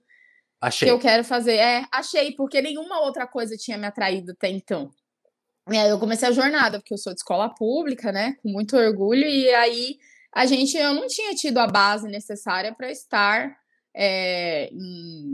Achei. 0.61 0.87
Que 0.87 0.93
eu 0.93 0.99
quero 0.99 1.23
fazer. 1.23 1.55
É, 1.55 1.85
achei, 1.91 2.33
porque 2.33 2.61
nenhuma 2.61 3.01
outra 3.01 3.25
coisa 3.25 3.55
tinha 3.55 3.77
me 3.77 3.87
atraído 3.87 4.31
até 4.31 4.49
então. 4.49 4.89
E 5.69 5.77
aí 5.77 5.89
eu 5.89 5.99
comecei 5.99 6.27
a 6.27 6.31
jornada, 6.31 6.79
porque 6.79 6.93
eu 6.93 6.97
sou 6.97 7.13
de 7.13 7.19
escola 7.19 7.49
pública, 7.49 8.11
né? 8.11 8.35
Com 8.41 8.49
muito 8.49 8.75
orgulho. 8.75 9.25
E 9.25 9.49
aí 9.53 9.97
a 10.33 10.45
gente, 10.45 10.77
eu 10.77 10.93
não 10.93 11.07
tinha 11.07 11.33
tido 11.33 11.57
a 11.59 11.67
base 11.67 12.07
necessária 12.07 12.73
para 12.73 12.91
estar 12.91 13.57
é, 13.95 14.69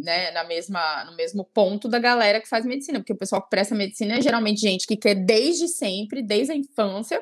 né, 0.04 0.32
na 0.32 0.44
mesma, 0.44 1.06
no 1.06 1.16
mesmo 1.16 1.44
ponto 1.46 1.88
da 1.88 2.00
galera 2.00 2.40
que 2.40 2.48
faz 2.48 2.66
medicina, 2.66 3.00
porque 3.00 3.14
o 3.14 3.18
pessoal 3.18 3.42
que 3.42 3.50
presta 3.50 3.76
medicina 3.76 4.16
é 4.18 4.22
geralmente 4.22 4.62
gente 4.62 4.88
que 4.88 4.96
quer 4.96 5.16
desde 5.16 5.68
sempre, 5.68 6.22
desde 6.22 6.54
a 6.54 6.56
infância, 6.56 7.22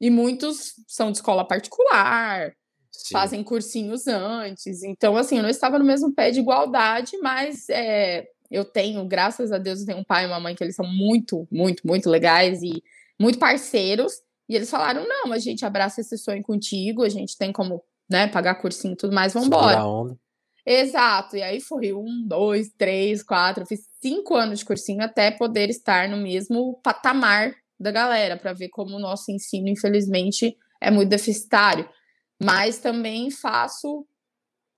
e 0.00 0.10
muitos 0.10 0.74
são 0.86 1.10
de 1.10 1.18
escola 1.18 1.46
particular, 1.46 2.52
Sim. 2.98 3.12
fazem 3.12 3.42
cursinhos 3.42 4.06
antes. 4.06 4.82
Então, 4.82 5.16
assim, 5.16 5.36
eu 5.36 5.42
não 5.42 5.50
estava 5.50 5.78
no 5.78 5.84
mesmo 5.84 6.12
pé 6.12 6.30
de 6.30 6.40
igualdade, 6.40 7.18
mas 7.18 7.68
é, 7.68 8.26
eu 8.50 8.64
tenho, 8.64 9.04
graças 9.06 9.52
a 9.52 9.58
Deus, 9.58 9.80
eu 9.80 9.86
tenho 9.86 9.98
um 9.98 10.04
pai 10.04 10.24
e 10.24 10.26
uma 10.26 10.40
mãe 10.40 10.54
que 10.54 10.62
eles 10.62 10.76
são 10.76 10.86
muito, 10.86 11.46
muito, 11.50 11.86
muito 11.86 12.08
legais 12.08 12.62
e 12.62 12.82
muito 13.18 13.38
parceiros. 13.38 14.12
E 14.48 14.54
eles 14.54 14.70
falaram: 14.70 15.06
não, 15.06 15.32
a 15.32 15.38
gente 15.38 15.64
abraça 15.64 16.00
esse 16.00 16.16
sonho 16.16 16.42
contigo, 16.42 17.02
a 17.02 17.08
gente 17.08 17.36
tem 17.36 17.52
como 17.52 17.82
né, 18.08 18.28
pagar 18.28 18.56
cursinho 18.56 18.94
e 18.94 18.96
tudo 18.96 19.14
mais, 19.14 19.32
vamos 19.32 19.48
embora. 19.48 19.80
Exato. 20.64 21.36
E 21.36 21.42
aí 21.42 21.60
foi 21.60 21.92
um, 21.92 22.26
dois, 22.26 22.70
três, 22.76 23.22
quatro. 23.22 23.62
Eu 23.62 23.66
fiz 23.66 23.80
cinco 24.00 24.34
anos 24.34 24.58
de 24.58 24.64
cursinho 24.64 25.02
até 25.02 25.30
poder 25.30 25.70
estar 25.70 26.08
no 26.08 26.16
mesmo 26.16 26.80
patamar 26.82 27.54
da 27.78 27.92
galera, 27.92 28.36
para 28.36 28.52
ver 28.52 28.68
como 28.70 28.96
o 28.96 28.98
nosso 28.98 29.30
ensino, 29.30 29.68
infelizmente, 29.68 30.56
é 30.80 30.90
muito 30.90 31.08
deficitário. 31.08 31.88
Mas 32.42 32.78
também 32.78 33.30
faço 33.30 34.06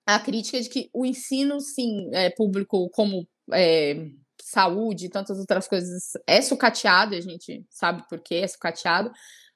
a 0.06 0.18
crítica 0.18 0.60
de 0.60 0.68
que 0.68 0.88
o 0.92 1.04
ensino, 1.04 1.60
sim, 1.60 2.08
é, 2.12 2.30
público, 2.30 2.88
como 2.90 3.26
é, 3.52 4.08
saúde 4.40 5.06
e 5.06 5.10
tantas 5.10 5.38
outras 5.38 5.68
coisas, 5.68 6.12
é 6.26 6.40
sucateado, 6.40 7.14
a 7.14 7.20
gente 7.20 7.64
sabe 7.68 8.04
por 8.08 8.20
que 8.20 8.36
é 8.36 8.46
sucateado, 8.46 9.10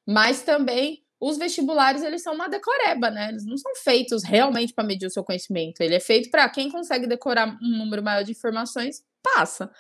mas 0.07 0.43
também 0.43 1.03
os 1.21 1.39
vestibulares, 1.39 2.03
eles 2.03 2.21
são 2.21 2.35
uma 2.35 2.49
decoreba, 2.49 3.09
né? 3.09 3.29
Eles 3.29 3.47
não 3.47 3.57
são 3.57 3.73
feitos 3.77 4.25
realmente 4.25 4.75
para 4.75 4.83
medir 4.83 5.07
o 5.07 5.11
seu 5.11 5.23
conhecimento. 5.23 5.81
Ele 5.81 5.95
é 5.95 6.01
feito 6.01 6.29
para 6.33 6.49
quem 6.51 6.69
consegue 6.69 7.07
decorar 7.07 7.57
um 7.63 7.79
número 7.79 8.03
maior 8.03 8.25
de 8.25 8.33
informações, 8.33 9.05
passa. 9.23 9.71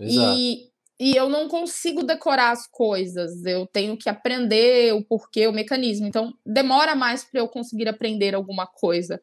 Exato. 0.00 0.36
E 0.36 0.69
e 1.00 1.16
eu 1.16 1.30
não 1.30 1.48
consigo 1.48 2.02
decorar 2.02 2.50
as 2.50 2.66
coisas. 2.66 3.42
Eu 3.46 3.66
tenho 3.66 3.96
que 3.96 4.10
aprender 4.10 4.92
o 4.92 5.02
porquê, 5.02 5.46
o 5.46 5.52
mecanismo. 5.52 6.06
Então, 6.06 6.34
demora 6.44 6.94
mais 6.94 7.24
para 7.24 7.40
eu 7.40 7.48
conseguir 7.48 7.88
aprender 7.88 8.34
alguma 8.34 8.66
coisa 8.66 9.18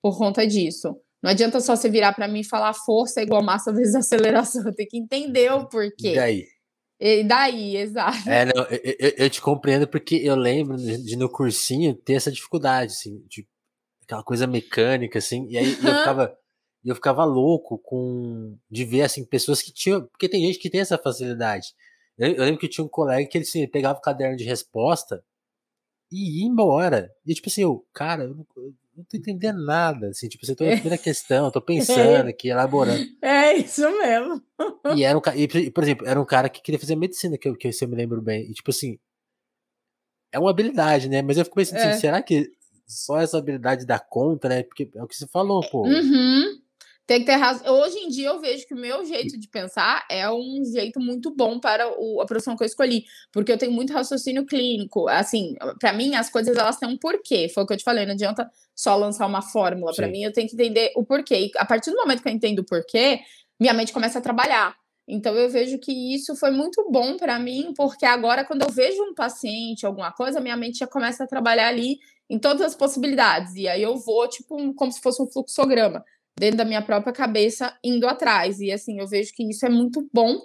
por 0.00 0.16
conta 0.16 0.46
disso. 0.46 0.96
Não 1.20 1.32
adianta 1.32 1.58
só 1.58 1.74
você 1.74 1.90
virar 1.90 2.12
para 2.12 2.28
mim 2.28 2.40
e 2.40 2.48
falar 2.48 2.72
força 2.72 3.18
é 3.18 3.24
igual 3.24 3.42
massa 3.42 3.72
vezes 3.72 3.96
aceleração. 3.96 4.64
Eu 4.64 4.74
tenho 4.74 4.88
que 4.88 4.98
entender 4.98 5.52
o 5.52 5.68
porquê. 5.68 6.12
E 6.12 6.14
daí? 6.14 6.44
E 7.00 7.24
daí, 7.24 7.76
exato. 7.76 8.30
É, 8.30 8.44
não, 8.44 8.62
eu, 8.64 9.12
eu, 9.18 9.28
te 9.28 9.42
compreendo 9.42 9.88
porque 9.88 10.14
eu 10.14 10.36
lembro 10.36 10.76
de 10.76 11.16
no 11.16 11.28
cursinho 11.28 11.92
ter 11.92 12.14
essa 12.14 12.30
dificuldade, 12.30 12.92
assim, 12.92 13.20
de 13.28 13.46
aquela 14.04 14.22
coisa 14.22 14.46
mecânica, 14.46 15.18
assim, 15.18 15.46
e 15.50 15.58
aí 15.58 15.72
eu 15.72 15.76
ficava 15.76 16.32
e 16.86 16.88
eu 16.88 16.94
ficava 16.94 17.24
louco 17.24 17.78
com 17.78 18.56
de 18.70 18.84
ver 18.84 19.02
assim 19.02 19.24
pessoas 19.24 19.60
que 19.60 19.72
tinham, 19.72 20.06
porque 20.06 20.28
tem 20.28 20.46
gente 20.46 20.60
que 20.60 20.70
tem 20.70 20.80
essa 20.80 20.96
facilidade. 20.96 21.74
Eu, 22.16 22.28
eu 22.28 22.44
lembro 22.44 22.60
que 22.60 22.68
tinha 22.68 22.84
um 22.84 22.88
colega 22.88 23.28
que 23.28 23.36
ele 23.36 23.44
assim, 23.44 23.66
pegava 23.66 23.98
o 23.98 24.00
caderno 24.00 24.36
de 24.36 24.44
resposta 24.44 25.20
e 26.12 26.42
ia 26.42 26.46
embora. 26.46 27.12
E 27.26 27.34
tipo 27.34 27.48
assim, 27.48 27.62
eu, 27.62 27.84
cara, 27.92 28.22
eu 28.22 28.36
não, 28.36 28.46
eu 28.56 28.72
não 28.98 29.02
tô 29.04 29.16
entendendo 29.16 29.64
nada, 29.64 30.10
assim, 30.10 30.28
tipo, 30.28 30.46
você 30.46 30.54
tô 30.54 30.64
na 30.64 30.74
primeira 30.74 30.96
questão, 30.96 31.50
tô 31.50 31.60
pensando 31.60 32.28
aqui, 32.28 32.50
elaborando. 32.50 33.04
É 33.20 33.54
isso 33.56 33.82
mesmo. 33.82 34.40
E 34.94 35.02
era 35.02 35.18
um 35.18 35.22
e, 35.34 35.70
por 35.72 35.82
exemplo, 35.82 36.06
era 36.06 36.20
um 36.20 36.24
cara 36.24 36.48
que 36.48 36.62
queria 36.62 36.78
fazer 36.78 36.94
medicina, 36.94 37.36
que 37.36 37.48
eu, 37.48 37.56
que 37.56 37.66
eu 37.66 37.88
me 37.88 37.96
lembro 37.96 38.22
bem. 38.22 38.48
E 38.48 38.54
tipo 38.54 38.70
assim, 38.70 38.96
é 40.30 40.38
uma 40.38 40.50
habilidade, 40.50 41.08
né? 41.08 41.20
Mas 41.20 41.36
eu 41.36 41.44
fico 41.44 41.56
pensando 41.56 41.78
assim, 41.78 41.88
é. 41.88 41.90
assim, 41.90 42.00
será 42.00 42.22
que 42.22 42.48
só 42.86 43.18
essa 43.18 43.38
habilidade 43.38 43.84
dá 43.84 43.98
conta, 43.98 44.48
né? 44.48 44.62
Porque 44.62 44.88
é 44.94 45.02
o 45.02 45.08
que 45.08 45.16
você 45.16 45.26
falou, 45.26 45.68
pô. 45.68 45.82
Uhum. 45.82 46.55
Tem 47.06 47.20
que 47.20 47.26
ter 47.26 47.36
razão. 47.36 47.72
Hoje 47.72 47.98
em 47.98 48.08
dia 48.08 48.28
eu 48.28 48.40
vejo 48.40 48.66
que 48.66 48.74
o 48.74 48.76
meu 48.76 49.04
jeito 49.04 49.38
de 49.38 49.46
pensar 49.46 50.04
é 50.10 50.28
um 50.28 50.64
jeito 50.64 50.98
muito 50.98 51.32
bom 51.32 51.60
para 51.60 51.88
o, 51.88 52.20
a 52.20 52.26
profissão 52.26 52.56
que 52.56 52.64
eu 52.64 52.66
escolhi, 52.66 53.04
porque 53.30 53.52
eu 53.52 53.56
tenho 53.56 53.70
muito 53.70 53.92
raciocínio 53.92 54.44
clínico. 54.44 55.06
Assim, 55.08 55.54
para 55.78 55.92
mim 55.92 56.16
as 56.16 56.28
coisas 56.28 56.56
elas 56.56 56.78
têm 56.78 56.88
um 56.88 56.98
porquê. 56.98 57.48
Foi 57.48 57.62
o 57.62 57.66
que 57.66 57.74
eu 57.74 57.76
te 57.76 57.84
falei, 57.84 58.04
não 58.04 58.12
adianta 58.12 58.50
só 58.74 58.96
lançar 58.96 59.24
uma 59.26 59.40
fórmula. 59.40 59.92
Para 59.94 60.08
mim 60.08 60.24
eu 60.24 60.32
tenho 60.32 60.48
que 60.48 60.54
entender 60.54 60.92
o 60.96 61.04
porquê. 61.04 61.46
E 61.46 61.50
a 61.58 61.64
partir 61.64 61.92
do 61.92 61.96
momento 61.96 62.22
que 62.22 62.28
eu 62.28 62.32
entendo 62.32 62.58
o 62.58 62.64
porquê, 62.64 63.20
minha 63.60 63.72
mente 63.72 63.92
começa 63.92 64.18
a 64.18 64.22
trabalhar. 64.22 64.74
Então 65.06 65.32
eu 65.36 65.48
vejo 65.48 65.78
que 65.78 65.92
isso 66.12 66.34
foi 66.34 66.50
muito 66.50 66.90
bom 66.90 67.16
para 67.16 67.38
mim, 67.38 67.72
porque 67.76 68.04
agora 68.04 68.44
quando 68.44 68.62
eu 68.62 68.70
vejo 68.72 69.00
um 69.04 69.14
paciente, 69.14 69.86
alguma 69.86 70.10
coisa, 70.10 70.40
minha 70.40 70.56
mente 70.56 70.78
já 70.78 70.88
começa 70.88 71.22
a 71.22 71.26
trabalhar 71.28 71.68
ali 71.68 72.00
em 72.28 72.36
todas 72.36 72.62
as 72.62 72.74
possibilidades. 72.74 73.54
E 73.54 73.68
aí 73.68 73.80
eu 73.80 73.96
vou 73.96 74.28
tipo 74.28 74.74
como 74.74 74.90
se 74.90 75.00
fosse 75.00 75.22
um 75.22 75.30
fluxograma 75.30 76.04
dentro 76.38 76.58
da 76.58 76.64
minha 76.64 76.82
própria 76.82 77.12
cabeça 77.12 77.76
indo 77.82 78.06
atrás. 78.06 78.60
E 78.60 78.70
assim, 78.70 78.98
eu 79.00 79.06
vejo 79.06 79.32
que 79.34 79.42
isso 79.48 79.64
é 79.64 79.68
muito 79.68 80.08
bom. 80.12 80.38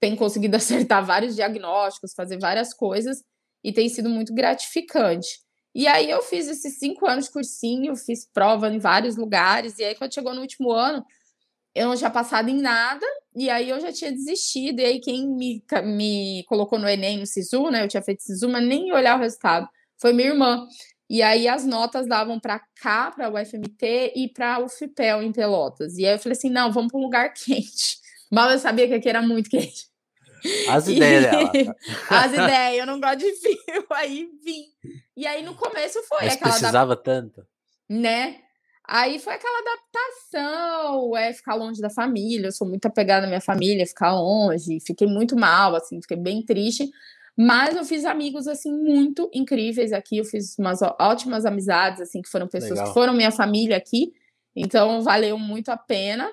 Tem 0.00 0.14
conseguido 0.16 0.56
acertar 0.56 1.04
vários 1.04 1.34
diagnósticos, 1.34 2.14
fazer 2.14 2.38
várias 2.38 2.72
coisas 2.72 3.22
e 3.62 3.72
tem 3.72 3.88
sido 3.88 4.08
muito 4.08 4.34
gratificante. 4.34 5.42
E 5.74 5.88
aí 5.88 6.08
eu 6.08 6.22
fiz 6.22 6.46
esses 6.46 6.78
cinco 6.78 7.06
anos 7.06 7.24
de 7.24 7.32
cursinho, 7.32 7.96
fiz 7.96 8.28
prova 8.32 8.68
em 8.68 8.78
vários 8.78 9.16
lugares, 9.16 9.78
e 9.78 9.84
aí 9.84 9.94
quando 9.96 10.14
chegou 10.14 10.32
no 10.32 10.42
último 10.42 10.70
ano, 10.70 11.04
eu 11.74 11.88
não 11.88 11.96
tinha 11.96 12.10
passado 12.10 12.48
em 12.48 12.60
nada, 12.60 13.04
e 13.34 13.50
aí 13.50 13.70
eu 13.70 13.80
já 13.80 13.90
tinha 13.90 14.12
desistido, 14.12 14.78
e 14.78 14.84
aí 14.84 15.00
quem 15.00 15.26
me, 15.28 15.64
me 15.82 16.44
colocou 16.46 16.78
no 16.78 16.88
Enem, 16.88 17.18
no 17.18 17.26
SISU, 17.26 17.70
né, 17.70 17.82
eu 17.82 17.88
tinha 17.88 18.02
feito 18.02 18.22
SISU, 18.22 18.48
mas 18.48 18.64
nem 18.64 18.92
olhar 18.92 19.16
o 19.16 19.20
resultado, 19.20 19.68
foi 20.00 20.12
minha 20.12 20.28
irmã. 20.28 20.64
E 21.08 21.22
aí 21.22 21.46
as 21.46 21.64
notas 21.64 22.06
davam 22.06 22.40
para 22.40 22.60
cá, 22.80 23.10
para 23.10 23.28
o 23.28 23.40
UFMT 23.40 24.12
e 24.16 24.28
para 24.32 24.60
o 24.60 24.68
FIPEL 24.68 25.22
em 25.22 25.32
Pelotas. 25.32 25.98
E 25.98 26.06
aí 26.06 26.14
eu 26.14 26.18
falei 26.18 26.36
assim: 26.36 26.50
não, 26.50 26.72
vamos 26.72 26.90
para 26.90 27.00
um 27.00 27.04
lugar 27.04 27.32
quente. 27.34 27.98
Mal 28.30 28.50
eu 28.50 28.58
sabia 28.58 28.88
que 28.88 28.94
aqui 28.94 29.08
era 29.08 29.22
muito 29.22 29.50
quente. 29.50 29.86
As 30.68 30.88
ideias 30.88 31.22
dela. 31.24 31.52
As 32.08 32.32
ideias, 32.32 32.78
eu 32.78 32.86
não 32.86 33.00
gosto 33.00 33.18
de 33.18 33.32
frio, 33.36 33.86
aí 33.92 34.28
vim. 34.42 34.64
E 35.16 35.26
aí 35.26 35.42
no 35.42 35.54
começo 35.54 36.02
foi 36.04 36.24
Mas 36.24 36.34
aquela. 36.34 36.50
Precisava 36.50 36.96
da... 36.96 37.02
tanto. 37.02 37.46
Né? 37.88 38.40
Aí 38.86 39.18
foi 39.18 39.32
aquela 39.32 39.60
adaptação, 39.60 41.16
é 41.16 41.32
ficar 41.32 41.54
longe 41.54 41.80
da 41.80 41.88
família. 41.88 42.48
Eu 42.48 42.52
sou 42.52 42.68
muito 42.68 42.84
apegada 42.84 43.24
à 43.24 43.28
minha 43.28 43.40
família, 43.40 43.86
ficar 43.86 44.12
longe. 44.12 44.78
Fiquei 44.80 45.06
muito 45.06 45.36
mal, 45.36 45.74
assim, 45.74 46.00
fiquei 46.02 46.18
bem 46.18 46.44
triste. 46.44 46.90
Mas 47.36 47.74
eu 47.74 47.84
fiz 47.84 48.04
amigos, 48.04 48.46
assim, 48.46 48.72
muito 48.72 49.28
incríveis 49.34 49.92
aqui. 49.92 50.18
Eu 50.18 50.24
fiz 50.24 50.56
umas 50.58 50.80
ótimas 51.00 51.44
amizades, 51.44 52.00
assim, 52.00 52.22
que 52.22 52.28
foram 52.28 52.46
pessoas 52.46 52.72
Legal. 52.72 52.86
que 52.86 52.94
foram 52.94 53.12
minha 53.12 53.32
família 53.32 53.76
aqui. 53.76 54.12
Então, 54.54 55.02
valeu 55.02 55.38
muito 55.38 55.70
a 55.70 55.76
pena. 55.76 56.30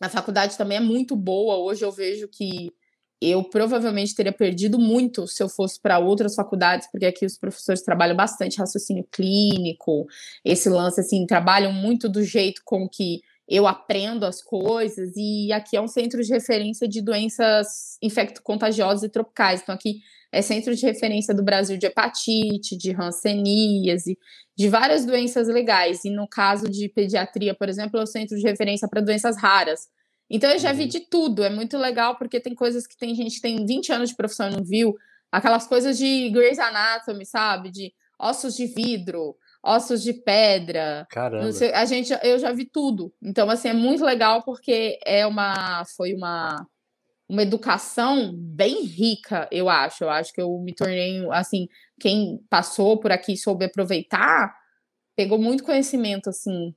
A 0.00 0.08
faculdade 0.08 0.58
também 0.58 0.78
é 0.78 0.80
muito 0.80 1.14
boa. 1.14 1.56
Hoje 1.56 1.84
eu 1.84 1.92
vejo 1.92 2.28
que 2.28 2.72
eu 3.20 3.42
provavelmente 3.44 4.14
teria 4.14 4.32
perdido 4.32 4.78
muito 4.78 5.26
se 5.26 5.42
eu 5.42 5.48
fosse 5.48 5.80
para 5.80 5.98
outras 5.98 6.34
faculdades, 6.34 6.88
porque 6.90 7.06
aqui 7.06 7.26
os 7.26 7.36
professores 7.36 7.82
trabalham 7.82 8.16
bastante 8.16 8.58
raciocínio 8.58 9.04
clínico, 9.10 10.06
esse 10.44 10.68
lance, 10.68 11.00
assim, 11.00 11.26
trabalham 11.26 11.72
muito 11.72 12.08
do 12.08 12.22
jeito 12.22 12.62
com 12.64 12.88
que 12.88 13.20
eu 13.48 13.66
aprendo 13.66 14.26
as 14.26 14.42
coisas, 14.42 15.12
e 15.16 15.50
aqui 15.52 15.74
é 15.74 15.80
um 15.80 15.88
centro 15.88 16.22
de 16.22 16.30
referência 16.30 16.86
de 16.86 17.00
doenças 17.00 17.96
infecto-contagiosas 18.02 19.04
e 19.04 19.08
tropicais. 19.08 19.62
Então, 19.62 19.74
aqui 19.74 20.00
é 20.30 20.42
centro 20.42 20.74
de 20.74 20.84
referência 20.84 21.34
do 21.34 21.42
Brasil 21.42 21.78
de 21.78 21.86
hepatite, 21.86 22.76
de 22.76 22.94
hanseníase, 22.94 24.18
de 24.54 24.68
várias 24.68 25.06
doenças 25.06 25.48
legais. 25.48 26.04
E 26.04 26.10
no 26.10 26.28
caso 26.28 26.68
de 26.68 26.90
pediatria, 26.90 27.54
por 27.54 27.70
exemplo, 27.70 27.98
é 27.98 28.02
o 28.02 28.06
centro 28.06 28.36
de 28.36 28.46
referência 28.46 28.86
para 28.86 29.00
doenças 29.00 29.40
raras. 29.40 29.88
Então, 30.28 30.50
eu 30.50 30.58
já 30.58 30.72
vi 30.74 30.82
uhum. 30.82 30.88
de 30.88 31.00
tudo. 31.00 31.42
É 31.42 31.48
muito 31.48 31.78
legal, 31.78 32.18
porque 32.18 32.38
tem 32.38 32.54
coisas 32.54 32.86
que 32.86 32.98
tem 32.98 33.14
gente 33.14 33.36
que 33.36 33.40
tem 33.40 33.64
20 33.64 33.92
anos 33.92 34.10
de 34.10 34.16
profissão 34.16 34.50
e 34.50 34.56
não 34.56 34.62
viu. 34.62 34.94
Aquelas 35.32 35.66
coisas 35.66 35.96
de 35.96 36.28
Grey's 36.28 36.58
Anatomy, 36.58 37.24
sabe? 37.24 37.70
De 37.70 37.94
ossos 38.18 38.54
de 38.54 38.66
vidro 38.66 39.36
ossos 39.62 40.02
de 40.02 40.12
pedra. 40.12 41.06
Caramba. 41.10 41.52
Sei, 41.52 41.72
a 41.72 41.84
gente, 41.84 42.12
eu 42.22 42.38
já 42.38 42.52
vi 42.52 42.64
tudo. 42.64 43.12
Então, 43.22 43.48
assim, 43.50 43.68
é 43.68 43.72
muito 43.72 44.04
legal 44.04 44.42
porque 44.44 44.98
é 45.04 45.26
uma, 45.26 45.84
foi 45.96 46.14
uma, 46.14 46.66
uma 47.28 47.42
educação 47.42 48.32
bem 48.34 48.84
rica, 48.84 49.48
eu 49.50 49.68
acho. 49.68 50.04
Eu 50.04 50.10
acho 50.10 50.32
que 50.32 50.40
eu 50.40 50.58
me 50.60 50.74
tornei, 50.74 51.26
assim, 51.32 51.68
quem 52.00 52.38
passou 52.48 52.98
por 52.98 53.12
aqui 53.12 53.32
e 53.32 53.38
soube 53.38 53.64
aproveitar, 53.64 54.54
pegou 55.16 55.38
muito 55.38 55.64
conhecimento, 55.64 56.30
assim, 56.30 56.74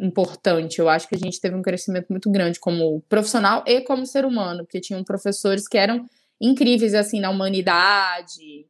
importante. 0.00 0.78
Eu 0.78 0.88
acho 0.88 1.08
que 1.08 1.14
a 1.14 1.18
gente 1.18 1.40
teve 1.40 1.54
um 1.54 1.62
crescimento 1.62 2.08
muito 2.08 2.30
grande 2.30 2.58
como 2.58 3.02
profissional 3.02 3.62
e 3.66 3.80
como 3.82 4.06
ser 4.06 4.24
humano, 4.24 4.64
porque 4.64 4.80
tinham 4.80 5.04
professores 5.04 5.68
que 5.68 5.78
eram 5.78 6.04
incríveis, 6.40 6.94
assim, 6.94 7.20
na 7.20 7.30
humanidade, 7.30 8.66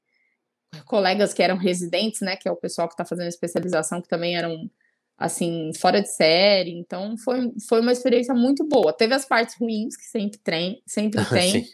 colegas 0.85 1.33
que 1.33 1.43
eram 1.43 1.57
residentes, 1.57 2.21
né, 2.21 2.37
que 2.37 2.49
é 2.49 2.53
o 2.53 2.57
pessoal 2.57 2.89
que 2.89 2.95
está 2.95 3.05
fazendo 3.05 3.29
especialização, 3.29 4.01
que 4.01 4.09
também 4.09 4.37
eram, 4.37 4.71
assim, 5.19 5.71
fora 5.79 6.01
de 6.01 6.09
série. 6.09 6.73
Então, 6.73 7.17
foi, 7.19 7.53
foi 7.69 7.81
uma 7.81 7.93
experiência 7.93 8.35
muito 8.35 8.65
boa. 8.67 8.93
Teve 8.93 9.15
as 9.15 9.25
partes 9.25 9.57
ruins, 9.57 9.97
que 9.97 10.05
sempre 10.05 10.39
tem, 10.45 10.83
sempre 10.87 11.25
tem 11.27 11.67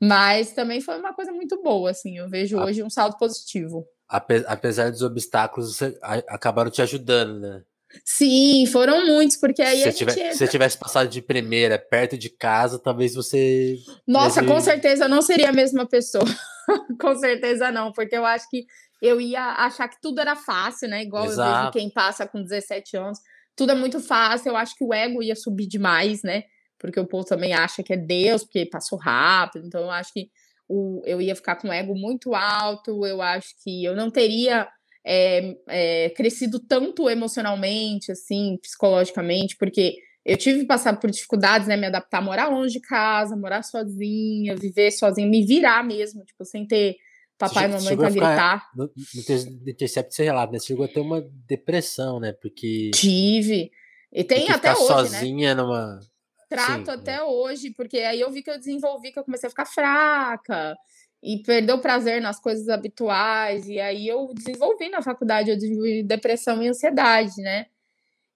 mas 0.00 0.52
também 0.52 0.80
foi 0.80 0.98
uma 0.98 1.14
coisa 1.14 1.32
muito 1.32 1.62
boa, 1.62 1.90
assim. 1.90 2.18
Eu 2.18 2.28
vejo 2.28 2.58
hoje 2.58 2.82
um 2.82 2.90
saldo 2.90 3.16
positivo. 3.16 3.86
Apesar 4.06 4.90
dos 4.90 5.02
obstáculos, 5.02 5.80
acabaram 6.28 6.70
te 6.70 6.82
ajudando, 6.82 7.40
né? 7.40 7.64
Sim, 8.04 8.66
foram 8.66 9.06
muitos, 9.06 9.36
porque 9.36 9.62
aí 9.62 9.82
se, 9.82 9.92
tiver, 9.92 10.12
entra... 10.12 10.32
se 10.32 10.38
você 10.38 10.48
tivesse 10.48 10.78
passado 10.78 11.08
de 11.08 11.20
primeira 11.20 11.78
perto 11.78 12.16
de 12.16 12.30
casa, 12.30 12.78
talvez 12.78 13.14
você. 13.14 13.76
Nossa, 14.06 14.42
com 14.42 14.60
certeza 14.60 15.06
não 15.06 15.22
seria 15.22 15.50
a 15.50 15.52
mesma 15.52 15.86
pessoa. 15.86 16.24
com 17.00 17.16
certeza 17.16 17.70
não, 17.70 17.92
porque 17.92 18.16
eu 18.16 18.24
acho 18.24 18.48
que 18.48 18.66
eu 19.00 19.20
ia 19.20 19.52
achar 19.64 19.88
que 19.88 20.00
tudo 20.00 20.20
era 20.20 20.34
fácil, 20.34 20.88
né? 20.88 21.02
Igual 21.02 21.26
Exato. 21.26 21.50
eu 21.50 21.56
vejo 21.58 21.72
quem 21.72 21.90
passa 21.90 22.26
com 22.26 22.42
17 22.42 22.96
anos. 22.96 23.18
Tudo 23.54 23.72
é 23.72 23.74
muito 23.74 24.00
fácil, 24.00 24.50
eu 24.50 24.56
acho 24.56 24.74
que 24.76 24.84
o 24.84 24.92
ego 24.92 25.22
ia 25.22 25.36
subir 25.36 25.66
demais, 25.66 26.22
né? 26.22 26.44
Porque 26.78 26.98
o 26.98 27.06
povo 27.06 27.24
também 27.24 27.52
acha 27.52 27.82
que 27.82 27.92
é 27.92 27.96
Deus, 27.96 28.44
porque 28.44 28.66
passou 28.66 28.98
rápido. 28.98 29.66
Então 29.66 29.82
eu 29.82 29.90
acho 29.90 30.12
que 30.12 30.30
o, 30.68 31.02
eu 31.04 31.20
ia 31.20 31.36
ficar 31.36 31.56
com 31.56 31.68
o 31.68 31.72
ego 31.72 31.94
muito 31.94 32.34
alto, 32.34 33.06
eu 33.06 33.20
acho 33.20 33.48
que 33.62 33.84
eu 33.84 33.94
não 33.94 34.10
teria 34.10 34.68
é, 35.04 35.56
é, 35.68 36.10
crescido 36.10 36.58
tanto 36.58 37.10
emocionalmente, 37.10 38.10
assim, 38.10 38.58
psicologicamente, 38.62 39.56
porque 39.56 39.96
eu 40.24 40.38
tive 40.38 40.60
que 40.60 40.66
passar 40.66 40.98
por 40.98 41.10
dificuldades, 41.10 41.68
né? 41.68 41.76
Me 41.76 41.86
adaptar 41.86 42.18
a 42.18 42.22
morar 42.22 42.48
longe 42.48 42.72
de 42.72 42.80
casa, 42.80 43.36
morar 43.36 43.62
sozinha, 43.62 44.56
viver 44.56 44.90
sozinha, 44.90 45.28
me 45.28 45.44
virar 45.44 45.84
mesmo, 45.84 46.24
tipo, 46.24 46.44
sem 46.44 46.66
ter 46.66 46.96
papai 47.36 47.66
e 47.66 47.68
mamãe 47.68 47.96
pra 47.96 48.08
gritar. 48.08 48.70
No, 48.74 48.84
no 48.86 49.70
Intercept 49.70 50.14
você 50.14 50.24
relata, 50.24 50.52
né? 50.52 50.58
Você 50.58 50.68
chegou 50.68 50.86
a 50.86 50.88
ter 50.88 51.00
uma 51.00 51.20
depressão, 51.46 52.18
né? 52.18 52.32
Porque. 52.32 52.90
Tive. 52.94 53.70
E 54.10 54.24
tem 54.24 54.48
até 54.48 54.72
hoje. 54.72 54.80
Né? 54.80 54.86
sozinha 54.86 55.54
né? 55.54 55.62
numa. 55.62 56.00
Trato 56.48 56.86
Sim, 56.86 56.92
até 56.92 57.16
né? 57.16 57.22
hoje, 57.22 57.70
porque 57.70 57.98
aí 57.98 58.20
eu 58.20 58.30
vi 58.30 58.42
que 58.42 58.50
eu 58.50 58.58
desenvolvi, 58.58 59.10
que 59.10 59.18
eu 59.18 59.24
comecei 59.24 59.46
a 59.46 59.50
ficar 59.50 59.64
fraca 59.64 60.76
e 61.24 61.38
perdeu 61.42 61.78
prazer 61.78 62.20
nas 62.20 62.38
coisas 62.38 62.68
habituais. 62.68 63.66
E 63.66 63.80
aí 63.80 64.06
eu 64.06 64.30
desenvolvi 64.34 64.90
na 64.90 65.00
faculdade, 65.00 65.50
eu 65.50 65.56
desenvolvi 65.56 66.02
depressão 66.02 66.62
e 66.62 66.68
ansiedade, 66.68 67.40
né? 67.40 67.66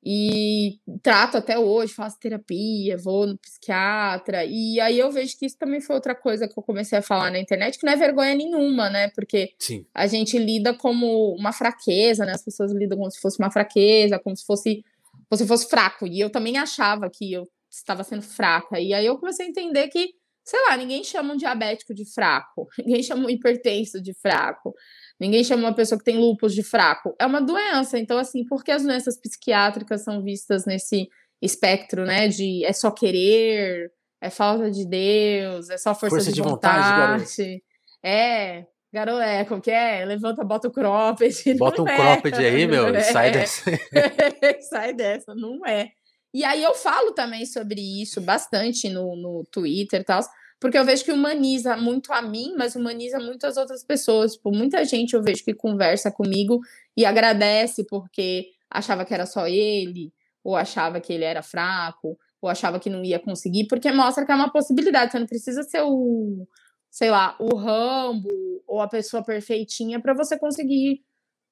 E 0.02 0.78
trato 1.02 1.36
até 1.36 1.58
hoje, 1.58 1.92
faço 1.92 2.18
terapia, 2.18 2.96
vou 2.96 3.26
no 3.26 3.36
psiquiatra. 3.36 4.42
E 4.46 4.80
aí 4.80 4.98
eu 4.98 5.10
vejo 5.10 5.36
que 5.36 5.44
isso 5.44 5.58
também 5.58 5.82
foi 5.82 5.96
outra 5.96 6.14
coisa 6.14 6.48
que 6.48 6.58
eu 6.58 6.62
comecei 6.62 6.96
a 6.96 7.02
falar 7.02 7.30
na 7.30 7.38
internet, 7.38 7.78
que 7.78 7.84
não 7.84 7.92
é 7.92 7.96
vergonha 7.96 8.34
nenhuma, 8.34 8.88
né? 8.88 9.08
Porque 9.08 9.52
Sim. 9.58 9.84
a 9.92 10.06
gente 10.06 10.38
lida 10.38 10.72
como 10.72 11.34
uma 11.34 11.52
fraqueza, 11.52 12.24
né? 12.24 12.32
As 12.32 12.42
pessoas 12.42 12.72
lidam 12.72 12.96
como 12.96 13.10
se 13.10 13.20
fosse 13.20 13.38
uma 13.38 13.50
fraqueza, 13.50 14.18
como 14.18 14.34
se 14.34 14.46
fosse, 14.46 14.82
como 15.28 15.36
se 15.36 15.46
fosse 15.46 15.68
fraco. 15.68 16.06
E 16.06 16.20
eu 16.20 16.30
também 16.30 16.56
achava 16.56 17.10
que 17.10 17.30
eu 17.34 17.46
estava 17.68 18.02
sendo 18.02 18.22
fraca. 18.22 18.80
E 18.80 18.94
aí 18.94 19.04
eu 19.04 19.18
comecei 19.18 19.44
a 19.44 19.48
entender 19.50 19.88
que 19.88 20.14
sei 20.48 20.58
lá, 20.66 20.78
ninguém 20.78 21.04
chama 21.04 21.34
um 21.34 21.36
diabético 21.36 21.92
de 21.92 22.10
fraco, 22.10 22.66
ninguém 22.80 23.02
chama 23.02 23.26
um 23.26 23.30
hipertenso 23.30 24.00
de 24.00 24.14
fraco, 24.14 24.74
ninguém 25.20 25.44
chama 25.44 25.64
uma 25.64 25.74
pessoa 25.74 25.98
que 25.98 26.04
tem 26.04 26.16
lúpus 26.16 26.54
de 26.54 26.62
fraco. 26.62 27.14
É 27.20 27.26
uma 27.26 27.40
doença. 27.40 27.98
Então, 27.98 28.16
assim, 28.16 28.46
por 28.46 28.64
que 28.64 28.70
as 28.70 28.82
doenças 28.82 29.20
psiquiátricas 29.20 30.02
são 30.02 30.22
vistas 30.22 30.64
nesse 30.64 31.06
espectro, 31.42 32.06
né? 32.06 32.28
De 32.28 32.64
é 32.64 32.72
só 32.72 32.90
querer, 32.90 33.92
é 34.22 34.30
falta 34.30 34.70
de 34.70 34.88
Deus, 34.88 35.68
é 35.68 35.76
só 35.76 35.94
força, 35.94 36.16
força 36.16 36.30
de, 36.30 36.36
de, 36.36 36.42
vontade. 36.42 37.18
vontade 37.18 37.62
é, 38.02 38.64
garoto, 38.90 39.20
é, 39.20 39.44
como 39.44 39.60
que 39.60 39.70
é? 39.70 40.02
Levanta, 40.06 40.42
bota 40.44 40.68
o 40.68 40.72
cropped. 40.72 41.34
Bota 41.58 41.82
um 41.82 41.88
é, 41.88 41.94
cropped 41.94 42.38
aí, 42.38 42.66
meu, 42.66 42.86
é. 42.88 43.00
sai 43.00 43.32
dessa. 43.32 43.70
sai 44.70 44.94
dessa, 44.94 45.34
não 45.34 45.66
é. 45.66 45.90
E 46.32 46.44
aí 46.44 46.62
eu 46.62 46.74
falo 46.74 47.12
também 47.12 47.46
sobre 47.46 47.80
isso 47.80 48.20
bastante 48.20 48.88
no, 48.88 49.16
no 49.16 49.44
Twitter 49.50 50.00
e 50.00 50.04
tal, 50.04 50.20
porque 50.60 50.76
eu 50.76 50.84
vejo 50.84 51.04
que 51.04 51.12
humaniza 51.12 51.76
muito 51.76 52.12
a 52.12 52.20
mim, 52.20 52.54
mas 52.56 52.74
humaniza 52.74 53.18
muitas 53.18 53.56
outras 53.56 53.84
pessoas. 53.84 54.34
Tipo, 54.34 54.50
muita 54.50 54.84
gente 54.84 55.14
eu 55.14 55.22
vejo 55.22 55.44
que 55.44 55.54
conversa 55.54 56.10
comigo 56.10 56.60
e 56.96 57.04
agradece 57.04 57.84
porque 57.84 58.50
achava 58.68 59.04
que 59.04 59.14
era 59.14 59.24
só 59.24 59.46
ele, 59.46 60.12
ou 60.42 60.56
achava 60.56 61.00
que 61.00 61.12
ele 61.12 61.24
era 61.24 61.42
fraco, 61.42 62.18
ou 62.40 62.48
achava 62.48 62.80
que 62.80 62.90
não 62.90 63.04
ia 63.04 63.18
conseguir, 63.18 63.66
porque 63.68 63.90
mostra 63.92 64.26
que 64.26 64.32
é 64.32 64.34
uma 64.34 64.50
possibilidade. 64.50 65.12
Você 65.12 65.18
não 65.18 65.26
precisa 65.26 65.62
ser 65.62 65.82
o, 65.82 66.46
sei 66.90 67.10
lá, 67.10 67.36
o 67.38 67.56
Rambo 67.56 68.28
ou 68.66 68.80
a 68.80 68.88
pessoa 68.88 69.24
perfeitinha 69.24 70.00
para 70.00 70.14
você 70.14 70.38
conseguir 70.38 71.04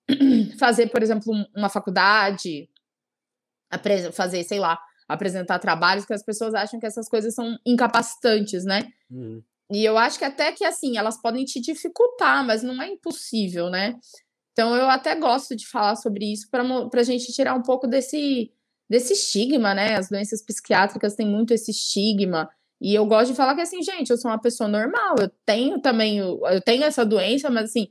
fazer, 0.59 0.89
por 0.89 1.03
exemplo, 1.03 1.33
uma 1.55 1.69
faculdade, 1.69 2.69
fazer, 4.13 4.43
sei 4.45 4.59
lá, 4.59 4.79
apresentar 5.09 5.59
trabalhos 5.59 6.05
que 6.05 6.13
as 6.13 6.23
pessoas 6.23 6.55
acham 6.55 6.81
que 6.81 6.87
essas 6.87 7.09
coisas 7.09 7.35
são 7.35 7.57
incapacitantes, 7.65 8.65
né? 8.65 8.89
Uhum. 9.11 9.43
E 9.71 9.85
eu 9.85 9.99
acho 9.99 10.19
que 10.19 10.25
até 10.25 10.53
que 10.53 10.65
assim, 10.65 10.97
elas 10.97 11.21
podem 11.21 11.45
te 11.45 11.61
dificultar, 11.61 12.45
mas 12.47 12.63
não 12.63 12.81
é 12.81 12.89
impossível, 12.89 13.69
né? 13.69 13.97
Então 14.53 14.75
eu 14.75 14.89
até 14.89 15.15
gosto 15.15 15.55
de 15.55 15.67
falar 15.67 15.97
sobre 15.97 16.33
isso 16.33 16.49
para 16.51 16.63
a 16.63 17.03
gente 17.03 17.33
tirar 17.33 17.55
um 17.55 17.63
pouco 17.63 17.87
desse, 17.87 18.51
desse 18.89 19.13
estigma, 19.13 19.75
né? 19.75 19.97
As 19.97 20.09
doenças 20.09 20.43
psiquiátricas 20.43 21.15
têm 21.15 21.27
muito 21.27 21.53
esse 21.53 21.71
estigma. 21.71 22.49
E 22.81 22.95
eu 22.95 23.07
gosto 23.07 23.31
de 23.31 23.37
falar 23.37 23.55
que 23.55 23.61
assim, 23.61 23.83
gente, 23.83 24.11
eu 24.11 24.17
sou 24.17 24.31
uma 24.31 24.41
pessoa 24.41 24.69
normal, 24.69 25.17
eu 25.19 25.31
tenho 25.45 25.81
também, 25.81 26.19
eu 26.19 26.61
tenho 26.65 26.85
essa 26.85 27.05
doença, 27.05 27.51
mas 27.51 27.71
assim, 27.71 27.89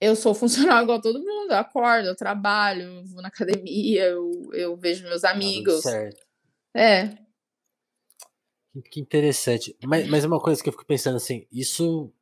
eu 0.00 0.14
sou 0.14 0.34
funcional 0.34 0.82
igual 0.82 1.00
todo 1.00 1.18
mundo, 1.18 1.50
eu 1.50 1.56
acordo, 1.56 2.08
eu 2.08 2.16
trabalho, 2.16 2.82
eu 2.82 3.04
vou 3.06 3.22
na 3.22 3.28
academia, 3.28 4.04
eu, 4.04 4.50
eu 4.52 4.76
vejo 4.76 5.04
meus 5.04 5.22
tá 5.22 5.30
amigos. 5.30 5.82
certo. 5.82 6.27
É. 6.74 7.18
Que 8.90 9.00
interessante. 9.00 9.76
Mas, 9.84 10.08
mas 10.08 10.24
uma 10.24 10.40
coisa 10.40 10.62
que 10.62 10.68
eu 10.68 10.72
fico 10.72 10.86
pensando 10.86 11.16
assim, 11.16 11.46
isso, 11.50 12.12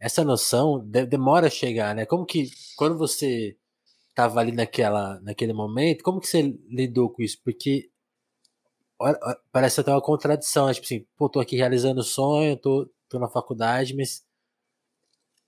essa 0.00 0.24
noção 0.24 0.80
de, 0.80 1.06
demora 1.06 1.48
a 1.48 1.50
chegar, 1.50 1.94
né? 1.94 2.06
Como 2.06 2.26
que, 2.26 2.50
quando 2.76 2.98
você 2.98 3.56
tava 4.14 4.40
ali 4.40 4.52
naquela, 4.52 5.20
naquele 5.20 5.52
momento, 5.52 6.02
como 6.04 6.20
que 6.20 6.28
você 6.28 6.42
lidou 6.68 7.10
com 7.10 7.22
isso? 7.22 7.40
Porque 7.44 7.90
parece 9.52 9.80
até 9.80 9.90
uma 9.90 10.00
contradição, 10.00 10.66
né? 10.66 10.74
tipo 10.74 10.86
assim, 10.86 11.06
pô, 11.16 11.28
tô 11.28 11.40
aqui 11.40 11.56
realizando 11.56 12.00
o 12.00 12.04
sonho, 12.04 12.56
tô, 12.56 12.88
tô 13.08 13.18
na 13.18 13.28
faculdade, 13.28 13.94
mas 13.94 14.24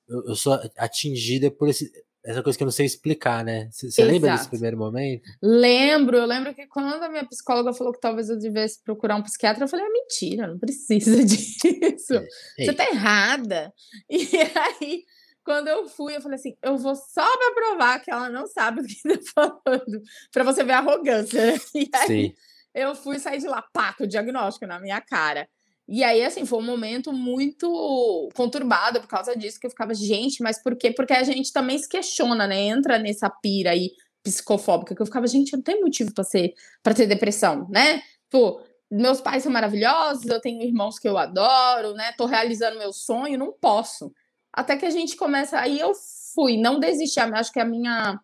eu, 0.08 0.24
eu 0.26 0.36
sou 0.36 0.58
atingida 0.76 1.50
por 1.50 1.68
esse, 1.68 1.90
essa 2.24 2.42
coisa 2.42 2.58
que 2.58 2.62
eu 2.62 2.66
não 2.66 2.72
sei 2.72 2.86
explicar, 2.86 3.44
né? 3.44 3.68
Você 3.70 4.04
lembra 4.04 4.32
desse 4.32 4.48
primeiro 4.48 4.76
momento? 4.76 5.22
Lembro, 5.40 6.16
eu 6.16 6.26
lembro 6.26 6.52
que 6.54 6.66
quando 6.66 7.02
a 7.02 7.08
minha 7.08 7.24
psicóloga 7.24 7.72
falou 7.72 7.92
que 7.92 8.00
talvez 8.00 8.28
eu 8.28 8.38
devesse 8.38 8.82
procurar 8.82 9.16
um 9.16 9.22
psiquiatra, 9.22 9.64
eu 9.64 9.68
falei, 9.68 9.86
é 9.86 9.90
mentira, 9.90 10.46
não 10.46 10.58
precisa 10.58 11.24
disso. 11.24 12.22
Você 12.58 12.72
tá 12.72 12.88
errada. 12.90 13.72
E 14.10 14.28
aí, 14.36 15.04
quando 15.44 15.68
eu 15.68 15.88
fui, 15.88 16.16
eu 16.16 16.20
falei 16.20 16.38
assim, 16.38 16.56
eu 16.62 16.76
vou 16.76 16.94
só 16.94 17.24
pra 17.24 17.54
provar 17.54 18.00
que 18.00 18.10
ela 18.10 18.28
não 18.28 18.46
sabe 18.46 18.80
o 18.80 18.84
que 18.84 19.00
tá 19.02 19.18
falando, 19.34 20.02
pra 20.32 20.44
você 20.44 20.64
ver 20.64 20.72
a 20.72 20.78
arrogância. 20.78 21.40
E 21.74 21.88
aí, 21.94 22.06
Sim. 22.06 22.34
eu 22.74 22.94
fui 22.94 23.18
sair 23.18 23.38
de 23.38 23.46
lá, 23.46 23.62
pá, 23.72 23.92
com 23.94 24.04
o 24.04 24.06
diagnóstico 24.06 24.66
na 24.66 24.80
minha 24.80 25.00
cara. 25.00 25.48
E 25.88 26.04
aí, 26.04 26.22
assim, 26.22 26.44
foi 26.44 26.58
um 26.58 26.66
momento 26.66 27.12
muito 27.14 28.28
conturbado 28.34 29.00
por 29.00 29.08
causa 29.08 29.34
disso, 29.34 29.58
que 29.58 29.66
eu 29.66 29.70
ficava, 29.70 29.94
gente, 29.94 30.42
mas 30.42 30.62
por 30.62 30.76
quê? 30.76 30.90
Porque 30.90 31.14
a 31.14 31.22
gente 31.22 31.50
também 31.50 31.78
se 31.78 31.88
questiona, 31.88 32.46
né? 32.46 32.60
Entra 32.60 32.98
nessa 32.98 33.30
pira 33.30 33.70
aí 33.70 33.92
psicofóbica, 34.22 34.94
que 34.94 35.00
eu 35.00 35.06
ficava, 35.06 35.26
gente, 35.26 35.52
eu 35.52 35.56
não 35.56 35.64
tenho 35.64 35.80
motivo 35.80 36.12
para 36.12 36.24
ser 36.24 36.52
para 36.82 36.92
ter 36.92 37.06
depressão, 37.06 37.66
né? 37.70 38.02
Pô, 38.30 38.60
meus 38.90 39.20
pais 39.22 39.42
são 39.42 39.50
maravilhosos, 39.50 40.26
eu 40.26 40.40
tenho 40.40 40.62
irmãos 40.62 40.98
que 40.98 41.08
eu 41.08 41.16
adoro, 41.16 41.94
né? 41.94 42.12
Tô 42.18 42.26
realizando 42.26 42.78
meu 42.78 42.92
sonho, 42.92 43.38
não 43.38 43.52
posso. 43.52 44.12
Até 44.52 44.76
que 44.76 44.84
a 44.84 44.90
gente 44.90 45.16
começa, 45.16 45.58
aí 45.58 45.80
eu 45.80 45.92
fui, 46.34 46.58
não 46.58 46.78
desisti, 46.78 47.18
acho 47.18 47.52
que 47.52 47.60
a 47.60 47.64
minha 47.64 48.20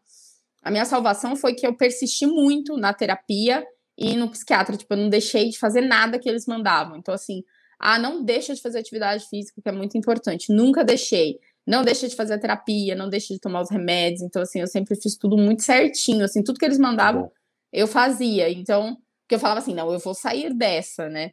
a 0.63 0.71
minha 0.71 0.85
salvação 0.85 1.37
foi 1.37 1.55
que 1.55 1.67
eu 1.67 1.77
persisti 1.77 2.27
muito 2.27 2.77
na 2.77 2.93
terapia 2.93 3.65
e 3.97 4.17
no 4.17 4.31
psiquiatra, 4.31 4.77
tipo, 4.77 4.93
eu 4.95 4.99
não 4.99 5.09
deixei 5.09 5.51
de 5.51 5.59
fazer 5.59 5.83
nada 5.83 6.19
que 6.19 6.29
eles 6.29 6.47
mandavam. 6.47 6.97
Então, 6.97 7.15
assim, 7.15 7.45
ah, 7.87 7.99
não 7.99 8.25
deixa 8.25 8.55
de 8.55 8.63
fazer 8.63 8.79
atividade 8.79 9.27
física, 9.29 9.61
que 9.61 9.69
é 9.69 9.73
muito 9.73 9.99
importante. 9.99 10.51
Nunca 10.51 10.83
deixei. 10.83 11.39
Não 11.67 11.85
deixa 11.85 12.09
de 12.09 12.17
fazer 12.17 12.39
terapia, 12.39 12.95
não 12.95 13.11
deixa 13.11 13.35
de 13.35 13.39
tomar 13.39 13.61
os 13.61 13.71
remédios. 13.71 14.23
Então, 14.23 14.41
assim, 14.41 14.61
eu 14.61 14.67
sempre 14.67 14.97
fiz 14.97 15.19
tudo 15.19 15.37
muito 15.37 15.63
certinho. 15.63 16.25
Assim, 16.25 16.43
tudo 16.43 16.59
que 16.59 16.65
eles 16.65 16.79
mandavam, 16.79 17.31
eu 17.71 17.87
fazia. 17.87 18.51
Então, 18.51 18.97
que 19.29 19.35
eu 19.35 19.39
falava 19.39 19.61
assim, 19.61 19.75
não, 19.75 19.93
eu 19.93 19.99
vou 19.99 20.15
sair 20.15 20.55
dessa, 20.55 21.11
né? 21.11 21.33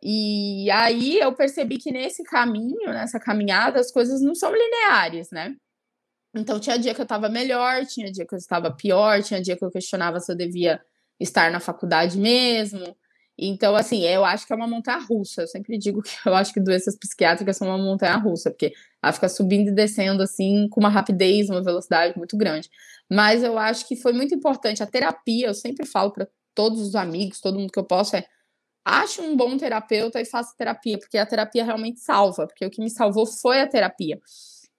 E 0.00 0.70
aí 0.70 1.18
eu 1.18 1.34
percebi 1.34 1.76
que 1.76 1.90
nesse 1.90 2.22
caminho, 2.22 2.92
nessa 2.92 3.18
caminhada, 3.18 3.80
as 3.80 3.90
coisas 3.90 4.20
não 4.20 4.34
são 4.34 4.52
lineares, 4.54 5.30
né? 5.32 5.56
Então 6.36 6.60
tinha 6.60 6.78
dia 6.78 6.94
que 6.94 7.00
eu 7.00 7.04
estava 7.04 7.28
melhor, 7.28 7.84
tinha 7.84 8.12
dia 8.12 8.24
que 8.24 8.34
eu 8.34 8.38
estava 8.38 8.70
pior, 8.70 9.24
tinha 9.24 9.42
dia 9.42 9.56
que 9.56 9.64
eu 9.64 9.70
questionava 9.70 10.20
se 10.20 10.30
eu 10.30 10.36
devia 10.36 10.80
estar 11.18 11.50
na 11.50 11.58
faculdade 11.58 12.16
mesmo. 12.16 12.94
Então, 13.38 13.74
assim, 13.74 14.02
eu 14.04 14.24
acho 14.24 14.46
que 14.46 14.52
é 14.52 14.56
uma 14.56 14.68
montanha 14.68 14.98
russa. 14.98 15.42
Eu 15.42 15.48
sempre 15.48 15.76
digo 15.78 16.02
que 16.02 16.10
eu 16.26 16.34
acho 16.34 16.52
que 16.52 16.60
doenças 16.60 16.96
psiquiátricas 16.96 17.56
são 17.56 17.68
uma 17.68 17.78
montanha 17.78 18.16
russa, 18.16 18.50
porque 18.50 18.72
ela 19.02 19.12
fica 19.12 19.28
subindo 19.28 19.68
e 19.68 19.74
descendo, 19.74 20.22
assim, 20.22 20.68
com 20.70 20.80
uma 20.80 20.88
rapidez, 20.88 21.50
uma 21.50 21.62
velocidade 21.62 22.16
muito 22.16 22.36
grande. 22.36 22.70
Mas 23.10 23.42
eu 23.42 23.58
acho 23.58 23.86
que 23.88 23.96
foi 23.96 24.12
muito 24.12 24.34
importante. 24.34 24.82
A 24.82 24.86
terapia, 24.86 25.48
eu 25.48 25.54
sempre 25.54 25.84
falo 25.86 26.12
para 26.12 26.28
todos 26.54 26.80
os 26.80 26.94
amigos, 26.94 27.40
todo 27.40 27.58
mundo 27.58 27.72
que 27.72 27.78
eu 27.78 27.84
posso, 27.84 28.16
é 28.16 28.24
ache 28.84 29.20
um 29.20 29.36
bom 29.36 29.56
terapeuta 29.56 30.20
e 30.20 30.24
faça 30.26 30.54
terapia, 30.56 30.98
porque 30.98 31.18
a 31.18 31.26
terapia 31.26 31.64
realmente 31.64 32.00
salva, 32.00 32.46
porque 32.46 32.66
o 32.66 32.70
que 32.70 32.82
me 32.82 32.90
salvou 32.90 33.26
foi 33.26 33.60
a 33.60 33.66
terapia. 33.68 34.20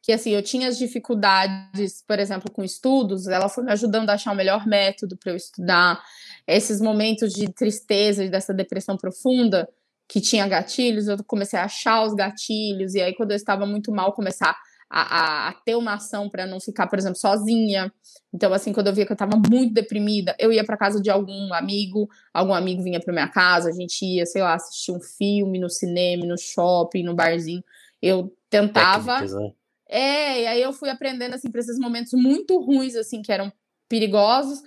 Que 0.06 0.12
assim, 0.12 0.30
eu 0.30 0.44
tinha 0.44 0.68
as 0.68 0.78
dificuldades, 0.78 2.04
por 2.08 2.20
exemplo, 2.20 2.52
com 2.52 2.64
estudos, 2.64 3.26
ela 3.26 3.50
foi 3.50 3.64
me 3.64 3.72
ajudando 3.72 4.08
a 4.12 4.14
achar 4.14 4.34
o 4.34 4.36
melhor 4.36 4.68
método 4.68 5.18
para 5.18 5.32
eu 5.32 5.36
estudar 5.36 6.00
esses 6.48 6.80
momentos 6.80 7.34
de 7.34 7.52
tristeza, 7.52 8.30
dessa 8.30 8.54
depressão 8.54 8.96
profunda, 8.98 9.68
que 10.08 10.22
tinha 10.22 10.48
gatilhos, 10.48 11.08
eu 11.08 11.18
comecei 11.24 11.58
a 11.58 11.64
achar 11.66 12.04
os 12.04 12.14
gatilhos, 12.14 12.94
e 12.94 13.02
aí 13.02 13.16
quando 13.16 13.32
eu 13.32 13.36
estava 13.36 13.66
muito 13.66 13.92
mal, 13.92 14.14
começar 14.14 14.56
a, 14.88 15.02
a, 15.02 15.50
a 15.50 15.54
ter 15.54 15.76
uma 15.76 15.96
ação 15.96 16.30
para 16.30 16.46
não 16.46 16.60
ficar, 16.60 16.86
por 16.86 17.00
exemplo, 17.00 17.18
sozinha. 17.18 17.92
Então, 18.32 18.54
assim, 18.54 18.72
quando 18.72 18.86
eu 18.86 18.94
via 18.94 19.08
que 19.08 19.12
eu 19.12 19.16
estava 19.16 19.42
muito 19.50 19.74
deprimida, 19.74 20.36
eu 20.38 20.54
ia 20.54 20.64
para 20.64 20.78
casa 20.78 21.02
de 21.02 21.10
algum 21.10 21.52
amigo, 21.52 22.08
algum 22.32 22.54
amigo 22.54 22.84
vinha 22.84 23.00
para 23.00 23.12
minha 23.12 23.28
casa, 23.28 23.70
a 23.70 23.74
gente 23.74 24.06
ia, 24.06 24.26
sei 24.28 24.44
lá, 24.44 24.54
assistir 24.54 24.92
um 24.92 25.02
filme 25.02 25.58
no 25.58 25.70
cinema, 25.70 26.28
no 26.28 26.38
shopping, 26.38 27.02
no 27.02 27.16
barzinho. 27.16 27.64
Eu 28.00 28.32
tentava. 28.52 29.22
Né? 29.22 29.52
É, 29.88 30.42
e 30.42 30.48
aí 30.48 30.62
eu 30.62 30.74
fui 30.74 30.90
aprendendo, 30.90 31.36
assim, 31.36 31.52
para 31.52 31.62
esses 31.62 31.78
momentos 31.78 32.14
muito 32.14 32.60
ruins, 32.60 32.96
assim, 32.96 33.22
que 33.22 33.32
eram 33.32 33.52
perigosos, 33.88 34.62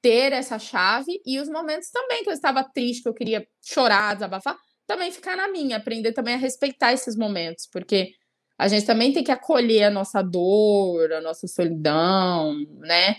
ter 0.00 0.32
essa 0.32 0.58
chave 0.58 1.20
e 1.26 1.38
os 1.38 1.48
momentos 1.48 1.90
também 1.90 2.22
que 2.22 2.30
eu 2.30 2.34
estava 2.34 2.64
triste, 2.64 3.02
que 3.02 3.08
eu 3.08 3.14
queria 3.14 3.46
chorar, 3.62 4.14
desabafar, 4.14 4.56
também 4.86 5.12
ficar 5.12 5.36
na 5.36 5.48
minha, 5.48 5.76
aprender 5.76 6.12
também 6.12 6.34
a 6.34 6.38
respeitar 6.38 6.92
esses 6.92 7.16
momentos, 7.16 7.68
porque 7.70 8.12
a 8.58 8.68
gente 8.68 8.86
também 8.86 9.12
tem 9.12 9.24
que 9.24 9.32
acolher 9.32 9.84
a 9.84 9.90
nossa 9.90 10.22
dor, 10.22 11.12
a 11.12 11.20
nossa 11.20 11.46
solidão, 11.46 12.54
né? 12.78 13.16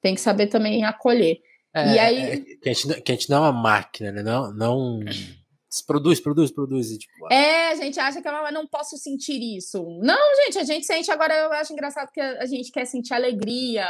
Tem 0.00 0.14
que 0.14 0.20
saber 0.20 0.46
também 0.46 0.84
acolher. 0.84 1.38
É, 1.74 1.94
e 1.94 1.98
aí. 1.98 2.18
É, 2.18 2.36
que, 2.36 2.68
a 2.68 2.72
gente, 2.72 3.02
que 3.02 3.12
a 3.12 3.14
gente 3.14 3.30
não 3.30 3.38
é 3.38 3.40
uma 3.40 3.52
máquina, 3.52 4.12
né? 4.12 4.22
Não. 4.22 4.52
não... 4.52 5.00
Produz, 5.86 6.20
produz, 6.20 6.50
produz. 6.50 6.90
E, 6.90 6.98
tipo, 6.98 7.32
É, 7.32 7.70
a 7.70 7.74
gente 7.74 8.00
acha 8.00 8.22
que 8.22 8.28
eu 8.28 8.52
não 8.52 8.66
posso 8.66 8.96
sentir 8.96 9.38
isso. 9.56 9.84
Não, 10.02 10.36
gente, 10.44 10.58
a 10.58 10.64
gente 10.64 10.86
sente. 10.86 11.10
Agora 11.10 11.34
eu 11.34 11.52
acho 11.52 11.72
engraçado 11.72 12.10
que 12.10 12.20
a 12.20 12.46
gente 12.46 12.72
quer 12.72 12.86
sentir 12.86 13.12
alegria, 13.12 13.86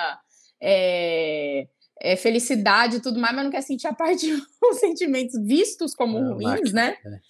é, 0.61 1.69
é, 2.01 2.17
felicidade 2.17 2.97
e 2.97 3.01
tudo 3.01 3.21
mais, 3.21 3.35
mas 3.35 3.45
não 3.45 3.51
quer 3.51 3.63
sentir 3.63 3.87
a 3.87 3.95
parte 3.95 4.27
dos 4.61 4.79
sentimentos 4.79 5.41
vistos 5.45 5.95
como 5.95 6.19
é 6.19 6.33
ruins, 6.33 6.73
máquina, 6.73 6.73
né? 6.73 6.97
É. 7.05 7.21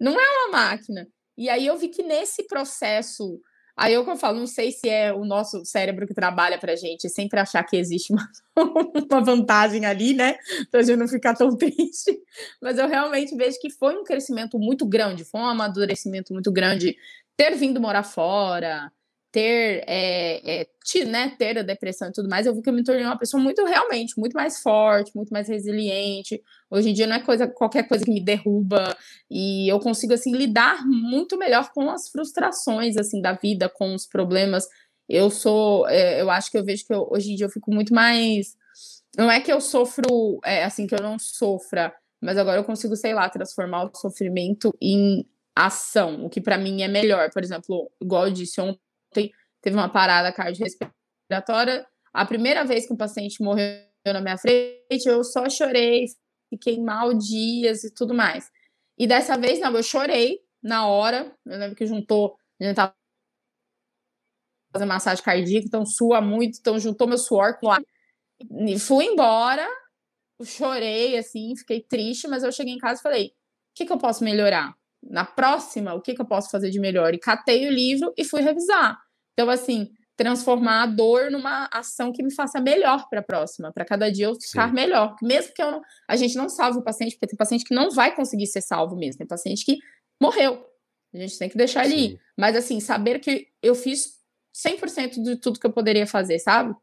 Não 0.00 0.20
é 0.20 0.28
uma 0.28 0.48
máquina. 0.50 1.08
E 1.36 1.48
aí 1.48 1.66
eu 1.66 1.76
vi 1.76 1.88
que 1.88 2.02
nesse 2.02 2.46
processo, 2.46 3.40
aí 3.76 3.94
eu 3.94 4.04
que 4.04 4.10
eu 4.10 4.16
falo, 4.16 4.38
não 4.38 4.46
sei 4.46 4.72
se 4.72 4.88
é 4.88 5.12
o 5.12 5.24
nosso 5.24 5.64
cérebro 5.64 6.06
que 6.06 6.14
trabalha 6.14 6.58
pra 6.58 6.76
gente, 6.76 7.08
sempre 7.08 7.40
achar 7.40 7.62
que 7.64 7.76
existe 7.76 8.12
uma, 8.12 8.28
uma 9.10 9.20
vantagem 9.22 9.84
ali, 9.84 10.14
né? 10.14 10.36
Pra 10.70 10.82
gente 10.82 10.96
não 10.96 11.08
ficar 11.08 11.34
tão 11.34 11.54
triste. 11.56 12.18
Mas 12.60 12.78
eu 12.78 12.88
realmente 12.88 13.36
vejo 13.36 13.58
que 13.60 13.70
foi 13.70 13.96
um 13.96 14.04
crescimento 14.04 14.58
muito 14.58 14.86
grande, 14.86 15.24
foi 15.24 15.40
um 15.40 15.46
amadurecimento 15.46 16.32
muito 16.32 16.52
grande 16.52 16.96
ter 17.36 17.56
vindo 17.56 17.80
morar 17.80 18.04
fora, 18.04 18.92
ter, 19.34 19.82
é, 19.88 20.60
é, 20.60 21.04
né, 21.06 21.34
ter 21.36 21.58
a 21.58 21.62
depressão 21.62 22.08
e 22.08 22.12
tudo 22.12 22.28
mais, 22.28 22.46
eu 22.46 22.54
vi 22.54 22.62
que 22.62 22.68
eu 22.68 22.72
me 22.72 22.84
tornei 22.84 23.04
uma 23.04 23.18
pessoa 23.18 23.42
muito, 23.42 23.64
realmente, 23.64 24.16
muito 24.16 24.34
mais 24.34 24.60
forte, 24.62 25.10
muito 25.12 25.30
mais 25.30 25.48
resiliente. 25.48 26.40
Hoje 26.70 26.90
em 26.90 26.92
dia 26.92 27.04
não 27.04 27.16
é 27.16 27.20
coisa, 27.20 27.48
qualquer 27.48 27.88
coisa 27.88 28.04
que 28.04 28.12
me 28.12 28.24
derruba 28.24 28.96
e 29.28 29.68
eu 29.68 29.80
consigo, 29.80 30.14
assim, 30.14 30.30
lidar 30.32 30.86
muito 30.86 31.36
melhor 31.36 31.72
com 31.72 31.90
as 31.90 32.08
frustrações, 32.10 32.96
assim, 32.96 33.20
da 33.20 33.32
vida, 33.32 33.68
com 33.68 33.92
os 33.92 34.06
problemas. 34.06 34.68
Eu 35.08 35.28
sou, 35.30 35.88
é, 35.88 36.22
eu 36.22 36.30
acho 36.30 36.48
que 36.48 36.56
eu 36.56 36.64
vejo 36.64 36.86
que 36.86 36.94
eu, 36.94 37.04
hoje 37.10 37.32
em 37.32 37.34
dia 37.34 37.46
eu 37.46 37.50
fico 37.50 37.74
muito 37.74 37.92
mais... 37.92 38.54
Não 39.18 39.28
é 39.28 39.40
que 39.40 39.52
eu 39.52 39.60
sofro, 39.60 40.38
é, 40.44 40.62
assim, 40.62 40.86
que 40.86 40.94
eu 40.94 41.02
não 41.02 41.18
sofra, 41.18 41.92
mas 42.22 42.38
agora 42.38 42.60
eu 42.60 42.64
consigo, 42.64 42.94
sei 42.94 43.12
lá, 43.14 43.28
transformar 43.28 43.84
o 43.84 43.96
sofrimento 43.96 44.72
em 44.80 45.26
ação, 45.56 46.24
o 46.24 46.30
que 46.30 46.40
para 46.40 46.56
mim 46.56 46.82
é 46.82 46.88
melhor. 46.88 47.30
Por 47.32 47.42
exemplo, 47.42 47.90
igual 48.00 48.26
eu 48.26 48.32
disse 48.32 48.60
ontem, 48.60 48.83
teve 49.60 49.76
uma 49.76 49.88
parada 49.88 50.32
cardiorrespiratória. 50.32 51.86
A 52.12 52.24
primeira 52.24 52.64
vez 52.64 52.86
que 52.86 52.92
um 52.92 52.96
paciente 52.96 53.42
morreu 53.42 53.82
na 54.06 54.20
minha 54.20 54.38
frente, 54.38 55.06
eu 55.06 55.24
só 55.24 55.48
chorei, 55.48 56.06
fiquei 56.50 56.80
mal 56.80 57.14
dias 57.14 57.84
e 57.84 57.92
tudo 57.92 58.14
mais. 58.14 58.50
E 58.98 59.06
dessa 59.06 59.36
vez, 59.36 59.58
não, 59.60 59.74
eu 59.74 59.82
chorei 59.82 60.38
na 60.62 60.86
hora. 60.86 61.34
Eu 61.44 61.58
lembro 61.58 61.76
que 61.76 61.86
juntou, 61.86 62.36
a 62.60 62.64
gente 62.64 62.76
tava 62.76 62.94
fazendo 64.72 64.88
massagem 64.88 65.24
cardíaca, 65.24 65.66
então 65.66 65.86
sua 65.86 66.20
muito, 66.20 66.58
então 66.58 66.78
juntou 66.78 67.06
meu 67.06 67.18
suor 67.18 67.58
com 67.58 67.70
fui 68.78 69.04
embora, 69.04 69.66
chorei, 70.42 71.16
assim, 71.16 71.56
fiquei 71.56 71.80
triste, 71.80 72.26
mas 72.26 72.42
eu 72.42 72.52
cheguei 72.52 72.74
em 72.74 72.78
casa 72.78 73.00
e 73.00 73.02
falei: 73.02 73.26
o 73.26 73.30
que, 73.74 73.86
que 73.86 73.92
eu 73.92 73.98
posso 73.98 74.24
melhorar? 74.24 74.74
Na 75.02 75.24
próxima, 75.24 75.94
o 75.94 76.00
que, 76.00 76.14
que 76.14 76.20
eu 76.20 76.26
posso 76.26 76.50
fazer 76.50 76.70
de 76.70 76.80
melhor? 76.80 77.14
E 77.14 77.18
catei 77.18 77.68
o 77.68 77.72
livro 77.72 78.12
e 78.16 78.24
fui 78.24 78.40
revisar. 78.40 78.98
Então, 79.34 79.50
assim, 79.50 79.90
transformar 80.16 80.84
a 80.84 80.86
dor 80.86 81.30
numa 81.30 81.68
ação 81.72 82.12
que 82.12 82.22
me 82.22 82.32
faça 82.32 82.60
melhor 82.60 83.08
para 83.08 83.20
a 83.20 83.22
próxima, 83.22 83.72
para 83.72 83.84
cada 83.84 84.10
dia 84.10 84.26
eu 84.26 84.34
ficar 84.40 84.68
Sim. 84.68 84.74
melhor. 84.74 85.16
Mesmo 85.20 85.52
que 85.52 85.62
não, 85.62 85.82
a 86.08 86.16
gente 86.16 86.36
não 86.36 86.48
salve 86.48 86.78
o 86.78 86.82
paciente, 86.82 87.16
porque 87.16 87.26
tem 87.26 87.36
paciente 87.36 87.64
que 87.64 87.74
não 87.74 87.90
vai 87.90 88.14
conseguir 88.14 88.46
ser 88.46 88.60
salvo 88.60 88.96
mesmo, 88.96 89.18
tem 89.18 89.26
paciente 89.26 89.64
que 89.64 89.78
morreu. 90.20 90.64
A 91.12 91.18
gente 91.18 91.38
tem 91.38 91.48
que 91.48 91.56
deixar 91.56 91.84
ele 91.84 91.94
ir. 91.94 92.20
Mas, 92.36 92.56
assim, 92.56 92.80
saber 92.80 93.20
que 93.20 93.48
eu 93.62 93.74
fiz 93.74 94.18
100% 94.54 95.22
de 95.22 95.36
tudo 95.36 95.58
que 95.58 95.66
eu 95.66 95.72
poderia 95.72 96.06
fazer, 96.06 96.38
sabe? 96.38 96.74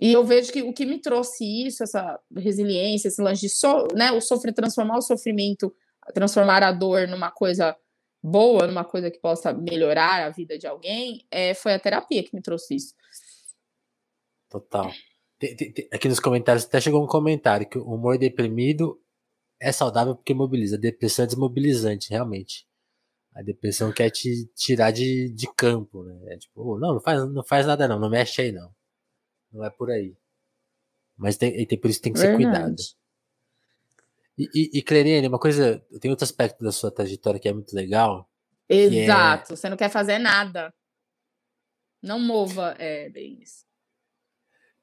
E 0.00 0.12
eu 0.12 0.24
vejo 0.24 0.52
que 0.52 0.62
o 0.62 0.72
que 0.72 0.86
me 0.86 0.98
trouxe 0.98 1.44
isso, 1.66 1.82
essa 1.82 2.18
resiliência, 2.34 3.08
esse 3.08 3.20
lance 3.20 3.42
de 3.42 3.48
so, 3.50 3.86
né, 3.94 4.10
o 4.10 4.20
sofrer, 4.20 4.54
transformar 4.54 4.96
o 4.96 5.02
sofrimento, 5.02 5.74
transformar 6.14 6.62
a 6.62 6.72
dor 6.72 7.06
numa 7.06 7.30
coisa 7.30 7.76
boa, 8.22 8.66
numa 8.66 8.84
coisa 8.84 9.10
que 9.10 9.18
possa 9.18 9.52
melhorar 9.52 10.26
a 10.26 10.30
vida 10.30 10.58
de 10.58 10.66
alguém, 10.66 11.26
é, 11.30 11.54
foi 11.54 11.74
a 11.74 11.80
terapia 11.80 12.22
que 12.22 12.34
me 12.34 12.42
trouxe 12.42 12.76
isso. 12.76 12.94
Total. 14.48 14.90
Aqui 15.92 16.08
nos 16.08 16.20
comentários 16.20 16.64
até 16.64 16.80
chegou 16.80 17.02
um 17.02 17.06
comentário 17.06 17.68
que 17.68 17.78
o 17.78 17.86
humor 17.86 18.18
deprimido 18.18 19.00
é 19.60 19.72
saudável 19.72 20.14
porque 20.14 20.34
mobiliza. 20.34 20.76
A 20.76 20.80
depressão 20.80 21.24
é 21.24 21.26
desmobilizante, 21.26 22.10
realmente. 22.10 22.66
A 23.32 23.42
depressão 23.42 23.92
quer 23.92 24.10
te 24.10 24.46
tirar 24.54 24.90
de, 24.90 25.30
de 25.30 25.46
campo, 25.54 26.02
né? 26.02 26.34
É 26.34 26.36
tipo, 26.36 26.78
não, 26.78 26.94
não 26.94 27.00
faz, 27.00 27.32
não 27.32 27.44
faz 27.44 27.66
nada 27.66 27.86
não, 27.86 27.98
não 27.98 28.10
mexe 28.10 28.42
aí 28.42 28.52
não. 28.52 28.74
Não 29.52 29.64
é 29.64 29.70
por 29.70 29.90
aí. 29.90 30.16
Mas 31.16 31.36
tem, 31.36 31.64
tem 31.66 31.78
por 31.78 31.90
isso 31.90 32.02
tem 32.02 32.12
que 32.12 32.18
ser 32.18 32.36
Verdade. 32.36 32.44
cuidado. 32.44 32.99
E, 34.40 34.48
e, 34.54 34.78
e 34.78 34.82
Clerine, 34.82 35.28
uma 35.28 35.38
coisa, 35.38 35.84
tem 36.00 36.10
outro 36.10 36.24
aspecto 36.24 36.64
da 36.64 36.72
sua 36.72 36.90
trajetória 36.90 37.38
que 37.38 37.46
é 37.46 37.52
muito 37.52 37.74
legal. 37.74 38.26
É 38.66 38.76
Exato, 38.76 39.52
é... 39.52 39.56
você 39.56 39.68
não 39.68 39.76
quer 39.76 39.90
fazer 39.90 40.18
nada. 40.18 40.72
Não 42.02 42.18
mova, 42.18 42.74
é 42.78 43.10
bem 43.10 43.38
isso. 43.42 43.66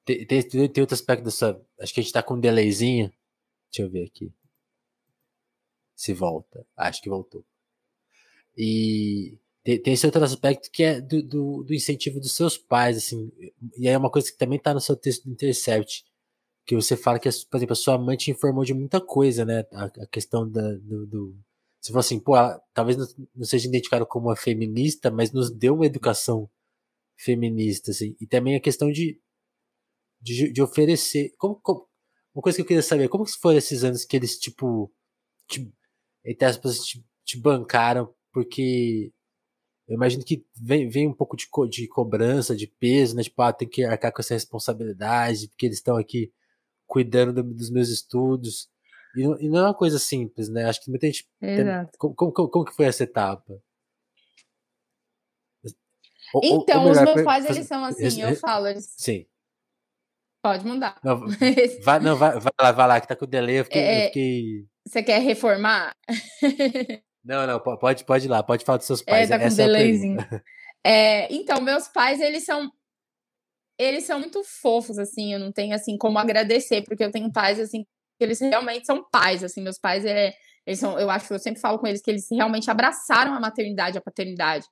Tem, 0.06 0.28
tem, 0.28 0.70
tem 0.70 0.82
outro 0.82 0.94
aspecto 0.94 1.24
da 1.24 1.32
sua. 1.32 1.60
Acho 1.82 1.92
que 1.92 2.00
a 2.00 2.04
gente 2.04 2.14
tá 2.14 2.22
com 2.22 2.36
um 2.36 2.40
delayzinho. 2.40 3.12
Deixa 3.72 3.82
eu 3.82 3.90
ver 3.90 4.06
aqui. 4.06 4.32
Se 5.96 6.14
volta. 6.14 6.64
Acho 6.78 7.02
que 7.02 7.10
voltou. 7.10 7.44
E 8.56 9.40
tem, 9.64 9.82
tem 9.82 9.94
esse 9.96 10.06
outro 10.06 10.24
aspecto 10.24 10.70
que 10.70 10.84
é 10.84 11.02
do, 11.02 11.24
do, 11.24 11.64
do, 11.64 11.74
incentivo 11.74 12.20
dos 12.20 12.36
seus 12.36 12.60
pais, 12.60 12.98
assim. 12.98 13.32
E 13.76 13.88
aí 13.88 13.96
é 13.96 13.98
uma 13.98 14.12
coisa 14.12 14.32
que 14.32 14.38
também 14.38 14.60
tá 14.60 14.72
no 14.72 14.80
seu 14.80 14.96
texto 14.96 15.26
do 15.26 15.32
Intercept 15.32 16.06
que 16.68 16.76
você 16.76 16.98
fala 16.98 17.18
que, 17.18 17.30
por 17.50 17.58
exemplo, 17.58 17.72
a 17.72 17.76
sua 17.76 17.98
mãe 17.98 18.18
te 18.18 18.30
informou 18.30 18.66
de 18.66 18.74
muita 18.74 19.00
coisa, 19.00 19.46
né? 19.46 19.66
A, 19.72 19.86
a 19.86 20.08
questão 20.08 20.50
da, 20.52 20.74
do, 20.74 21.08
do, 21.08 21.40
Você 21.80 21.94
falou 21.94 22.02
assim, 22.02 22.20
pô, 22.20 22.36
ela, 22.36 22.62
talvez 22.74 22.98
não, 22.98 23.08
não 23.34 23.46
seja 23.46 23.70
identificada 23.70 24.06
como 24.06 24.28
uma 24.28 24.36
feminista, 24.36 25.10
mas 25.10 25.32
nos 25.32 25.50
deu 25.50 25.76
uma 25.76 25.86
educação 25.86 26.50
feminista, 27.18 27.92
assim. 27.92 28.18
E 28.20 28.28
também 28.28 28.58
a 28.58 28.60
questão 28.60 28.92
de, 28.92 29.18
de, 30.22 30.52
de 30.52 30.62
oferecer. 30.62 31.32
Como, 31.38 31.56
como, 31.62 31.88
uma 32.36 32.42
coisa 32.44 32.58
que 32.58 32.64
eu 32.64 32.68
queria 32.68 32.84
saber, 32.84 33.08
como 33.08 33.26
foram 33.40 33.58
esses 33.58 33.86
anos 33.86 34.04
que 34.04 34.18
eles, 34.18 34.38
tipo, 34.38 34.94
te, 35.48 35.72
entre 36.26 36.46
aspas, 36.46 36.80
te, 36.80 37.02
te 37.24 37.40
bancaram, 37.40 38.14
porque 38.34 39.14
eu 39.88 39.96
imagino 39.96 40.24
que 40.26 40.46
vem, 40.62 40.90
vem 40.90 41.08
um 41.08 41.14
pouco 41.14 41.38
de, 41.38 41.48
co, 41.50 41.66
de 41.66 41.88
cobrança, 41.88 42.54
de 42.54 42.68
peso, 42.68 43.16
né? 43.16 43.24
Tipo, 43.24 43.42
ah, 43.42 43.54
tem 43.54 43.70
que 43.70 43.86
arcar 43.86 44.12
com 44.12 44.22
essa 44.22 44.34
responsabilidade, 44.34 45.48
porque 45.48 45.68
eles 45.68 45.78
estão 45.78 45.96
aqui 45.96 46.30
cuidando 46.88 47.44
dos 47.44 47.70
meus 47.70 47.90
estudos. 47.90 48.70
E 49.16 49.24
não, 49.24 49.40
e 49.40 49.50
não, 49.50 49.60
é 49.60 49.64
uma 49.64 49.74
coisa 49.74 50.00
simples, 50.00 50.50
né? 50.50 50.66
Acho 50.66 50.82
que 50.82 50.90
muita 50.90 51.08
gente. 51.08 51.28
Exato. 51.42 51.92
Tem, 51.92 52.00
como, 52.00 52.16
como, 52.16 52.50
como, 52.50 52.66
que 52.66 52.76
foi 52.76 52.86
essa 52.86 53.04
etapa? 53.04 53.62
então, 56.44 56.82
ou, 56.82 56.88
ou 56.88 56.90
melhor, 56.90 57.08
os 57.08 57.14
meus 57.14 57.24
pais, 57.24 57.46
eles 57.46 57.68
são 57.68 57.84
assim, 57.86 58.22
eu 58.22 58.36
falo. 58.36 58.68
Eles... 58.68 58.94
Sim. 58.98 59.26
Pode 60.44 60.66
mudar. 60.66 61.00
Não, 61.04 61.20
vai, 61.84 62.00
não, 62.00 62.16
vai, 62.16 62.40
vai 62.40 62.52
lá, 62.62 62.72
vai 62.72 62.88
lá, 62.88 63.02
que 63.02 63.08
tá 63.08 63.16
com 63.16 63.26
o 63.26 63.28
delay, 63.28 63.60
eu 63.60 63.64
fiquei. 63.66 63.82
É, 63.82 64.04
eu 64.04 64.08
fiquei... 64.08 64.66
Você 64.88 65.04
quer 65.04 65.20
reformar? 65.20 65.96
não, 67.24 67.48
não, 67.48 67.60
pode, 67.60 68.06
pode 68.06 68.26
ir 68.26 68.30
lá, 68.30 68.44
pode 68.44 68.64
falar 68.64 68.78
dos 68.78 68.88
seus 68.88 69.02
pais. 69.02 69.32
É, 69.32 69.38
tá 69.38 69.40
com 69.40 69.52
é 69.52 69.56
delayzinho. 69.56 70.18
É, 70.86 71.34
então, 71.34 71.60
meus 71.60 71.88
pais, 71.88 72.22
eles 72.22 72.46
são 72.46 72.72
eles 73.78 74.06
são 74.06 74.20
muito 74.20 74.44
fofos, 74.44 74.98
assim, 74.98 75.34
eu 75.34 75.40
não 75.40 75.52
tenho, 75.52 75.76
assim, 75.76 75.98
como 75.98 76.18
agradecer, 76.18 76.84
porque 76.84 77.04
eu 77.04 77.12
tenho 77.12 77.32
pais, 77.32 77.60
assim, 77.60 77.84
que 78.18 78.24
eles 78.24 78.40
realmente 78.40 78.86
são 78.86 79.04
pais, 79.12 79.44
assim, 79.44 79.62
meus 79.62 79.78
pais, 79.80 80.06
é, 80.06 80.34
eles 80.66 80.80
são, 80.80 81.00
eu 81.00 81.10
acho 81.10 81.28
que 81.28 81.34
eu 81.34 81.40
sempre 81.40 81.62
falo 81.62 81.80
com 81.80 81.88
eles 81.88 82.02
que 82.02 82.12
eles 82.12 82.28
realmente 82.32 82.70
abraçaram 82.70 83.34
a 83.34 83.40
maternidade, 83.40 83.98
a 83.98 84.02
paternidade. 84.02 84.66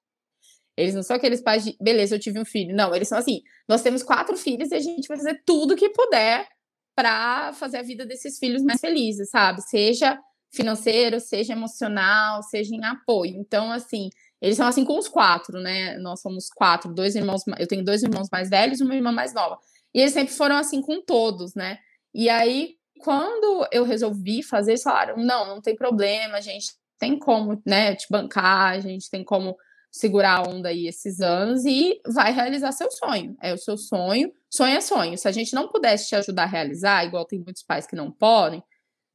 Eles 0.78 0.94
não 0.94 1.04
são 1.04 1.16
aqueles 1.16 1.42
pais 1.42 1.64
de, 1.64 1.76
beleza, 1.82 2.16
eu 2.16 2.20
tive 2.20 2.40
um 2.40 2.44
filho. 2.44 2.76
Não, 2.76 2.94
eles 2.94 3.08
são 3.08 3.18
assim, 3.18 3.42
nós 3.68 3.82
temos 3.82 4.04
quatro 4.04 4.36
filhos 4.36 4.72
e 4.72 4.76
a 4.76 4.80
gente 4.80 5.08
vai 5.08 5.18
fazer 5.18 5.42
tudo 5.46 5.76
que 5.76 5.90
puder 5.90 6.46
para 6.94 7.54
fazer 7.54 7.78
a 7.78 7.82
vida 7.82 8.06
desses 8.06 8.38
filhos 8.38 8.62
mais 8.62 8.82
felizes, 8.82 9.30
sabe? 9.30 9.62
Seja 9.62 10.20
financeiro, 10.54 11.20
seja 11.20 11.54
emocional, 11.54 12.44
seja 12.44 12.76
em 12.76 12.84
apoio. 12.84 13.36
Então, 13.38 13.72
assim, 13.72 14.10
eles 14.46 14.58
são 14.58 14.68
assim 14.68 14.86
com 14.86 15.00
os 15.00 15.08
quatro, 15.08 15.60
né? 15.60 15.98
Nós 15.98 16.22
somos 16.22 16.50
quatro, 16.50 16.94
dois 16.94 17.16
irmãos. 17.16 17.42
Eu 17.58 17.66
tenho 17.66 17.84
dois 17.84 18.04
irmãos 18.04 18.28
mais 18.32 18.48
velhos 18.48 18.80
e 18.80 18.84
uma 18.84 18.94
irmã 18.94 19.12
mais 19.12 19.34
nova. 19.34 19.58
E 19.92 20.00
eles 20.00 20.14
sempre 20.14 20.36
foram 20.36 20.56
assim 20.56 20.84
com 20.84 21.02
todos, 21.02 21.56
né? 21.56 21.80
E 22.14 22.30
aí, 22.30 22.76
quando 23.00 23.68
eu 23.72 23.84
resolvi 23.84 24.44
fazer, 24.44 24.74
eles 24.74 24.84
falaram: 24.84 25.18
não, 25.18 25.48
não 25.48 25.62
tem 25.62 25.76
problema, 25.76 26.38
a 26.38 26.42
gente 26.42 26.68
tem 27.00 27.18
como, 27.18 27.60
né, 27.66 27.96
te 27.96 28.06
bancar, 28.08 28.74
a 28.74 28.80
gente 28.80 29.10
tem 29.10 29.24
como 29.24 29.58
segurar 29.92 30.38
a 30.38 30.48
onda 30.48 30.70
aí 30.70 30.86
esses 30.88 31.22
anos 31.22 31.66
e 31.66 32.00
vai 32.14 32.32
realizar 32.32 32.72
seu 32.72 32.92
sonho. 32.92 33.36
É 33.42 33.52
o 33.52 33.58
seu 33.58 33.76
sonho. 33.80 34.32
Sonho 34.48 34.78
é 34.78 34.82
sonho. 34.82 35.18
Se 35.18 35.28
a 35.28 35.32
gente 35.32 35.56
não 35.56 35.70
pudesse 35.70 36.08
te 36.08 36.16
ajudar 36.16 36.44
a 36.44 36.48
realizar, 36.48 37.04
igual 37.04 37.26
tem 37.26 37.40
muitos 37.40 37.64
pais 37.64 37.88
que 37.88 37.96
não 37.96 38.12
podem, 38.12 38.64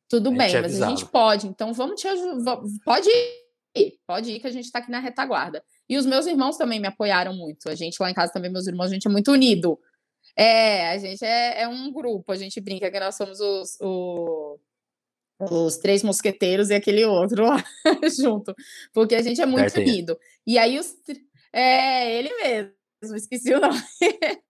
tudo 0.08 0.32
bem, 0.32 0.60
mas 0.60 0.82
a 0.82 0.88
gente 0.88 1.06
pode. 1.06 1.46
Então 1.46 1.72
vamos 1.72 2.00
te 2.00 2.08
ajudar. 2.08 2.58
Pode 2.84 3.08
ir 3.08 3.12
ir, 3.12 3.39
pode 4.06 4.30
ir 4.30 4.40
que 4.40 4.46
a 4.46 4.50
gente 4.50 4.70
tá 4.70 4.80
aqui 4.80 4.90
na 4.90 4.98
retaguarda. 4.98 5.62
E 5.88 5.96
os 5.96 6.06
meus 6.06 6.26
irmãos 6.26 6.56
também 6.56 6.80
me 6.80 6.88
apoiaram 6.88 7.34
muito. 7.34 7.68
A 7.68 7.74
gente 7.74 8.00
lá 8.00 8.10
em 8.10 8.14
casa 8.14 8.32
também, 8.32 8.50
meus 8.50 8.66
irmãos, 8.66 8.86
a 8.86 8.94
gente 8.94 9.06
é 9.06 9.10
muito 9.10 9.32
unido. 9.32 9.78
É, 10.36 10.90
a 10.90 10.98
gente 10.98 11.24
é, 11.24 11.62
é 11.62 11.68
um 11.68 11.92
grupo, 11.92 12.32
a 12.32 12.36
gente 12.36 12.60
brinca 12.60 12.90
que 12.90 13.00
nós 13.00 13.16
somos 13.16 13.40
os, 13.40 13.76
o, 13.80 14.58
os 15.40 15.78
três 15.78 16.02
mosqueteiros 16.02 16.70
e 16.70 16.74
aquele 16.74 17.04
outro 17.04 17.44
lá 17.44 17.62
junto, 18.18 18.54
porque 18.92 19.14
a 19.14 19.22
gente 19.22 19.40
é 19.40 19.46
muito 19.46 19.78
unido. 19.78 20.18
E 20.46 20.58
aí 20.58 20.78
os. 20.78 20.94
É, 21.52 22.14
ele 22.16 22.30
mesmo, 22.36 23.16
esqueci 23.16 23.52
o 23.52 23.60
nome. 23.60 23.80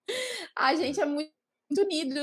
a 0.57 0.75
gente 0.75 1.01
é 1.01 1.07
muito 1.07 1.33
unido 1.79 2.23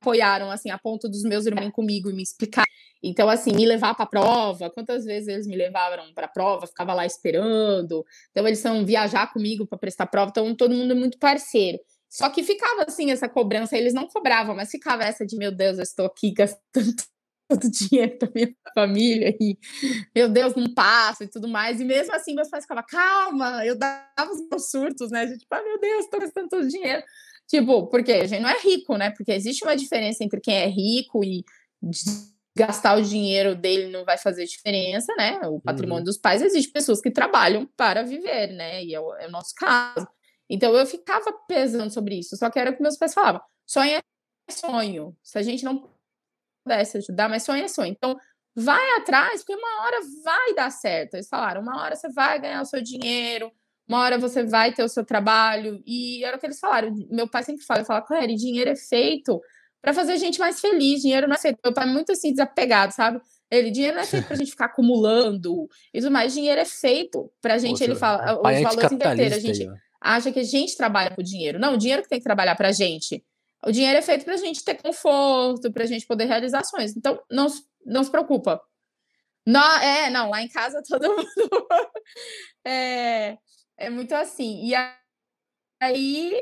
apoiaram 0.00 0.50
assim 0.50 0.70
a 0.70 0.78
ponto 0.78 1.08
dos 1.08 1.22
meus 1.22 1.46
irmãos 1.46 1.70
comigo 1.70 2.10
e 2.10 2.12
me 2.12 2.22
explicar 2.22 2.64
então, 3.02 3.28
assim, 3.30 3.52
me 3.52 3.66
levar 3.66 3.94
para 3.94 4.04
a 4.04 4.08
prova, 4.08 4.70
quantas 4.70 5.04
vezes 5.04 5.28
eles 5.28 5.46
me 5.46 5.56
levaram 5.56 6.12
para 6.12 6.26
a 6.26 6.28
prova, 6.28 6.66
ficava 6.66 6.92
lá 6.92 7.06
esperando. 7.06 8.04
Então, 8.30 8.46
eles 8.46 8.58
são 8.58 8.84
viajar 8.84 9.32
comigo 9.32 9.66
para 9.66 9.78
prestar 9.78 10.06
prova, 10.06 10.30
então 10.30 10.54
todo 10.54 10.74
mundo 10.74 10.92
é 10.92 10.94
muito 10.94 11.18
parceiro. 11.18 11.78
Só 12.10 12.28
que 12.28 12.42
ficava 12.42 12.84
assim 12.86 13.10
essa 13.10 13.28
cobrança, 13.28 13.76
eles 13.76 13.94
não 13.94 14.06
cobravam, 14.06 14.54
mas 14.54 14.70
ficava 14.70 15.04
essa 15.04 15.24
de 15.24 15.36
meu 15.36 15.52
Deus, 15.52 15.78
eu 15.78 15.84
estou 15.84 16.06
aqui 16.06 16.32
gastando 16.34 16.94
todo 17.48 17.64
o 17.64 17.70
dinheiro 17.70 18.18
da 18.18 18.28
minha 18.34 18.54
família 18.74 19.34
e 19.40 19.56
meu 20.14 20.28
Deus, 20.28 20.54
não 20.54 20.74
passo 20.74 21.24
e 21.24 21.28
tudo 21.28 21.48
mais. 21.48 21.80
E 21.80 21.84
mesmo 21.84 22.14
assim, 22.14 22.34
meus 22.34 22.48
pais 22.48 22.64
ficavam, 22.64 22.84
calma, 22.88 23.64
eu 23.64 23.78
dava 23.78 24.30
os 24.30 24.46
meus 24.48 24.70
surtos, 24.70 25.10
né? 25.10 25.20
A 25.22 25.26
gente, 25.26 25.46
ah, 25.50 25.62
meu 25.62 25.80
Deus, 25.80 26.04
estou 26.04 26.20
gastando 26.20 26.48
todo 26.48 26.64
o 26.64 26.68
dinheiro. 26.68 27.02
Tipo, 27.50 27.88
porque 27.88 28.12
a 28.12 28.26
gente 28.28 28.40
não 28.40 28.48
é 28.48 28.60
rico, 28.60 28.96
né? 28.96 29.10
Porque 29.10 29.32
existe 29.32 29.64
uma 29.64 29.74
diferença 29.74 30.22
entre 30.22 30.40
quem 30.40 30.54
é 30.54 30.68
rico 30.68 31.24
e 31.24 31.44
gastar 32.56 32.96
o 32.96 33.02
dinheiro 33.02 33.56
dele 33.56 33.90
não 33.90 34.04
vai 34.04 34.16
fazer 34.16 34.46
diferença, 34.46 35.12
né? 35.16 35.40
O 35.48 35.60
patrimônio 35.60 36.02
uhum. 36.02 36.04
dos 36.04 36.16
pais 36.16 36.42
existe 36.42 36.70
pessoas 36.70 37.00
que 37.00 37.10
trabalham 37.10 37.66
para 37.76 38.04
viver, 38.04 38.52
né? 38.52 38.84
E 38.84 38.94
é 38.94 39.00
o, 39.00 39.12
é 39.16 39.26
o, 39.26 39.30
nosso 39.32 39.52
caso. 39.56 40.06
Então 40.48 40.72
eu 40.76 40.86
ficava 40.86 41.32
pesando 41.48 41.92
sobre 41.92 42.20
isso. 42.20 42.36
Só 42.36 42.48
que 42.48 42.58
era 42.58 42.70
o 42.70 42.76
que 42.76 42.82
meus 42.82 42.96
pais 42.96 43.12
falavam: 43.12 43.40
sonho 43.66 43.96
é 43.96 44.52
sonho. 44.52 45.16
Se 45.20 45.36
a 45.36 45.42
gente 45.42 45.64
não 45.64 45.90
pudesse 46.62 46.98
ajudar, 46.98 47.28
mas 47.28 47.42
sonho 47.42 47.64
é 47.64 47.68
sonho. 47.68 47.90
Então, 47.90 48.16
vai 48.54 48.96
atrás, 48.98 49.42
porque 49.42 49.60
uma 49.60 49.82
hora 49.82 49.98
vai 50.22 50.54
dar 50.54 50.70
certo. 50.70 51.14
Eles 51.14 51.28
falaram, 51.28 51.62
uma 51.62 51.82
hora 51.82 51.96
você 51.96 52.08
vai 52.12 52.40
ganhar 52.40 52.62
o 52.62 52.66
seu 52.66 52.80
dinheiro, 52.80 53.50
uma 53.90 54.02
hora 54.02 54.18
você 54.18 54.44
vai 54.44 54.72
ter 54.72 54.84
o 54.84 54.88
seu 54.88 55.04
trabalho. 55.04 55.82
E 55.84 56.24
era 56.24 56.36
o 56.36 56.40
que 56.40 56.46
eles 56.46 56.60
falaram. 56.60 56.94
Meu 57.10 57.28
pai 57.28 57.42
sempre 57.42 57.64
fala, 57.64 57.84
fala, 57.84 58.00
Claire, 58.00 58.36
dinheiro 58.36 58.70
é 58.70 58.76
feito 58.76 59.40
para 59.82 59.92
fazer 59.92 60.12
a 60.12 60.16
gente 60.16 60.38
mais 60.38 60.60
feliz. 60.60 61.02
Dinheiro 61.02 61.26
não 61.26 61.34
é 61.34 61.38
feito. 61.38 61.58
Meu 61.64 61.74
pai 61.74 61.88
é 61.88 61.90
muito 61.90 62.12
assim, 62.12 62.30
desapegado, 62.30 62.92
sabe? 62.94 63.20
Ele, 63.50 63.72
dinheiro 63.72 63.96
não 63.96 64.04
é 64.04 64.06
feito 64.06 64.28
pra 64.28 64.36
gente 64.36 64.52
ficar 64.52 64.66
acumulando 64.66 65.68
e 65.92 66.00
tudo 66.00 66.12
mais. 66.12 66.32
Dinheiro 66.32 66.60
é 66.60 66.64
feito 66.64 67.32
pra 67.42 67.58
gente, 67.58 67.72
Poxa, 67.72 67.84
ele 67.84 67.96
fala, 67.96 68.40
os 68.40 68.48
é 68.48 68.62
valores 68.62 68.92
inteiros. 68.92 69.36
A 69.36 69.40
gente 69.40 69.62
aí, 69.62 69.68
acha 70.00 70.30
que 70.30 70.38
a 70.38 70.44
gente 70.44 70.76
trabalha 70.76 71.10
com 71.10 71.20
dinheiro. 71.20 71.58
Não, 71.58 71.74
o 71.74 71.76
dinheiro 71.76 72.04
que 72.04 72.08
tem 72.08 72.20
que 72.20 72.24
trabalhar 72.24 72.54
pra 72.54 72.70
gente. 72.70 73.24
O 73.66 73.72
dinheiro 73.72 73.98
é 73.98 74.02
feito 74.02 74.24
pra 74.24 74.36
gente 74.36 74.64
ter 74.64 74.80
conforto, 74.80 75.72
pra 75.72 75.84
gente 75.84 76.06
poder 76.06 76.26
realizar 76.26 76.60
ações. 76.60 76.96
Então, 76.96 77.20
não, 77.28 77.48
não 77.84 78.04
se 78.04 78.10
preocupa. 78.10 78.60
Não, 79.44 79.78
é, 79.78 80.10
não, 80.10 80.30
lá 80.30 80.42
em 80.42 80.48
casa 80.48 80.80
todo 80.88 81.08
mundo 81.08 81.66
é, 82.64 83.36
é 83.80 83.90
muito 83.90 84.14
assim. 84.14 84.64
E 84.64 84.74
aí 85.82 86.40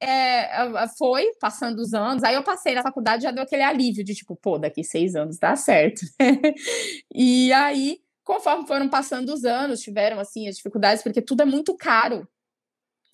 é, 0.00 0.86
foi 0.96 1.32
passando 1.40 1.80
os 1.80 1.92
anos, 1.92 2.22
aí 2.22 2.34
eu 2.34 2.44
passei 2.44 2.74
na 2.74 2.82
faculdade 2.82 3.24
já 3.24 3.30
deu 3.30 3.42
aquele 3.42 3.62
alívio 3.62 4.04
de 4.04 4.14
tipo, 4.14 4.36
pô, 4.36 4.58
daqui 4.58 4.84
seis 4.84 5.14
anos 5.14 5.38
dá 5.38 5.56
certo. 5.56 6.02
e 7.12 7.52
aí, 7.52 7.98
conforme 8.24 8.66
foram 8.66 8.88
passando 8.88 9.30
os 9.32 9.44
anos, 9.44 9.80
tiveram 9.80 10.20
assim 10.20 10.48
as 10.48 10.56
dificuldades, 10.56 11.02
porque 11.02 11.20
tudo 11.20 11.42
é 11.42 11.44
muito 11.44 11.76
caro. 11.76 12.26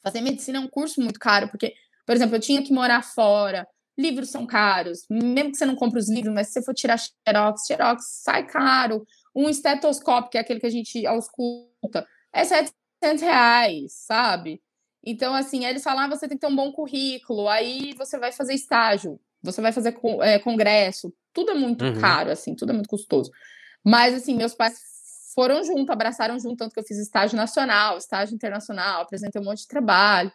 Fazer 0.05 0.20
medicina 0.20 0.59
é 0.59 0.61
um 0.61 0.68
curso 0.68 1.01
muito 1.01 1.18
caro, 1.18 1.49
porque, 1.49 1.75
por 2.05 2.14
exemplo, 2.14 2.37
eu 2.37 2.41
tinha 2.41 2.62
que 2.62 2.73
morar 2.73 3.03
fora, 3.03 3.66
livros 3.97 4.31
são 4.31 4.47
caros, 4.47 5.07
mesmo 5.09 5.53
que 5.53 5.59
você 5.59 5.64
não 5.64 5.77
compre 5.77 6.01
os 6.01 6.11
livros, 6.11 6.35
mas 6.35 6.49
se 6.49 6.55
você 6.55 6.62
for 6.64 6.75
tirar 6.75 6.99
xerox, 6.99 7.66
xerox 7.66 8.05
sai 8.23 8.47
caro. 8.47 9.07
Um 9.35 9.49
estetoscópio, 9.49 10.31
que 10.31 10.39
é 10.39 10.41
aquele 10.43 10.61
que 10.61 10.66
a 10.66 10.70
gente 10.70 11.07
ausculta, 11.07 12.07
é 12.35 12.45
700 12.45 12.82
reais, 13.20 13.92
sabe? 13.92 14.61
Então, 15.05 15.34
assim, 15.34 15.64
eles 15.64 15.82
falam, 15.82 16.05
ah, 16.05 16.09
você 16.09 16.28
tem 16.28 16.36
que 16.36 16.46
ter 16.46 16.53
um 16.53 16.57
bom 16.57 16.70
currículo, 16.72 17.48
aí 17.48 17.92
você 17.94 18.18
vai 18.18 18.30
fazer 18.30 18.55
estágio, 18.55 19.18
você 19.42 19.61
vai 19.61 19.72
fazer 19.72 19.96
é, 20.20 20.38
congresso, 20.38 21.12
tudo 21.32 21.50
é 21.50 21.55
muito 21.55 21.84
uhum. 21.84 22.00
caro, 22.00 22.30
assim, 22.30 22.55
tudo 22.55 22.70
é 22.70 22.72
muito 22.72 22.88
custoso. 22.88 23.30
Mas, 23.84 24.14
assim, 24.14 24.36
meus 24.36 24.55
pais 24.55 24.78
foram 25.34 25.64
junto, 25.64 25.90
abraçaram 25.90 26.38
junto, 26.38 26.57
tanto 26.57 26.72
que 26.72 26.80
eu 26.80 26.84
fiz 26.84 26.98
estágio 26.98 27.36
nacional, 27.36 27.98
estágio 27.98 28.34
internacional, 28.34 29.03
apresentei 29.03 29.40
um 29.40 29.44
monte 29.44 29.62
de 29.62 29.68
trabalho 29.68 30.30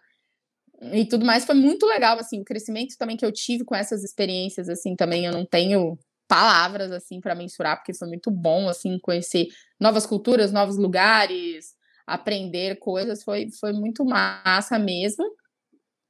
e 0.91 1.05
tudo 1.05 1.25
mais. 1.25 1.45
Foi 1.45 1.55
muito 1.55 1.85
legal, 1.85 2.19
assim, 2.19 2.41
o 2.41 2.43
crescimento 2.43 2.97
também 2.97 3.15
que 3.15 3.25
eu 3.25 3.31
tive 3.31 3.63
com 3.63 3.75
essas 3.75 4.03
experiências, 4.03 4.67
assim, 4.67 4.95
também 4.95 5.25
eu 5.25 5.31
não 5.31 5.45
tenho 5.45 5.97
palavras, 6.27 6.91
assim, 6.91 7.21
para 7.21 7.35
mensurar, 7.35 7.77
porque 7.77 7.93
foi 7.93 8.07
muito 8.07 8.29
bom, 8.29 8.67
assim, 8.67 8.99
conhecer 8.99 9.47
novas 9.79 10.05
culturas, 10.05 10.51
novos 10.51 10.77
lugares, 10.77 11.76
aprender 12.07 12.79
coisas, 12.79 13.23
foi, 13.23 13.49
foi 13.59 13.73
muito 13.73 14.05
massa 14.05 14.79
mesmo. 14.79 15.25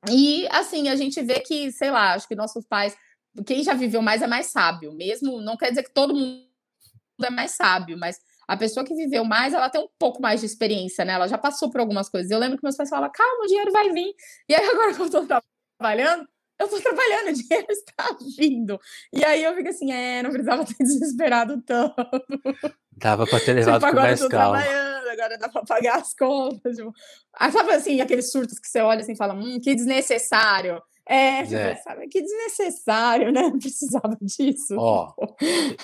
E 0.08 0.48
assim, 0.52 0.90
a 0.90 0.96
gente 0.96 1.22
vê 1.24 1.40
que, 1.40 1.72
sei 1.72 1.90
lá, 1.90 2.14
acho 2.14 2.28
que 2.28 2.36
nossos 2.36 2.66
pais, 2.66 2.96
quem 3.46 3.64
já 3.64 3.74
viveu 3.74 4.02
mais 4.02 4.22
é 4.22 4.28
mais 4.28 4.48
sábio, 4.48 4.94
mesmo 4.94 5.42
não 5.42 5.58
quer 5.58 5.70
dizer 5.70 5.84
que 5.84 5.94
todo 5.94 6.14
mundo 6.14 6.46
é 7.24 7.32
mais 7.32 7.52
sábio, 7.52 7.98
mas 7.98 8.20
a 8.48 8.56
pessoa 8.56 8.86
que 8.86 8.94
viveu 8.94 9.26
mais, 9.26 9.54
ela 9.54 9.70
tem 9.70 9.82
um 9.82 9.90
pouco 10.00 10.22
mais 10.22 10.40
de 10.40 10.46
experiência, 10.46 11.04
né? 11.04 11.14
Ela 11.14 11.28
já 11.28 11.38
passou 11.38 11.70
por 11.70 11.82
algumas 11.82 12.08
coisas. 12.08 12.32
Eu 12.32 12.40
lembro 12.40 12.58
que 12.58 12.64
meus 12.64 12.78
pais 12.78 12.90
falavam, 12.90 13.12
calma, 13.14 13.44
o 13.44 13.48
dinheiro 13.48 13.72
vai 13.74 13.92
vir. 13.92 14.14
E 14.48 14.56
aí, 14.56 14.64
agora 14.70 14.94
que 14.94 15.02
eu 15.02 15.10
tô 15.10 15.26
trabalhando, 15.78 16.28
eu 16.60 16.68
tô 16.70 16.80
trabalhando, 16.80 17.30
o 17.30 17.34
dinheiro 17.34 17.68
está 17.70 18.18
vindo. 18.38 18.80
E 19.12 19.26
aí 19.26 19.44
eu 19.44 19.54
fico 19.56 19.70
assim, 19.70 19.92
é, 19.92 20.24
não 20.24 20.30
precisava 20.30 20.64
ter 20.64 20.78
desesperado 20.80 21.62
tanto. 21.62 21.96
Dava 22.94 23.28
pra 23.28 23.40
ter 23.40 23.54
levado 23.54 23.82
tipo, 23.82 23.94
com 23.94 24.02
mais 24.02 24.28
calma. 24.28 24.64
Agora 25.12 25.38
dá 25.38 25.50
pra 25.50 25.64
pagar 25.64 25.98
as 25.98 26.14
contas. 26.14 26.76
Tipo. 26.78 26.94
Ah, 27.34 27.52
sabe 27.52 27.72
assim, 27.74 28.02
aqueles 28.02 28.32
surtos 28.32 28.60
que 28.60 28.68
você 28.68 28.82
olha 28.82 29.02
assim 29.02 29.14
e 29.14 29.18
fala, 29.18 29.34
hum, 29.34 29.60
que 29.60 29.76
desnecessário. 29.76 30.82
É, 31.10 31.44
tipo, 31.44 31.56
é. 31.56 31.76
Sabe, 31.78 32.08
que 32.10 32.22
desnecessário, 32.22 33.32
né? 33.32 33.42
Não 33.50 33.58
precisava 33.58 34.18
disso. 34.22 34.76
Ó, 34.78 35.14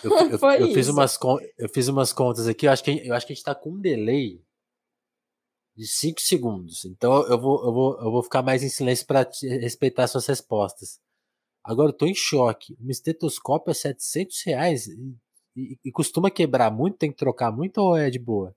eu, 0.03 0.11
eu, 0.11 0.51
eu 0.67 0.73
fiz 0.73 0.89
umas, 0.89 1.17
eu 1.57 1.69
fiz 1.69 1.87
umas 1.87 2.11
contas 2.11 2.47
aqui, 2.47 2.67
eu 2.67 2.71
acho 2.71 2.83
que, 2.83 3.07
eu 3.07 3.15
acho 3.15 3.25
que 3.25 3.31
a 3.31 3.35
gente 3.35 3.45
tá 3.45 3.55
com 3.55 3.71
um 3.71 3.79
delay 3.79 4.41
de 5.75 5.87
5 5.87 6.19
segundos. 6.19 6.83
Então 6.85 7.25
eu 7.27 7.39
vou, 7.39 7.65
eu, 7.65 7.73
vou, 7.73 7.99
eu 7.99 8.11
vou 8.11 8.23
ficar 8.23 8.41
mais 8.41 8.63
em 8.63 8.69
silêncio 8.69 9.07
para 9.07 9.29
respeitar 9.61 10.07
suas 10.07 10.27
respostas. 10.27 10.99
Agora 11.63 11.89
eu 11.89 11.97
tô 11.97 12.05
em 12.05 12.13
choque. 12.13 12.77
Um 12.81 12.89
estetoscópio 12.89 13.71
é 13.71 13.73
700 13.73 14.43
reais 14.43 14.87
e, 14.87 15.15
e, 15.55 15.79
e 15.85 15.91
costuma 15.91 16.29
quebrar 16.29 16.69
muito? 16.69 16.97
Tem 16.97 17.11
que 17.11 17.17
trocar 17.17 17.51
muito 17.51 17.77
ou 17.77 17.95
é 17.95 18.09
de 18.09 18.19
boa? 18.19 18.53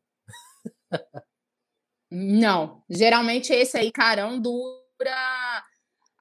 Não, 2.10 2.82
geralmente 2.88 3.52
esse 3.52 3.76
aí, 3.76 3.90
carão, 3.90 4.40
dura 4.40 5.64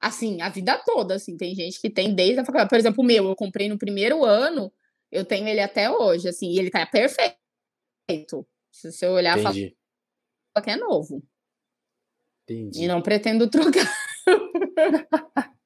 assim, 0.00 0.40
a 0.40 0.48
vida 0.48 0.78
toda, 0.84 1.14
assim, 1.14 1.36
tem 1.36 1.54
gente 1.54 1.80
que 1.80 1.90
tem 1.90 2.14
desde 2.14 2.40
a 2.40 2.44
faculdade. 2.44 2.68
Por 2.68 2.78
exemplo, 2.78 3.02
o 3.02 3.06
meu, 3.06 3.28
eu 3.28 3.36
comprei 3.36 3.68
no 3.68 3.78
primeiro 3.78 4.24
ano, 4.24 4.72
eu 5.10 5.24
tenho 5.24 5.48
ele 5.48 5.60
até 5.60 5.90
hoje, 5.90 6.28
assim, 6.28 6.50
e 6.50 6.58
ele 6.58 6.70
tá 6.70 6.86
perfeito. 6.86 7.36
Se 8.70 8.92
você 8.92 9.06
olhar, 9.06 9.38
fala, 9.38 9.54
que 9.54 10.70
é 10.70 10.76
novo. 10.76 11.22
Entendi. 12.44 12.84
E 12.84 12.88
não 12.88 13.02
pretendo 13.02 13.48
trocar. 13.48 13.90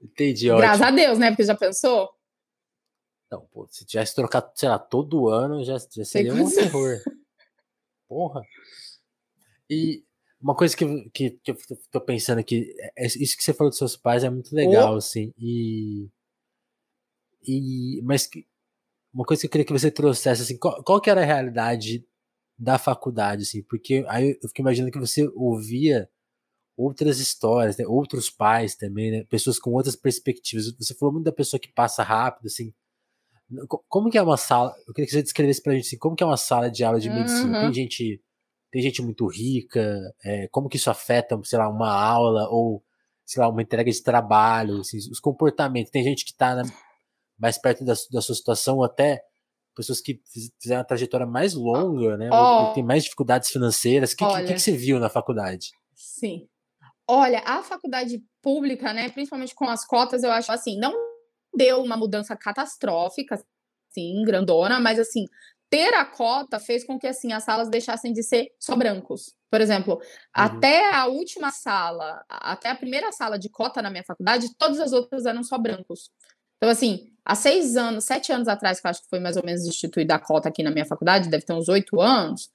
Entendi, 0.00 0.46
Graças 0.48 0.80
ótimo. 0.82 0.86
a 0.86 0.90
Deus, 1.04 1.18
né? 1.18 1.30
Porque 1.30 1.44
já 1.44 1.56
pensou? 1.56 2.10
Não, 3.30 3.46
pô, 3.46 3.66
se 3.68 3.84
tivesse 3.84 4.14
trocado, 4.14 4.52
sei 4.54 4.68
lá, 4.68 4.78
todo 4.78 5.28
ano, 5.28 5.64
já, 5.64 5.76
já 5.78 6.04
seria 6.04 6.34
um 6.34 6.48
terror. 6.48 6.98
Porra. 8.08 8.42
E 9.68 10.04
uma 10.40 10.54
coisa 10.54 10.76
que, 10.76 11.10
que, 11.10 11.30
que, 11.30 11.50
eu 11.50 11.56
tô 11.90 12.00
pensando 12.00 12.38
aqui, 12.38 12.74
é, 12.78 13.04
é 13.04 13.06
isso 13.06 13.36
que 13.36 13.42
você 13.42 13.54
falou 13.54 13.70
dos 13.70 13.78
seus 13.78 13.96
pais 13.96 14.24
é 14.24 14.30
muito 14.30 14.54
legal, 14.54 14.94
oh. 14.94 14.96
assim, 14.96 15.32
e, 15.38 16.08
e 17.42 18.02
mas 18.02 18.26
que, 18.26 18.46
uma 19.12 19.24
coisa 19.24 19.40
que 19.40 19.46
eu 19.46 19.50
queria 19.50 19.64
que 19.64 19.72
você 19.72 19.90
trouxesse, 19.90 20.42
assim, 20.42 20.58
qual, 20.58 20.82
qual 20.84 21.00
que 21.00 21.08
era 21.08 21.22
a 21.22 21.24
realidade 21.24 22.06
da 22.58 22.78
faculdade, 22.78 23.42
assim, 23.42 23.62
porque 23.62 24.04
aí 24.08 24.38
eu 24.42 24.48
fico 24.48 24.60
imaginando 24.60 24.92
que 24.92 24.98
você 24.98 25.26
ouvia 25.34 26.10
outras 26.76 27.18
histórias, 27.20 27.76
né? 27.76 27.86
outros 27.86 28.30
pais 28.30 28.74
também, 28.74 29.10
né? 29.10 29.24
pessoas 29.24 29.58
com 29.58 29.72
outras 29.72 29.96
perspectivas. 29.96 30.72
Você 30.76 30.94
falou 30.94 31.12
muito 31.12 31.24
da 31.24 31.32
pessoa 31.32 31.60
que 31.60 31.72
passa 31.72 32.02
rápido, 32.02 32.46
assim. 32.46 32.74
Como 33.88 34.10
que 34.10 34.18
é 34.18 34.22
uma 34.22 34.36
sala? 34.36 34.74
Eu 34.86 34.94
queria 34.94 35.06
que 35.06 35.12
você 35.12 35.22
descrevesse 35.22 35.62
pra 35.62 35.74
gente 35.74 35.86
assim, 35.86 35.98
como 35.98 36.16
que 36.16 36.22
é 36.22 36.26
uma 36.26 36.36
sala 36.36 36.70
de 36.70 36.84
aula 36.84 37.00
de 37.00 37.10
medicina. 37.10 37.58
Uhum. 37.58 37.64
Tem 37.64 37.74
gente, 37.74 38.22
tem 38.70 38.82
gente 38.82 39.02
muito 39.02 39.26
rica. 39.26 40.00
É, 40.24 40.48
como 40.48 40.68
que 40.68 40.76
isso 40.76 40.90
afeta, 40.90 41.38
sei 41.44 41.58
lá, 41.58 41.68
uma 41.68 41.92
aula 41.92 42.48
ou 42.50 42.82
sei 43.24 43.40
lá, 43.42 43.48
uma 43.48 43.62
entrega 43.62 43.90
de 43.90 44.02
trabalho, 44.02 44.80
assim, 44.80 44.98
os 44.98 45.18
comportamentos. 45.18 45.90
Tem 45.90 46.04
gente 46.04 46.24
que 46.24 46.32
está 46.32 46.62
mais 47.38 47.58
perto 47.58 47.84
da, 47.84 47.94
da 48.10 48.20
sua 48.20 48.34
situação, 48.34 48.82
até 48.82 49.22
pessoas 49.74 50.00
que 50.00 50.20
fizeram 50.60 50.82
a 50.82 50.84
trajetória 50.84 51.26
mais 51.26 51.54
longa, 51.54 52.16
né? 52.16 52.28
Oh, 52.32 52.72
tem 52.72 52.84
mais 52.84 53.02
dificuldades 53.04 53.50
financeiras. 53.50 54.12
O 54.12 54.16
que, 54.16 54.24
que, 54.24 54.54
que, 54.54 54.58
você 54.58 54.72
viu 54.72 55.00
na 55.00 55.08
faculdade? 55.08 55.72
Sim. 55.94 56.46
Olha, 57.08 57.42
a 57.44 57.62
faculdade 57.62 58.22
pública, 58.40 58.92
né, 58.92 59.10
principalmente 59.10 59.54
com 59.54 59.68
as 59.68 59.84
cotas, 59.86 60.22
eu 60.22 60.30
acho 60.30 60.52
assim, 60.52 60.78
não 60.78 60.92
deu 61.56 61.82
uma 61.82 61.96
mudança 61.96 62.36
catastrófica, 62.36 63.42
assim, 63.90 64.22
grandona, 64.24 64.80
mas 64.80 64.98
assim, 64.98 65.26
ter 65.70 65.92
a 65.94 66.04
cota 66.04 66.60
fez 66.60 66.84
com 66.84 66.98
que 66.98 67.06
assim 67.06 67.32
as 67.32 67.44
salas 67.44 67.68
deixassem 67.68 68.12
de 68.12 68.22
ser 68.22 68.48
só 68.60 68.76
brancos. 68.76 69.34
Por 69.50 69.60
exemplo, 69.60 69.94
uhum. 69.94 70.00
até 70.32 70.94
a 70.94 71.06
última 71.06 71.50
sala, 71.50 72.24
até 72.28 72.70
a 72.70 72.74
primeira 72.74 73.12
sala 73.12 73.38
de 73.38 73.48
cota 73.48 73.80
na 73.80 73.90
minha 73.90 74.04
faculdade, 74.04 74.54
todas 74.56 74.80
as 74.80 74.92
outras 74.92 75.26
eram 75.26 75.42
só 75.42 75.58
brancos. 75.58 76.10
Então, 76.56 76.70
assim, 76.70 77.12
há 77.24 77.34
seis 77.34 77.76
anos, 77.76 78.04
sete 78.04 78.32
anos 78.32 78.48
atrás, 78.48 78.80
que 78.80 78.86
eu 78.86 78.90
acho 78.90 79.02
que 79.02 79.08
foi 79.08 79.20
mais 79.20 79.36
ou 79.36 79.44
menos 79.44 79.66
instituída 79.66 80.14
a 80.14 80.18
cota 80.18 80.48
aqui 80.48 80.62
na 80.62 80.70
minha 80.70 80.86
faculdade, 80.86 81.28
deve 81.28 81.44
ter 81.44 81.52
uns 81.52 81.68
oito 81.68 82.00
anos, 82.00 82.50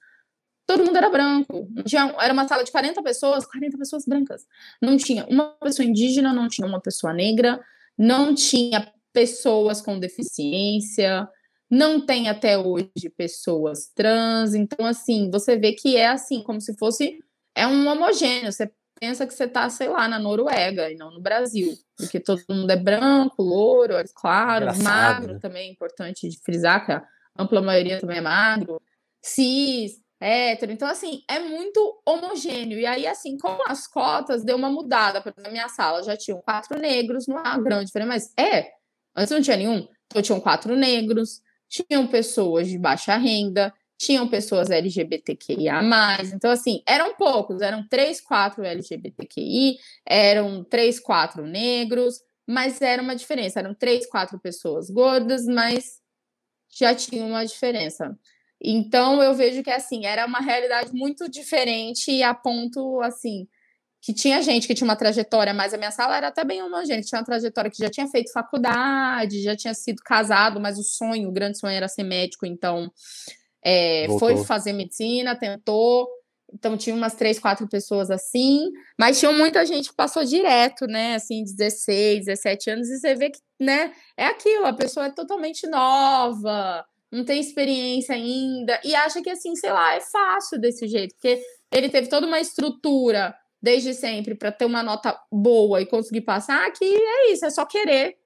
todo 0.66 0.84
mundo 0.84 0.96
era 0.96 1.10
branco. 1.10 1.68
Tinha, 1.84 2.14
era 2.20 2.32
uma 2.32 2.46
sala 2.46 2.64
de 2.64 2.70
40 2.70 3.02
pessoas, 3.02 3.46
40 3.46 3.76
pessoas 3.76 4.04
brancas. 4.06 4.46
Não 4.80 4.96
tinha 4.96 5.26
uma 5.26 5.56
pessoa 5.60 5.86
indígena, 5.86 6.32
não 6.32 6.48
tinha 6.48 6.66
uma 6.66 6.80
pessoa 6.80 7.12
negra, 7.12 7.60
não 7.98 8.34
tinha 8.34 8.92
pessoas 9.12 9.80
com 9.80 9.98
deficiência, 9.98 11.28
não 11.70 12.04
tem 12.04 12.28
até 12.28 12.58
hoje 12.58 12.90
pessoas 13.16 13.90
trans. 13.94 14.54
Então, 14.54 14.84
assim, 14.86 15.30
você 15.30 15.56
vê 15.56 15.72
que 15.72 15.96
é 15.96 16.08
assim, 16.08 16.42
como 16.42 16.60
se 16.60 16.76
fosse. 16.76 17.18
É 17.54 17.66
um 17.66 17.88
homogêneo. 17.88 18.52
Você 18.52 18.70
pensa 19.00 19.26
que 19.26 19.32
você 19.32 19.44
está, 19.44 19.68
sei 19.70 19.88
lá, 19.88 20.06
na 20.06 20.18
Noruega 20.18 20.90
e 20.90 20.96
não 20.96 21.10
no 21.10 21.22
Brasil, 21.22 21.74
porque 21.96 22.20
todo 22.20 22.42
mundo 22.50 22.70
é 22.70 22.76
branco, 22.76 23.42
louro, 23.42 23.94
é 23.94 24.04
claro, 24.14 24.64
Engraçado, 24.64 24.84
magro 24.84 25.34
né? 25.34 25.38
também 25.40 25.68
é 25.68 25.72
importante 25.72 26.28
de 26.28 26.38
frisar 26.40 26.84
que 26.84 26.92
a 26.92 27.02
ampla 27.38 27.62
maioria 27.62 27.98
também 27.98 28.18
é 28.18 28.20
magro, 28.20 28.80
cis, 29.22 29.92
hétero, 30.20 30.70
então 30.70 30.86
assim, 30.86 31.22
é 31.28 31.38
muito 31.38 32.00
homogêneo, 32.06 32.78
e 32.78 32.84
aí 32.84 33.06
assim, 33.06 33.38
com 33.38 33.56
as 33.66 33.86
cotas 33.86 34.44
deu 34.44 34.56
uma 34.56 34.70
mudada, 34.70 35.22
porque 35.22 35.40
na 35.40 35.50
minha 35.50 35.68
sala 35.68 36.02
já 36.02 36.16
tinham 36.16 36.40
quatro 36.42 36.78
negros, 36.78 37.26
não 37.26 37.36
uma 37.36 37.58
grande 37.58 37.86
diferença, 37.86 38.08
mas 38.08 38.34
é, 38.38 38.70
antes 39.16 39.30
não 39.30 39.40
tinha 39.40 39.56
nenhum, 39.56 39.88
então 40.06 40.20
tinham 40.20 40.40
quatro 40.40 40.76
negros, 40.76 41.40
tinham 41.68 42.06
pessoas 42.06 42.68
de 42.68 42.78
baixa 42.78 43.16
renda, 43.16 43.72
tinham 43.96 44.28
pessoas 44.28 44.70
LGBTQIA+, 44.70 45.82
então 46.34 46.50
assim, 46.50 46.82
eram 46.86 47.14
poucos, 47.14 47.62
eram 47.62 47.86
três, 47.88 48.20
quatro 48.20 48.64
LGBTQI, 48.64 49.78
eram 50.06 50.64
três, 50.64 51.00
quatro 51.00 51.46
negros, 51.46 52.20
mas 52.46 52.82
era 52.82 53.00
uma 53.00 53.14
diferença, 53.14 53.60
eram 53.60 53.74
três, 53.74 54.06
quatro 54.06 54.38
pessoas 54.38 54.90
gordas, 54.90 55.46
mas 55.46 56.00
já 56.68 56.94
tinha 56.94 57.24
uma 57.24 57.44
diferença. 57.44 58.16
Então 58.62 59.22
eu 59.22 59.34
vejo 59.34 59.62
que 59.62 59.70
assim, 59.70 60.04
era 60.04 60.26
uma 60.26 60.40
realidade 60.40 60.92
muito 60.92 61.28
diferente 61.30 62.22
a 62.22 62.34
ponto 62.34 63.00
assim, 63.00 63.48
que 64.02 64.12
tinha 64.12 64.42
gente 64.42 64.66
que 64.66 64.74
tinha 64.74 64.86
uma 64.86 64.96
trajetória, 64.96 65.52
mas 65.52 65.74
a 65.74 65.78
minha 65.78 65.90
sala 65.90 66.16
era 66.16 66.28
até 66.28 66.44
bem 66.44 66.62
homogênea, 66.62 67.02
tinha 67.02 67.18
uma 67.18 67.24
trajetória 67.24 67.70
que 67.70 67.78
já 67.78 67.90
tinha 67.90 68.06
feito 68.08 68.32
faculdade, 68.32 69.42
já 69.42 69.56
tinha 69.56 69.74
sido 69.74 70.02
casado, 70.02 70.60
mas 70.60 70.78
o 70.78 70.82
sonho, 70.82 71.28
o 71.28 71.32
grande 71.32 71.58
sonho 71.58 71.74
era 71.74 71.88
ser 71.88 72.02
médico, 72.02 72.46
então 72.46 72.90
é, 73.62 74.06
foi 74.18 74.42
fazer 74.44 74.72
medicina, 74.72 75.36
tentou, 75.36 76.08
então 76.52 76.76
tinha 76.76 76.96
umas 76.96 77.14
três, 77.14 77.38
quatro 77.38 77.68
pessoas 77.68 78.10
assim, 78.10 78.70
mas 78.98 79.18
tinha 79.18 79.32
muita 79.32 79.64
gente 79.66 79.90
que 79.90 79.96
passou 79.96 80.24
direto, 80.24 80.86
né, 80.86 81.14
assim, 81.14 81.44
16, 81.44 82.26
17 82.26 82.70
anos, 82.70 82.88
e 82.88 82.98
você 82.98 83.14
vê 83.14 83.30
que, 83.30 83.38
né, 83.58 83.92
é 84.16 84.26
aquilo, 84.26 84.66
a 84.66 84.72
pessoa 84.72 85.06
é 85.06 85.10
totalmente 85.10 85.66
nova, 85.66 86.84
não 87.10 87.24
tem 87.24 87.40
experiência 87.40 88.14
ainda, 88.14 88.80
e 88.84 88.94
acha 88.94 89.20
que, 89.20 89.30
assim, 89.30 89.54
sei 89.56 89.72
lá, 89.72 89.94
é 89.94 90.00
fácil 90.00 90.60
desse 90.60 90.86
jeito, 90.86 91.14
porque 91.14 91.42
ele 91.72 91.88
teve 91.88 92.08
toda 92.08 92.26
uma 92.26 92.40
estrutura 92.40 93.34
desde 93.62 93.92
sempre 93.94 94.34
para 94.34 94.52
ter 94.52 94.64
uma 94.64 94.82
nota 94.82 95.18
boa 95.30 95.80
e 95.80 95.86
conseguir 95.86 96.22
passar, 96.22 96.70
que 96.72 96.84
é 96.84 97.32
isso, 97.32 97.44
é 97.44 97.50
só 97.50 97.66
querer. 97.66 98.16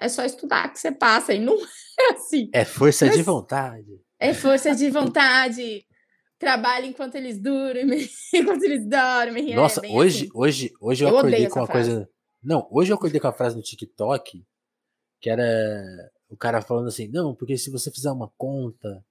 É 0.00 0.08
só 0.08 0.24
estudar 0.24 0.72
que 0.72 0.80
você 0.80 0.90
passa 0.90 1.32
e 1.32 1.38
não 1.38 1.56
é 2.00 2.12
assim. 2.12 2.50
É 2.52 2.64
força 2.64 3.08
de 3.08 3.22
vontade. 3.22 4.00
É 4.18 4.34
força 4.34 4.74
de 4.74 4.90
vontade. 4.90 5.86
Trabalha 6.36 6.86
enquanto 6.86 7.14
eles 7.14 7.40
dormem, 7.40 8.08
enquanto 8.34 8.64
eles 8.64 8.86
dormem. 8.88 9.52
É 9.52 9.56
Nossa, 9.56 9.86
é 9.86 9.90
hoje, 9.90 10.24
assim. 10.24 10.30
hoje, 10.34 10.72
hoje 10.80 11.04
eu, 11.04 11.10
eu 11.10 11.18
acordei 11.18 11.48
com 11.48 11.60
uma 11.60 11.66
frase. 11.66 11.90
coisa. 11.90 12.08
Não, 12.42 12.68
hoje 12.70 12.92
eu 12.92 12.96
acordei 12.96 13.20
com 13.20 13.28
a 13.28 13.32
frase 13.32 13.56
no 13.56 13.62
TikTok 13.62 14.44
que 15.24 15.30
era 15.30 15.82
o 16.28 16.36
cara 16.36 16.60
falando 16.62 16.88
assim: 16.88 17.08
não, 17.08 17.34
porque 17.34 17.56
se 17.56 17.70
você 17.70 17.90
fizer 17.90 18.10
uma 18.10 18.30
conta, 18.36 19.04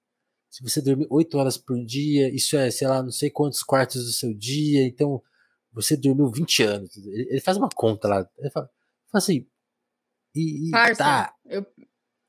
se 0.49 0.61
você 0.63 0.81
dormir 0.81 1.07
oito 1.09 1.37
horas 1.37 1.57
por 1.57 1.83
dia, 1.83 2.33
isso 2.33 2.55
é, 2.57 2.69
sei 2.69 2.87
lá, 2.87 3.01
não 3.01 3.11
sei 3.11 3.29
quantos 3.29 3.63
quartos 3.63 4.05
do 4.05 4.11
seu 4.11 4.33
dia, 4.33 4.85
então 4.85 5.21
você 5.71 5.97
dormiu 5.97 6.29
20 6.29 6.63
anos. 6.63 6.97
Ele, 6.97 7.41
faz 7.41 7.57
uma 7.57 7.69
conta 7.69 8.07
lá. 8.07 8.29
Ele 8.37 8.49
fala, 8.49 8.69
fala 9.11 9.17
assim. 9.17 9.47
E, 10.35 10.67
e 10.67 10.71
Parça, 10.71 11.03
tá. 11.03 11.33
Eu... 11.45 11.65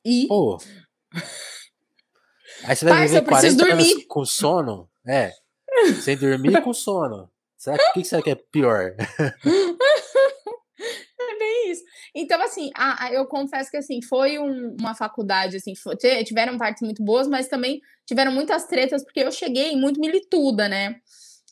E? 0.05 0.27
Pô. 0.27 0.59
Aí 2.65 2.77
você 2.77 2.85
vai 2.85 2.95
Parça, 2.95 3.15
viver 3.15 3.29
40 3.29 3.57
dormir. 3.57 3.93
anos 3.93 4.05
com 4.07 4.25
sono. 4.25 4.91
É. 5.07 5.33
Sem 6.03 6.17
dormir 6.17 6.63
com 6.63 6.73
sono. 6.73 7.31
Será 7.59 7.79
que 7.79 7.85
o 7.85 7.93
que 7.95 8.05
será 8.05 8.23
que 8.23 8.31
é 8.31 8.35
pior? 8.35 8.95
Então, 12.15 12.41
assim, 12.41 12.71
a, 12.77 13.07
a, 13.07 13.13
eu 13.13 13.27
confesso 13.27 13.71
que 13.71 13.77
assim, 13.77 14.01
foi 14.01 14.39
um, 14.39 14.77
uma 14.79 14.95
faculdade, 14.95 15.57
assim, 15.57 15.75
foi, 15.75 15.97
tiveram 15.97 16.57
partes 16.57 16.83
muito 16.83 17.03
boas, 17.03 17.27
mas 17.27 17.49
também 17.49 17.81
tiveram 18.07 18.31
muitas 18.31 18.67
tretas, 18.67 19.03
porque 19.03 19.21
eu 19.21 19.33
cheguei 19.33 19.77
muito 19.77 20.01
milituda, 20.01 20.69
né? 20.69 20.97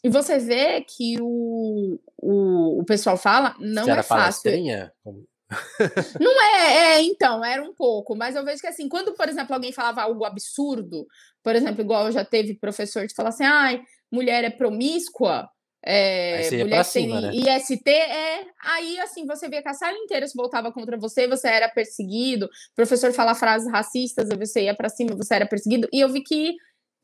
E 0.04 0.08
você 0.08 0.38
vê 0.38 0.80
que 0.82 1.16
o, 1.20 1.98
o, 2.16 2.80
o 2.80 2.84
pessoal 2.84 3.16
fala, 3.16 3.56
não 3.58 3.84
você 3.84 3.90
é 3.90 3.92
era 3.92 4.02
fácil. 4.02 4.42
Palestrinha? 4.42 4.92
não 6.20 6.42
é, 6.42 6.76
é, 6.76 7.02
então, 7.02 7.44
era 7.44 7.62
um 7.62 7.74
pouco, 7.74 8.16
mas 8.16 8.34
eu 8.36 8.44
vejo 8.44 8.60
que 8.60 8.66
assim, 8.66 8.88
quando, 8.88 9.14
por 9.14 9.28
exemplo, 9.28 9.54
alguém 9.54 9.72
falava 9.72 10.02
algo 10.02 10.24
absurdo, 10.24 11.06
por 11.42 11.54
exemplo, 11.54 11.82
igual 11.82 12.10
já 12.10 12.24
teve 12.24 12.54
professor 12.54 13.06
que 13.06 13.14
fala 13.14 13.28
assim, 13.28 13.44
ai, 13.44 13.82
mulher 14.10 14.44
é 14.44 14.50
promíscua, 14.50 15.48
é, 15.84 16.50
mulher 16.64 16.84
cima, 16.84 17.20
tem 17.20 17.42
né? 17.42 17.56
IST, 17.56 17.88
é, 17.88 18.46
aí 18.64 19.00
assim, 19.00 19.26
você 19.26 19.48
via 19.48 19.62
que 19.62 19.68
a 19.68 19.74
sala 19.74 19.96
inteira 19.96 20.26
se 20.26 20.36
voltava 20.36 20.70
contra 20.70 20.96
você, 20.96 21.26
você 21.26 21.48
era 21.48 21.68
perseguido, 21.68 22.46
o 22.46 22.74
professor 22.76 23.12
fala 23.12 23.34
frases 23.34 23.70
racistas, 23.70 24.28
você 24.38 24.62
ia 24.62 24.74
para 24.74 24.88
cima, 24.88 25.16
você 25.16 25.34
era 25.34 25.46
perseguido, 25.46 25.88
e 25.92 26.00
eu 26.00 26.08
vi 26.08 26.22
que 26.22 26.54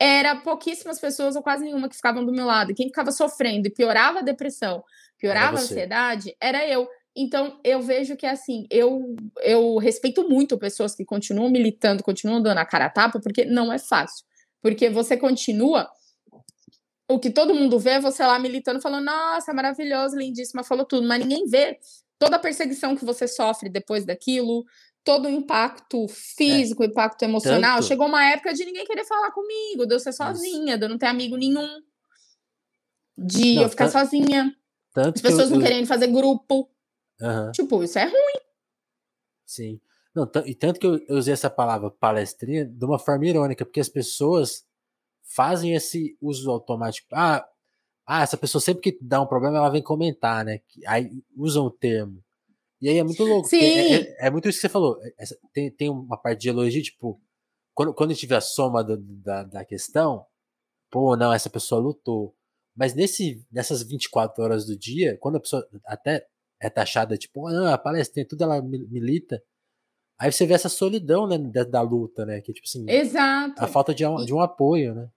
era 0.00 0.36
pouquíssimas 0.36 1.00
pessoas 1.00 1.34
ou 1.34 1.42
quase 1.42 1.64
nenhuma 1.64 1.88
que 1.88 1.96
ficavam 1.96 2.24
do 2.24 2.32
meu 2.32 2.46
lado. 2.46 2.74
Quem 2.74 2.86
ficava 2.86 3.10
sofrendo 3.10 3.66
e 3.66 3.70
piorava 3.70 4.20
a 4.20 4.22
depressão, 4.22 4.84
piorava 5.18 5.56
a 5.56 5.60
ansiedade, 5.60 6.36
era 6.40 6.66
eu. 6.68 6.86
Então, 7.16 7.58
eu 7.64 7.82
vejo 7.82 8.16
que, 8.16 8.26
assim, 8.26 8.64
eu, 8.70 9.16
eu 9.42 9.76
respeito 9.78 10.28
muito 10.28 10.56
pessoas 10.56 10.94
que 10.94 11.04
continuam 11.04 11.50
militando, 11.50 12.04
continuam 12.04 12.40
dando 12.40 12.58
a 12.58 12.64
cara 12.64 12.84
a 12.84 12.90
tapa, 12.90 13.18
porque 13.18 13.44
não 13.44 13.72
é 13.72 13.78
fácil. 13.78 14.24
Porque 14.62 14.88
você 14.88 15.16
continua, 15.16 15.88
o 17.08 17.18
que 17.18 17.30
todo 17.30 17.54
mundo 17.54 17.78
vê 17.78 17.92
é 17.92 18.00
você 18.00 18.22
lá 18.22 18.38
militando, 18.38 18.80
falando, 18.80 19.06
nossa, 19.06 19.52
maravilhoso, 19.54 20.16
lindíssima, 20.16 20.62
falou 20.62 20.84
tudo, 20.84 21.08
mas 21.08 21.20
ninguém 21.24 21.46
vê 21.46 21.78
toda 22.18 22.36
a 22.36 22.38
perseguição 22.38 22.94
que 22.94 23.04
você 23.04 23.26
sofre 23.26 23.70
depois 23.70 24.04
daquilo, 24.04 24.64
todo 25.02 25.26
o 25.26 25.30
impacto 25.30 26.06
físico, 26.08 26.82
é. 26.82 26.86
impacto 26.86 27.22
emocional. 27.22 27.76
Tanto... 27.76 27.88
Chegou 27.88 28.06
uma 28.06 28.24
época 28.30 28.52
de 28.52 28.64
ninguém 28.64 28.84
querer 28.84 29.06
falar 29.06 29.30
comigo, 29.32 29.86
de 29.86 29.94
eu 29.94 29.98
ser 29.98 30.12
sozinha, 30.12 30.76
de 30.76 30.84
eu 30.84 30.88
não 30.88 30.98
ter 30.98 31.06
amigo 31.06 31.36
nenhum, 31.36 31.80
de 33.16 33.54
não, 33.54 33.62
eu 33.62 33.68
ficar 33.70 33.88
sozinha. 33.88 34.54
Tanto 34.92 35.16
As 35.16 35.22
pessoas 35.22 35.50
eu, 35.50 35.56
não 35.56 35.62
querendo 35.62 35.86
fazer 35.86 36.08
grupo. 36.08 36.70
Uhum. 37.20 37.52
Tipo, 37.52 37.82
isso 37.82 37.98
é 37.98 38.04
ruim. 38.04 38.40
Sim. 39.46 39.80
Não, 40.14 40.30
e 40.44 40.54
tanto 40.54 40.78
que 40.78 40.86
eu 40.86 41.00
usei 41.16 41.32
essa 41.32 41.48
palavra 41.48 41.90
palestrinha 41.90 42.66
de 42.66 42.84
uma 42.84 42.98
forma 42.98 43.26
irônica, 43.26 43.64
porque 43.64 43.80
as 43.80 43.88
pessoas 43.88 44.67
fazem 45.28 45.74
esse 45.74 46.16
uso 46.20 46.50
automático. 46.50 47.08
Ah, 47.12 47.46
ah, 48.06 48.22
essa 48.22 48.36
pessoa 48.36 48.60
sempre 48.60 48.82
que 48.82 48.98
dá 49.02 49.20
um 49.20 49.26
problema, 49.26 49.58
ela 49.58 49.70
vem 49.70 49.82
comentar, 49.82 50.44
né? 50.44 50.60
Aí 50.86 51.22
usam 51.36 51.66
o 51.66 51.70
termo. 51.70 52.24
E 52.80 52.88
aí 52.88 52.96
é 52.96 53.04
muito 53.04 53.22
louco. 53.24 53.48
É, 53.54 53.58
é, 53.58 53.94
é, 53.94 54.26
é, 54.26 54.30
muito 54.30 54.48
isso 54.48 54.58
que 54.58 54.62
você 54.62 54.68
falou. 54.68 54.98
É, 55.02 55.24
tem, 55.52 55.70
tem 55.70 55.90
uma 55.90 56.16
parte 56.16 56.40
de 56.40 56.48
elogio, 56.48 56.82
tipo, 56.82 57.20
quando, 57.74 57.92
quando 57.92 58.14
tiver 58.14 58.36
a 58.36 58.40
soma 58.40 58.82
do, 58.82 58.96
da, 58.96 59.44
da 59.44 59.64
questão, 59.64 60.24
pô, 60.90 61.16
não, 61.16 61.32
essa 61.32 61.50
pessoa 61.50 61.80
lutou. 61.80 62.34
Mas 62.74 62.94
nesse, 62.94 63.44
nessas 63.50 63.82
24 63.82 64.42
horas 64.42 64.64
do 64.64 64.78
dia, 64.78 65.18
quando 65.18 65.36
a 65.36 65.40
pessoa 65.40 65.68
até 65.84 66.26
é 66.60 66.70
taxada, 66.70 67.16
tipo, 67.16 67.46
ah, 67.48 67.74
a 67.74 67.78
palestra 67.78 68.24
tudo 68.24 68.44
ela 68.44 68.62
milita, 68.62 69.42
aí 70.18 70.30
você 70.32 70.46
vê 70.46 70.54
essa 70.54 70.68
solidão, 70.68 71.26
né, 71.26 71.38
da, 71.38 71.64
da 71.64 71.80
luta, 71.80 72.24
né, 72.24 72.40
que 72.40 72.52
tipo 72.52 72.66
assim, 72.66 72.88
Exato. 72.88 73.62
a 73.62 73.66
falta 73.66 73.94
de, 73.94 74.04
de 74.24 74.32
um 74.32 74.40
apoio, 74.40 74.94
né. 74.94 75.10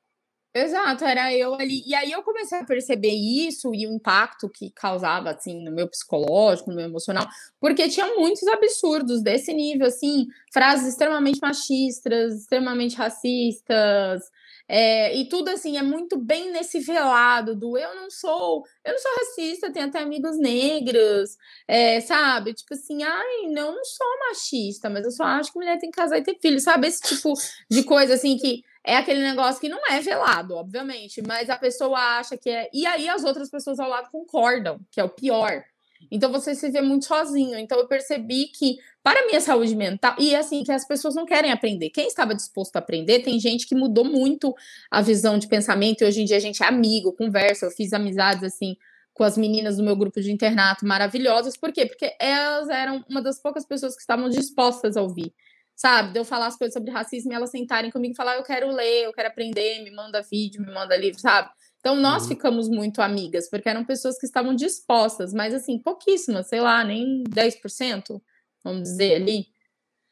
Exato, 0.53 1.05
era 1.05 1.33
eu 1.33 1.53
ali. 1.53 1.81
E 1.87 1.95
aí 1.95 2.11
eu 2.11 2.21
comecei 2.23 2.59
a 2.59 2.65
perceber 2.65 3.13
isso 3.13 3.73
e 3.73 3.87
o 3.87 3.93
impacto 3.93 4.49
que 4.49 4.69
causava, 4.71 5.29
assim, 5.31 5.63
no 5.63 5.71
meu 5.71 5.87
psicológico, 5.87 6.69
no 6.69 6.75
meu 6.75 6.85
emocional, 6.85 7.25
porque 7.57 7.87
tinha 7.87 8.05
muitos 8.15 8.45
absurdos 8.47 9.21
desse 9.23 9.53
nível, 9.53 9.87
assim, 9.87 10.27
frases 10.51 10.89
extremamente 10.89 11.39
machistas, 11.41 12.41
extremamente 12.41 12.97
racistas, 12.97 14.23
é, 14.67 15.15
e 15.17 15.27
tudo 15.27 15.49
assim, 15.49 15.77
é 15.77 15.81
muito 15.81 16.17
bem 16.17 16.51
nesse 16.51 16.79
velado 16.79 17.53
do 17.55 17.77
eu 17.77 17.93
não 17.93 18.09
sou, 18.09 18.63
eu 18.85 18.93
não 18.93 18.99
sou 18.99 19.11
racista, 19.19 19.71
tenho 19.71 19.87
até 19.87 19.99
amigos 19.99 20.37
negros, 20.37 21.37
é, 21.67 21.99
sabe? 22.01 22.53
Tipo 22.53 22.73
assim, 22.73 23.03
ai, 23.03 23.47
não, 23.49 23.67
eu 23.69 23.75
não 23.75 23.83
sou 23.85 24.07
machista, 24.29 24.89
mas 24.89 25.03
eu 25.05 25.11
só 25.11 25.23
acho 25.25 25.51
que 25.51 25.59
mulher 25.59 25.77
tem 25.77 25.91
que 25.91 25.97
casar 25.97 26.17
e 26.19 26.23
ter 26.23 26.37
filho, 26.41 26.59
sabe? 26.59 26.87
Esse 26.87 27.01
tipo 27.01 27.33
de 27.69 27.83
coisa 27.83 28.13
assim 28.13 28.37
que 28.37 28.63
é 28.83 28.97
aquele 28.97 29.21
negócio 29.21 29.61
que 29.61 29.69
não 29.69 29.79
é 29.89 29.99
velado, 29.99 30.55
obviamente, 30.55 31.21
mas 31.21 31.49
a 31.49 31.57
pessoa 31.57 31.97
acha 32.17 32.35
que 32.35 32.49
é. 32.49 32.69
E 32.73 32.85
aí 32.85 33.07
as 33.07 33.23
outras 33.23 33.49
pessoas 33.49 33.79
ao 33.79 33.89
lado 33.89 34.09
concordam, 34.11 34.79
que 34.91 34.99
é 34.99 35.03
o 35.03 35.09
pior. 35.09 35.63
Então 36.09 36.31
você 36.31 36.55
se 36.55 36.69
vê 36.71 36.81
muito 36.81 37.05
sozinho. 37.05 37.57
Então 37.59 37.77
eu 37.77 37.87
percebi 37.87 38.47
que, 38.47 38.77
para 39.03 39.25
minha 39.27 39.39
saúde 39.39 39.75
mental, 39.75 40.15
e 40.17 40.35
assim, 40.35 40.63
que 40.63 40.71
as 40.71 40.87
pessoas 40.87 41.13
não 41.13 41.25
querem 41.25 41.51
aprender. 41.51 41.91
Quem 41.91 42.07
estava 42.07 42.33
disposto 42.33 42.75
a 42.75 42.79
aprender, 42.79 43.19
tem 43.19 43.39
gente 43.39 43.67
que 43.67 43.75
mudou 43.75 44.03
muito 44.03 44.55
a 44.89 45.01
visão 45.01 45.37
de 45.37 45.47
pensamento, 45.47 46.01
e 46.01 46.07
hoje 46.07 46.21
em 46.21 46.25
dia 46.25 46.37
a 46.37 46.41
gente 46.41 46.63
é 46.63 46.65
amigo, 46.65 47.13
conversa. 47.13 47.67
Eu 47.67 47.71
fiz 47.71 47.93
amizades 47.93 48.43
assim 48.43 48.75
com 49.13 49.23
as 49.23 49.37
meninas 49.37 49.77
do 49.77 49.83
meu 49.83 49.95
grupo 49.95 50.19
de 50.21 50.31
internato 50.31 50.87
maravilhosas. 50.87 51.55
Por 51.55 51.71
quê? 51.71 51.85
Porque 51.85 52.15
elas 52.19 52.69
eram 52.69 53.05
uma 53.07 53.21
das 53.21 53.39
poucas 53.39 53.65
pessoas 53.65 53.93
que 53.93 54.01
estavam 54.01 54.29
dispostas 54.29 54.97
a 54.97 55.01
ouvir 55.01 55.31
sabe? 55.75 56.13
De 56.13 56.19
eu 56.19 56.25
falar 56.25 56.47
as 56.47 56.57
coisas 56.57 56.73
sobre 56.73 56.91
racismo 56.91 57.31
e 57.31 57.35
elas 57.35 57.51
sentarem 57.51 57.91
comigo 57.91 58.13
e 58.13 58.15
falar, 58.15 58.35
eu 58.35 58.43
quero 58.43 58.71
ler, 58.71 59.05
eu 59.05 59.13
quero 59.13 59.27
aprender, 59.27 59.83
me 59.83 59.91
manda 59.91 60.21
vídeo, 60.21 60.61
me 60.61 60.73
manda 60.73 60.95
livro, 60.95 61.19
sabe? 61.19 61.49
Então 61.79 61.95
nós 61.95 62.23
uhum. 62.23 62.29
ficamos 62.29 62.69
muito 62.69 63.01
amigas, 63.01 63.49
porque 63.49 63.67
eram 63.67 63.83
pessoas 63.83 64.17
que 64.17 64.25
estavam 64.25 64.55
dispostas, 64.55 65.33
mas 65.33 65.53
assim, 65.53 65.79
pouquíssimas, 65.79 66.47
sei 66.47 66.61
lá, 66.61 66.83
nem 66.83 67.23
10%, 67.23 68.21
vamos 68.63 68.83
dizer 68.83 69.15
ali, 69.15 69.47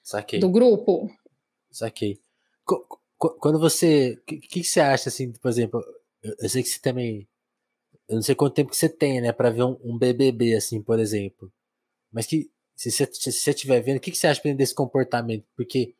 Saquei. 0.03 0.39
do 0.39 0.49
grupo. 0.49 1.07
Saquei. 1.71 2.19
Quando 3.17 3.59
você. 3.59 4.17
O 4.21 4.25
que, 4.25 4.39
que, 4.39 4.63
você 4.63 4.79
acha, 4.79 5.09
assim, 5.09 5.31
por 5.33 5.49
exemplo, 5.49 5.83
eu, 6.23 6.49
sei 6.49 6.63
que 6.63 6.69
você 6.69 6.79
também. 6.79 7.27
Eu 8.07 8.15
não 8.15 8.21
sei 8.23 8.33
quanto 8.33 8.55
tempo 8.55 8.71
que 8.71 8.77
você 8.77 8.89
tem, 8.89 9.21
né, 9.21 9.31
pra 9.31 9.51
ver 9.51 9.63
um, 9.63 9.77
um 9.83 9.97
BBB, 9.97 10.55
assim, 10.55 10.81
por 10.81 10.99
exemplo. 10.99 11.51
Mas 12.11 12.25
que 12.25 12.49
se 12.79 13.05
você 13.31 13.49
estiver 13.49 13.81
vendo, 13.81 13.97
o 13.97 13.99
que, 13.99 14.09
que 14.09 14.17
você 14.17 14.27
acha 14.27 14.41
desse 14.53 14.73
comportamento? 14.73 15.45
Porque 15.53 15.93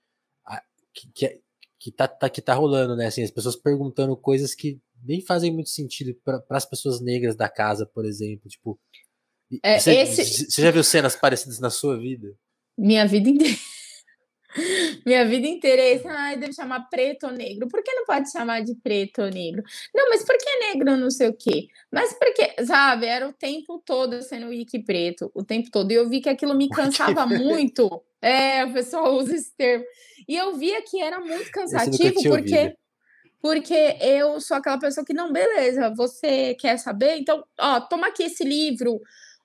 a, 0.46 0.64
que, 0.94 1.10
que, 1.14 1.42
que 1.78 1.92
tá, 1.92 2.08
tá, 2.08 2.30
que 2.30 2.42
tá 2.42 2.54
rolando, 2.54 2.96
né? 2.96 3.08
Assim, 3.08 3.22
as 3.22 3.32
pessoas 3.32 3.58
perguntando 3.58 4.16
coisas 4.16 4.56
que 4.56 4.80
nem 5.04 5.20
fazem 5.22 5.52
muito 5.52 5.70
sentido 5.70 6.18
para 6.24 6.42
as 6.50 6.66
pessoas 6.66 7.02
negras 7.02 7.36
da 7.36 7.50
casa, 7.50 7.86
por 7.86 8.06
exemplo. 8.06 8.50
Tipo, 8.50 8.80
é, 9.62 9.78
você, 9.78 9.92
esse... 9.94 10.50
você 10.50 10.62
já 10.62 10.72
viu 10.72 10.82
cenas 10.82 11.18
parecidas 11.18 11.60
na 11.60 11.70
sua 11.70 12.00
vida? 12.00 12.34
Minha 12.78 13.06
vida 13.06 13.30
inteira. 13.30 13.58
Minha 15.06 15.26
vida 15.26 15.48
inteira 15.48 15.82
é 15.82 15.96
isso. 15.96 16.08
Ai, 16.08 16.38
deve 16.38 16.54
chamar 16.54 16.90
preto 16.90 17.28
ou 17.28 17.32
negro. 17.32 17.68
Por 17.68 17.84
que 17.84 17.94
não 17.94 18.06
pode 18.06 18.32
chamar 18.32 18.62
de 18.64 18.76
preto 18.76 19.22
ou 19.22 19.30
negro? 19.30 19.64
Não, 19.94 20.10
mas 20.10 20.24
por 20.24 20.38
que 20.38 20.56
negro 20.60 20.98
não 20.98 21.12
sei 21.12 21.28
o 21.30 21.34
quê? 21.34 21.68
Mas 21.92 22.14
porque, 22.14 22.66
sabe, 22.66 23.06
era 23.06 23.28
o 23.28 23.34
tempo 23.34 23.82
todo 23.86 24.22
sendo 24.22 24.48
wiki 24.48 24.80
preto, 24.80 25.32
o 25.34 25.44
tempo 25.44 25.70
todo. 25.72 25.92
E 25.92 25.96
eu 25.96 26.10
vi 26.10 26.22
que 26.22 26.30
aquilo 26.30 26.56
me 26.56 26.68
cansava 26.70 27.26
muito. 27.26 28.04
É, 28.22 28.66
o 28.66 28.74
pessoal 28.74 29.16
usa 29.16 29.36
esse 29.36 29.56
termo. 29.56 29.86
E 30.28 30.36
eu 30.36 30.56
via 30.56 30.82
que 30.82 31.02
era 31.02 31.20
muito 31.20 31.52
cansativo, 31.52 32.22
porque. 32.24 32.76
Porque 33.42 33.96
eu 34.02 34.42
sou 34.42 34.58
aquela 34.58 34.78
pessoa 34.78 35.06
que, 35.06 35.14
não, 35.14 35.32
beleza, 35.32 35.94
você 35.96 36.56
quer 36.56 36.78
saber? 36.78 37.16
Então, 37.16 37.42
ó, 37.58 37.80
toma 37.80 38.08
aqui 38.08 38.24
esse 38.24 38.44
livro, 38.44 39.00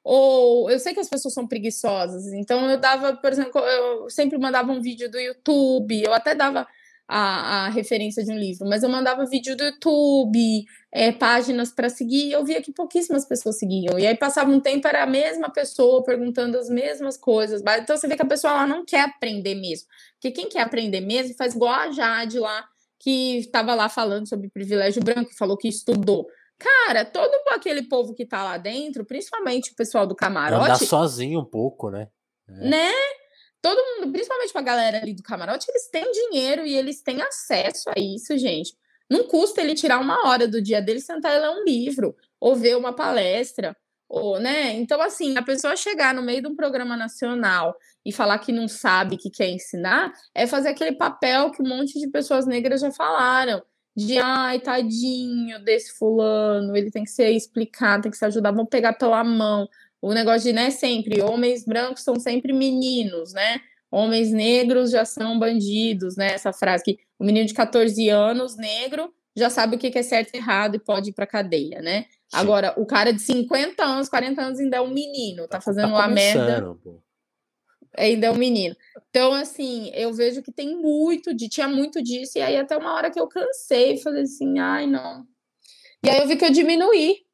ou 0.05 0.71
eu 0.71 0.79
sei 0.79 0.93
que 0.93 1.01
as 1.01 1.09
pessoas 1.09 1.33
são 1.33 1.49
preguiçosas, 1.49 2.33
então 2.35 2.71
eu 2.71 2.79
dava, 2.79 3.17
por 3.17 3.33
exemplo, 3.33 3.61
eu 3.61 4.11
sempre 4.11 4.39
mandava 4.39 4.71
um 4.71 4.81
vídeo 4.81 5.11
do 5.11 5.19
YouTube, 5.19 6.03
eu 6.03 6.13
até 6.13 6.35
dava 6.35 6.67
a, 7.07 7.67
a 7.67 7.69
referência 7.69 8.25
de 8.25 8.33
um 8.33 8.39
livro, 8.39 8.67
mas 8.69 8.83
eu 8.83 8.89
mandava 8.89 9.27
vídeo 9.27 9.57
do 9.57 9.65
YouTube, 9.65 10.65
é, 10.91 11.13
páginas 11.13 11.71
para 11.71 11.89
seguir, 11.89 12.33
eu 12.33 12.45
via 12.45 12.63
que 12.63 12.73
pouquíssimas 12.73 13.27
pessoas 13.27 13.59
seguiam. 13.59 13.99
E 13.99 14.07
aí 14.07 14.17
passava 14.17 14.51
um 14.51 14.61
tempo, 14.61 14.89
era 14.89 15.03
a 15.03 15.07
mesma 15.07 15.51
pessoa 15.51 16.03
perguntando 16.03 16.59
as 16.59 16.69
mesmas 16.69 17.17
coisas. 17.17 17.63
Então 17.81 17.97
você 17.97 18.09
vê 18.09 18.17
que 18.17 18.23
a 18.23 18.27
pessoa 18.27 18.55
lá 18.55 18.67
não 18.67 18.85
quer 18.85 19.03
aprender 19.03 19.55
mesmo. 19.55 19.89
Porque 20.15 20.31
quem 20.31 20.49
quer 20.49 20.61
aprender 20.61 21.01
mesmo 21.01 21.35
faz 21.37 21.55
igual 21.55 21.73
a 21.73 21.91
Jade 21.91 22.39
lá, 22.39 22.65
que 22.99 23.39
estava 23.39 23.75
lá 23.75 23.89
falando 23.89 24.27
sobre 24.27 24.49
privilégio 24.49 25.03
branco, 25.03 25.35
falou 25.37 25.57
que 25.59 25.69
estudou. 25.69 26.27
Cara, 26.59 27.05
todo 27.05 27.33
aquele 27.51 27.83
povo 27.83 28.15
que 28.15 28.25
tá 28.25 28.43
lá 28.43 28.57
dentro, 28.57 29.05
principalmente 29.05 29.73
o 29.73 29.77
pessoal 29.77 30.07
do 30.07 30.15
camarote. 30.15 30.65
Andar 30.65 30.79
sozinho 30.79 31.41
um 31.41 31.45
pouco, 31.45 31.91
né? 31.91 32.09
É. 32.49 32.69
Né? 32.69 32.93
Todo 33.61 33.83
mundo, 33.83 34.13
principalmente 34.13 34.53
com 34.53 34.59
a 34.59 34.63
galera 34.63 34.99
ali 34.99 35.15
do 35.15 35.23
camarote, 35.23 35.67
eles 35.69 35.89
têm 35.89 36.11
dinheiro 36.13 36.67
e 36.67 36.77
eles 36.77 37.01
têm 37.03 37.23
acesso 37.23 37.91
a 37.91 37.99
isso, 37.99 38.37
gente. 38.37 38.75
Não 39.11 39.25
custa 39.25 39.61
ele 39.61 39.75
tirar 39.75 39.99
uma 39.99 40.29
hora 40.29 40.47
do 40.47 40.63
dia 40.63 40.81
dele, 40.81 41.01
sentar 41.01 41.35
e 41.35 41.39
ler 41.39 41.51
um 41.51 41.65
livro, 41.65 42.15
ou 42.41 42.55
ver 42.55 42.77
uma 42.77 42.93
palestra, 42.93 43.77
ou, 44.09 44.39
né? 44.39 44.73
Então, 44.73 45.01
assim, 45.01 45.37
a 45.37 45.43
pessoa 45.43 45.77
chegar 45.77 46.15
no 46.15 46.23
meio 46.23 46.43
de 46.43 46.49
um 46.49 46.55
programa 46.55 46.97
nacional 46.97 47.75
e 48.05 48.13
falar 48.13 48.39
que 48.39 48.53
não 48.53 48.69
sabe, 48.69 49.17
que 49.17 49.31
quer 49.31 49.49
ensinar, 49.49 50.13
é 50.35 50.47
fazer 50.47 50.69
aquele 50.69 50.93
papel 50.93 51.51
que 51.51 51.63
um 51.63 51.69
monte 51.69 51.99
de 51.99 52.09
pessoas 52.09 52.47
negras 52.47 52.81
já 52.81 52.91
falaram 52.91 53.63
de 53.97 54.19
ai, 54.19 54.61
tadinho 54.61 55.63
desse 55.65 55.97
fulano, 55.97 56.77
ele 56.77 56.91
tem 56.91 57.05
que 57.05 57.11
ser 57.11 57.31
explicado, 57.31 58.05
tem 58.05 58.11
que 58.11 58.19
se 58.19 58.25
ajudar, 58.25 58.51
vamos 58.51 58.69
pegar 58.69 58.95
pela 58.95 59.23
mão. 59.23 59.69
O 60.03 60.13
negócio 60.13 60.43
de, 60.43 60.53
né, 60.53 60.71
sempre, 60.71 61.23
homens 61.23 61.65
brancos 61.65 62.03
são 62.03 62.17
sempre 62.19 62.53
meninos, 62.53 63.33
né? 63.33 63.61
Homens 63.91 64.33
negros 64.33 64.91
já 64.91 65.05
são 65.05 65.39
bandidos, 65.39 66.17
né? 66.17 66.33
Essa 66.33 66.53
frase 66.53 66.85
que 66.85 66.99
o 67.19 67.25
menino 67.25 67.47
de 67.47 67.55
14 67.55 68.09
anos, 68.09 68.57
negro, 68.57 69.13
já 69.37 69.49
sabe 69.49 69.77
o 69.77 69.79
que 69.79 69.97
é 69.97 70.03
certo 70.03 70.35
e 70.35 70.39
errado 70.39 70.75
e 70.75 70.81
pode 70.81 71.11
ir 71.11 71.13
pra 71.13 71.27
cadeia, 71.27 71.81
né? 71.81 72.03
Sim. 72.03 72.39
Agora, 72.39 72.75
o 72.77 72.85
cara 72.85 73.13
de 73.13 73.21
50 73.23 73.83
anos, 73.85 74.09
40 74.09 74.43
anos 74.43 74.59
ainda 74.59 74.79
é 74.79 74.81
um 74.81 74.93
menino, 74.93 75.43
tá, 75.43 75.59
tá 75.59 75.61
fazendo 75.61 75.91
tá 75.91 75.95
uma 75.95 76.09
merda. 76.09 76.75
Pô 76.83 77.04
ainda 77.97 78.27
é 78.27 78.31
um 78.31 78.37
menino. 78.37 78.77
Então, 79.11 79.33
assim, 79.33 79.91
eu 79.95 80.13
vejo 80.13 80.43
que 80.43 80.53
tem 80.53 80.77
muito, 80.77 81.35
de, 81.35 81.49
tinha 81.49 81.69
muito 81.69 82.03
disso, 82.03 82.39
e 82.39 82.43
aí 82.43 82.57
até 82.57 82.77
uma 82.77 82.95
hora 82.95 83.11
que 83.11 83.21
eu 83.21 83.29
cansei, 83.29 83.99
falei 83.99 84.23
assim, 84.23 84.59
ai, 84.59 84.87
não. 84.87 85.25
E 86.05 86.11
aí 86.11 86.19
eu 86.19 86.27
vi 86.27 86.37
que 86.37 86.45
eu 86.45 86.51
diminuí. 86.51 87.25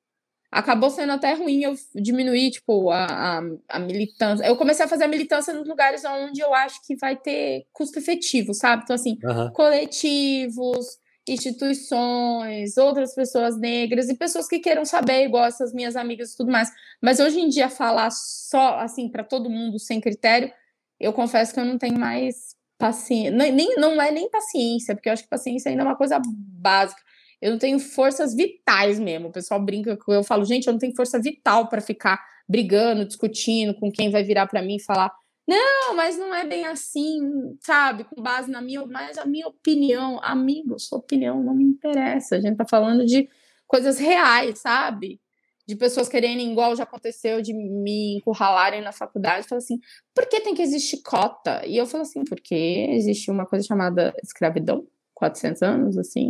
Acabou 0.53 0.91
sendo 0.91 1.13
até 1.13 1.33
ruim 1.33 1.63
eu 1.63 1.77
diminuir, 1.95 2.51
tipo, 2.51 2.91
a, 2.91 3.05
a, 3.07 3.41
a 3.69 3.79
militância. 3.79 4.45
Eu 4.45 4.57
comecei 4.57 4.85
a 4.85 4.89
fazer 4.89 5.05
a 5.05 5.09
militância 5.09 5.55
nos 5.55 5.67
lugares 5.67 6.05
onde 6.05 6.41
eu 6.41 6.53
acho 6.53 6.85
que 6.85 6.97
vai 6.97 7.17
ter 7.17 7.67
custo 7.73 8.01
efetivo, 8.01 8.53
sabe? 8.53 8.83
Então, 8.83 8.97
assim, 8.97 9.17
uhum. 9.23 9.53
coletivos, 9.53 10.99
instituições, 11.31 12.77
outras 12.77 13.15
pessoas 13.15 13.59
negras 13.59 14.09
e 14.09 14.17
pessoas 14.17 14.49
que 14.49 14.59
queiram 14.59 14.85
saber, 14.85 15.25
igual 15.25 15.45
essas 15.45 15.73
minhas 15.73 15.97
amigas 15.97 16.33
e 16.33 16.37
tudo 16.37 16.51
mais. 16.51 16.71
Mas 17.01 17.21
hoje 17.21 17.41
em 17.41 17.49
dia, 17.49 17.69
falar 17.69 18.11
só 18.11 18.79
assim 18.79 19.09
para 19.09 19.25
todo 19.25 19.49
mundo 19.49 19.79
sem 19.79 20.01
critério, 20.01 20.53
eu 20.99 21.13
confesso 21.13 21.55
que 21.55 21.61
eu 21.61 21.65
não 21.65 21.79
tenho 21.79 21.99
mais 21.99 22.55
paciência. 22.79 23.31
Nem, 23.31 23.75
não 23.77 24.01
é 24.01 24.11
nem 24.11 24.29
paciência, 24.31 24.95
porque 24.95 25.09
eu 25.09 25.13
acho 25.13 25.23
que 25.23 25.29
paciência 25.29 25.71
ainda 25.71 25.83
é 25.83 25.87
uma 25.87 25.97
coisa 25.97 26.21
básica. 26.25 27.01
Eu 27.41 27.53
não 27.53 27.59
tenho 27.59 27.79
forças 27.79 28.35
vitais 28.35 28.99
mesmo. 28.99 29.29
O 29.29 29.33
pessoal 29.33 29.61
brinca 29.61 29.97
com 29.97 30.13
eu 30.13 30.23
falo, 30.23 30.45
gente, 30.45 30.67
eu 30.67 30.73
não 30.73 30.79
tenho 30.79 30.95
força 30.95 31.19
vital 31.19 31.69
para 31.69 31.81
ficar 31.81 32.21
brigando, 32.49 33.05
discutindo 33.05 33.75
com 33.75 33.91
quem 33.91 34.11
vai 34.11 34.23
virar 34.23 34.47
para 34.47 34.61
mim 34.61 34.77
e 34.77 34.83
falar 34.83 35.11
não, 35.51 35.97
mas 35.97 36.17
não 36.17 36.33
é 36.33 36.47
bem 36.47 36.65
assim, 36.65 37.57
sabe? 37.61 38.05
Com 38.05 38.23
base 38.23 38.49
na 38.49 38.63
minha, 38.63 38.87
mas 38.87 39.19
a 39.19 39.25
minha 39.25 39.49
opinião, 39.49 40.21
amigo, 40.23 40.79
sua 40.79 40.99
opinião 40.99 41.43
não 41.43 41.55
me 41.55 41.65
interessa. 41.65 42.37
A 42.37 42.41
gente 42.41 42.57
tá 42.57 42.65
falando 42.65 43.05
de 43.05 43.29
coisas 43.67 43.99
reais, 43.99 44.61
sabe? 44.61 45.21
De 45.67 45.75
pessoas 45.75 46.09
querendo, 46.09 46.41
igual 46.41 46.77
já 46.77 46.85
aconteceu, 46.85 47.43
de 47.43 47.53
me 47.53 48.19
encurralarem 48.19 48.81
na 48.81 48.93
faculdade, 48.93 49.49
falar 49.49 49.59
assim, 49.59 49.81
por 50.15 50.27
que 50.27 50.41
tem 50.41 50.55
que 50.55 50.63
existir 50.63 51.03
cota? 51.03 51.67
E 51.67 51.77
eu 51.77 51.87
falo 51.87 52.03
assim, 52.03 52.23
porque 52.25 52.87
existe 52.91 53.29
uma 53.31 53.45
coisa 53.45 53.67
chamada 53.67 54.15
escravidão, 54.23 54.87
400 55.15 55.63
anos, 55.63 55.99
assim, 55.99 56.29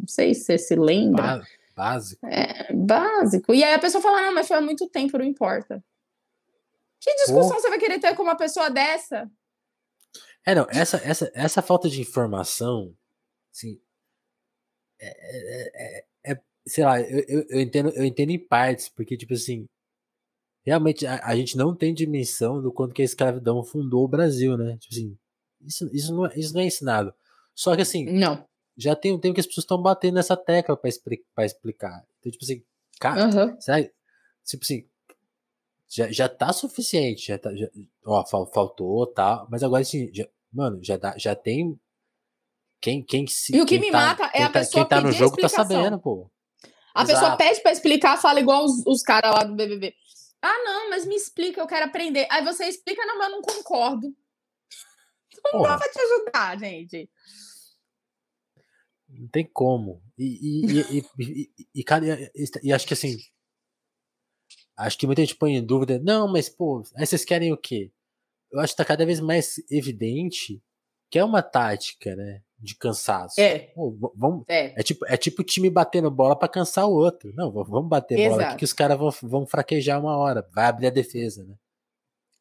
não 0.00 0.06
sei 0.06 0.34
se 0.34 0.44
você 0.44 0.58
se 0.58 0.76
lembra. 0.76 1.42
Básico. 1.74 2.26
É, 2.26 2.72
básico. 2.72 3.54
E 3.54 3.64
aí 3.64 3.74
a 3.74 3.78
pessoa 3.78 4.00
fala, 4.00 4.22
não, 4.22 4.34
mas 4.34 4.46
foi 4.46 4.56
há 4.56 4.60
muito 4.60 4.88
tempo, 4.88 5.18
não 5.18 5.24
importa. 5.24 5.82
Que 7.02 7.12
discussão 7.16 7.56
oh. 7.56 7.60
você 7.60 7.68
vai 7.68 7.80
querer 7.80 7.98
ter 7.98 8.14
com 8.14 8.22
uma 8.22 8.36
pessoa 8.36 8.70
dessa? 8.70 9.28
É, 10.46 10.54
não, 10.54 10.66
essa, 10.70 10.98
essa, 10.98 11.30
essa 11.34 11.60
falta 11.60 11.88
de 11.88 12.00
informação, 12.00 12.96
assim, 13.52 13.80
é, 15.00 15.08
é, 15.08 16.04
é, 16.30 16.32
é 16.32 16.40
sei 16.64 16.84
lá, 16.84 17.00
eu, 17.00 17.24
eu, 17.26 17.46
eu, 17.48 17.60
entendo, 17.60 17.90
eu 17.90 18.04
entendo 18.04 18.30
em 18.30 18.38
partes, 18.38 18.88
porque, 18.88 19.16
tipo 19.16 19.34
assim, 19.34 19.66
realmente 20.64 21.04
a, 21.04 21.26
a, 21.26 21.34
gente 21.34 21.56
não 21.56 21.74
tem 21.74 21.92
dimensão 21.92 22.62
do 22.62 22.72
quanto 22.72 22.94
que 22.94 23.02
a 23.02 23.04
escravidão 23.04 23.64
fundou 23.64 24.04
o 24.04 24.08
Brasil, 24.08 24.56
né? 24.56 24.76
Tipo 24.78 24.94
assim, 24.94 25.18
isso, 25.60 25.90
isso, 25.92 26.14
não, 26.14 26.26
é, 26.26 26.38
isso 26.38 26.54
não 26.54 26.60
é 26.60 26.66
ensinado. 26.66 27.12
Só 27.52 27.74
que, 27.74 27.82
assim, 27.82 28.04
não. 28.04 28.46
já 28.76 28.94
tem 28.94 29.12
um 29.12 29.18
tempo 29.18 29.34
que 29.34 29.40
as 29.40 29.46
pessoas 29.46 29.64
estão 29.64 29.82
batendo 29.82 30.14
nessa 30.14 30.36
tecla 30.36 30.76
para 30.76 31.44
explicar. 31.46 32.06
Então, 32.20 32.30
tipo 32.30 32.44
assim, 32.44 32.64
cara, 33.00 33.26
uhum. 33.26 33.60
será, 33.60 33.82
tipo 34.44 34.62
assim, 34.62 34.88
já, 35.92 36.10
já 36.10 36.28
tá 36.28 36.52
suficiente. 36.52 37.26
Já 37.26 37.38
tá, 37.38 37.54
já, 37.54 37.68
ó, 38.06 38.24
faltou, 38.46 39.06
tá. 39.06 39.46
Mas 39.50 39.62
agora 39.62 39.82
assim, 39.82 40.10
já, 40.12 40.26
mano, 40.50 40.82
já, 40.82 40.96
dá, 40.96 41.14
já 41.18 41.34
tem. 41.34 41.78
Quem, 42.80 43.02
quem 43.02 43.26
se. 43.26 43.54
E 43.54 43.60
o 43.60 43.66
que 43.66 43.78
me 43.78 43.90
tá, 43.90 43.98
mata 43.98 44.30
é 44.34 44.42
a 44.42 44.46
tá, 44.46 44.60
pessoa. 44.60 44.84
Quem 44.84 44.88
tá 44.88 45.00
no 45.02 45.12
jogo 45.12 45.36
tá 45.36 45.48
sabendo, 45.48 46.00
pô. 46.00 46.30
A 46.94 47.02
Exato. 47.02 47.20
pessoa 47.20 47.36
pede 47.36 47.60
pra 47.60 47.72
explicar, 47.72 48.20
fala 48.20 48.40
igual 48.40 48.64
os, 48.64 48.82
os 48.86 49.02
caras 49.02 49.34
lá 49.34 49.44
do 49.44 49.54
BBB. 49.54 49.94
Ah, 50.40 50.58
não, 50.64 50.90
mas 50.90 51.06
me 51.06 51.14
explica, 51.14 51.60
eu 51.60 51.66
quero 51.66 51.86
aprender. 51.86 52.26
Aí 52.30 52.42
você 52.42 52.64
explica, 52.64 53.04
não, 53.06 53.18
mas 53.18 53.28
eu 53.28 53.36
não 53.36 53.42
concordo. 53.42 54.14
Não 55.52 55.62
dá 55.62 55.76
pra 55.76 55.88
te 55.88 56.00
ajudar, 56.00 56.58
gente. 56.58 57.10
Não 59.08 59.28
tem 59.28 59.44
como. 59.44 60.02
E, 60.18 60.24
e, 60.24 60.80
e, 60.80 61.04
e, 61.18 61.50
e, 61.74 61.84
cara, 61.84 62.30
e, 62.62 62.72
acho 62.72 62.86
que 62.86 62.94
assim, 62.94 63.16
Acho 64.86 64.98
que 64.98 65.06
muita 65.06 65.22
gente 65.22 65.36
põe 65.36 65.56
em 65.56 65.64
dúvida, 65.64 66.00
não, 66.02 66.26
mas 66.30 66.48
pô, 66.48 66.82
aí 66.96 67.06
vocês 67.06 67.24
querem 67.24 67.52
o 67.52 67.56
quê? 67.56 67.90
Eu 68.50 68.60
acho 68.60 68.72
que 68.72 68.76
tá 68.76 68.84
cada 68.84 69.06
vez 69.06 69.20
mais 69.20 69.56
evidente 69.70 70.62
que 71.12 71.18
é 71.18 71.24
uma 71.24 71.42
tática, 71.42 72.16
né? 72.16 72.40
De 72.58 72.74
cansaço. 72.74 73.38
É. 73.38 73.58
Pô, 73.74 73.94
vamos, 74.16 74.44
é. 74.48 74.80
é 74.80 74.82
tipo 74.82 75.04
é 75.06 75.16
tipo 75.16 75.42
o 75.42 75.44
time 75.44 75.68
batendo 75.68 76.10
bola 76.10 76.34
para 76.36 76.48
cansar 76.48 76.86
o 76.86 76.94
outro. 76.94 77.32
Não, 77.34 77.52
vamos 77.52 77.88
bater 77.88 78.18
Exato. 78.18 78.30
bola 78.30 78.48
aqui 78.48 78.58
que 78.58 78.64
os 78.64 78.72
caras 78.72 78.98
vão, 78.98 79.10
vão 79.22 79.46
fraquejar 79.46 80.00
uma 80.00 80.16
hora. 80.16 80.48
Vai 80.54 80.64
abrir 80.64 80.86
a 80.86 80.90
defesa, 80.90 81.44
né? 81.44 81.54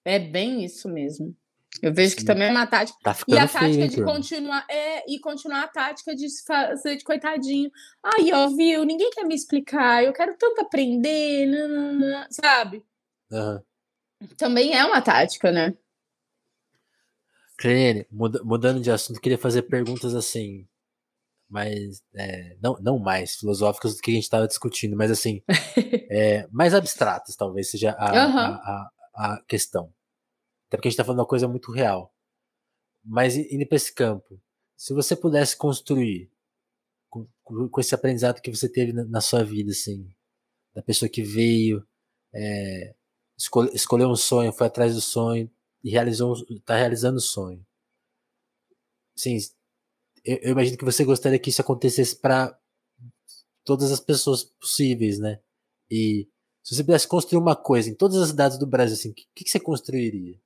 É 0.06 0.18
bem 0.18 0.64
isso 0.64 0.88
mesmo. 0.88 1.36
Eu 1.82 1.94
vejo 1.94 2.16
que 2.16 2.26
também 2.26 2.48
é 2.48 2.52
uma 2.52 2.68
tática. 2.68 2.98
Tá 3.04 3.16
e 3.28 3.38
a 3.38 3.48
tática 3.48 3.60
feio, 3.60 3.90
de 3.90 4.04
continuar 4.04 4.66
é 4.70 5.10
e 5.10 5.20
continuar 5.20 5.64
a 5.64 5.68
tática 5.68 6.16
de 6.16 6.28
fazer 6.46 6.98
de 6.98 7.04
coitadinho. 7.04 7.72
Ai, 8.04 8.32
ó, 8.34 8.50
viu? 8.50 8.84
Ninguém 8.84 9.10
quer 9.12 9.24
me 9.24 9.36
explicar. 9.36 10.04
Eu 10.04 10.14
quero 10.14 10.36
tanto 10.38 10.62
aprender, 10.62 11.46
nanana, 11.46 12.28
sabe? 12.30 12.84
Uhum. 13.32 13.62
Também 14.38 14.76
é 14.76 14.84
uma 14.84 15.02
tática, 15.02 15.52
né? 15.52 15.74
Clene, 17.58 18.08
mudando 18.12 18.82
de 18.82 18.90
assunto, 18.90 19.22
queria 19.22 19.38
fazer 19.38 19.62
perguntas 19.64 20.16
assim, 20.16 20.68
mas 21.48 22.02
é, 22.16 22.58
não, 22.60 22.76
não 22.82 22.98
mais 22.98 23.36
filosóficas 23.36 23.96
do 23.96 24.02
que 24.02 24.10
a 24.10 24.14
gente 24.16 24.24
estava 24.24 24.48
discutindo, 24.48 24.98
mas 24.98 25.12
assim, 25.12 25.44
é, 26.10 26.48
mais 26.52 26.74
abstratas, 26.74 27.36
talvez 27.36 27.70
seja 27.70 27.92
a, 28.00 28.12
uhum. 28.12 28.40
a, 28.40 28.90
a, 29.16 29.34
a 29.34 29.44
questão. 29.48 29.94
Até 30.72 30.78
porque 30.78 30.88
a 30.88 30.92
gente 30.92 30.98
tá 30.98 31.04
falando 31.04 31.20
uma 31.20 31.28
coisa 31.28 31.50
muito 31.50 31.70
real. 31.70 32.16
Mas 33.04 33.36
indo 33.36 33.68
para 33.68 33.76
esse 33.76 33.94
campo, 33.94 34.42
se 34.78 34.94
você 34.94 35.18
pudesse 35.18 35.58
construir 35.58 36.32
com, 37.10 37.28
com 37.44 37.82
esse 37.82 37.94
aprendizado 37.94 38.42
que 38.42 38.50
você 38.50 38.70
teve 38.70 38.94
na, 38.94 39.04
na, 39.04 39.20
sua 39.20 39.44
vida, 39.44 39.72
assim, 39.72 40.10
da 40.74 40.82
pessoa 40.82 41.10
que 41.10 41.22
veio, 41.22 41.86
é, 42.34 42.96
escolhe, 43.38 43.70
escolheu 43.74 44.08
um 44.08 44.16
sonho, 44.16 44.54
foi 44.54 44.68
atrás 44.68 44.96
do 44.96 45.02
sonho 45.02 45.52
e 45.84 45.94
está 45.94 46.78
realizando 46.78 47.18
o 47.18 47.22
sonho. 47.22 47.66
Sim, 49.14 49.38
eu, 50.24 50.38
eu, 50.38 50.52
imagino 50.52 50.78
que 50.78 50.86
você 50.86 51.04
gostaria 51.04 51.38
que 51.38 51.50
isso 51.50 51.62
acontecesse 51.62 52.16
para 52.16 52.58
todas 53.66 53.92
as 53.92 54.00
pessoas 54.00 54.46
possíveis, 54.46 55.20
né? 55.20 55.42
E 55.90 56.30
se 56.64 56.76
você 56.76 56.84
pudesse 56.84 57.10
construir 57.10 57.42
uma 57.42 57.58
coisa 57.58 57.90
em 57.90 57.94
todas 57.94 58.16
as 58.18 58.30
cidades 58.30 58.58
do 58.58 58.66
Brasil, 58.66 58.94
assim, 58.94 59.10
o 59.12 59.14
que, 59.14 59.44
que 59.44 59.50
você 59.50 59.60
construiria? 59.60 60.40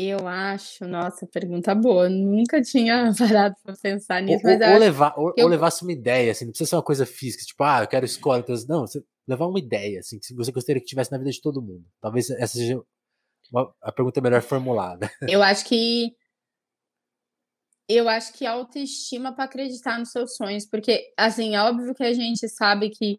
Eu 0.00 0.28
acho, 0.28 0.86
nossa, 0.86 1.26
pergunta 1.26 1.74
boa. 1.74 2.08
Nunca 2.08 2.62
tinha 2.62 3.10
parado 3.18 3.56
para 3.64 3.74
pensar 3.76 4.22
nisso. 4.22 4.46
Ou, 4.46 4.72
ou 4.72 4.78
levar, 4.78 5.14
ou, 5.16 5.34
eu... 5.36 5.44
ou, 5.44 5.50
levasse 5.50 5.82
uma 5.82 5.92
ideia, 5.92 6.30
assim, 6.30 6.44
não 6.44 6.52
precisa 6.52 6.70
ser 6.70 6.76
uma 6.76 6.82
coisa 6.82 7.04
física, 7.04 7.44
tipo, 7.44 7.64
ah, 7.64 7.80
eu 7.82 7.88
quero 7.88 8.04
escola. 8.04 8.38
Então, 8.38 8.54
não, 8.68 8.86
você 8.86 9.02
levar 9.26 9.46
uma 9.46 9.58
ideia, 9.58 9.98
assim, 10.00 10.18
que 10.18 10.34
você 10.34 10.52
gostaria 10.52 10.80
que 10.80 10.86
tivesse 10.86 11.10
na 11.10 11.18
vida 11.18 11.30
de 11.30 11.40
todo 11.40 11.60
mundo. 11.60 11.84
Talvez 12.00 12.30
essa 12.30 12.58
seja 12.58 12.80
uma, 13.52 13.74
a 13.82 13.90
pergunta 13.90 14.20
melhor 14.20 14.42
formulada. 14.42 15.10
Eu 15.28 15.42
acho 15.42 15.64
que 15.64 16.14
eu 17.90 18.06
acho 18.06 18.34
que 18.34 18.44
autoestima 18.44 19.34
para 19.34 19.44
acreditar 19.44 19.98
nos 19.98 20.10
seus 20.10 20.36
sonhos, 20.36 20.66
porque 20.66 21.10
assim, 21.16 21.56
é 21.56 21.62
óbvio 21.62 21.94
que 21.94 22.02
a 22.02 22.12
gente 22.12 22.46
sabe 22.46 22.90
que 22.90 23.18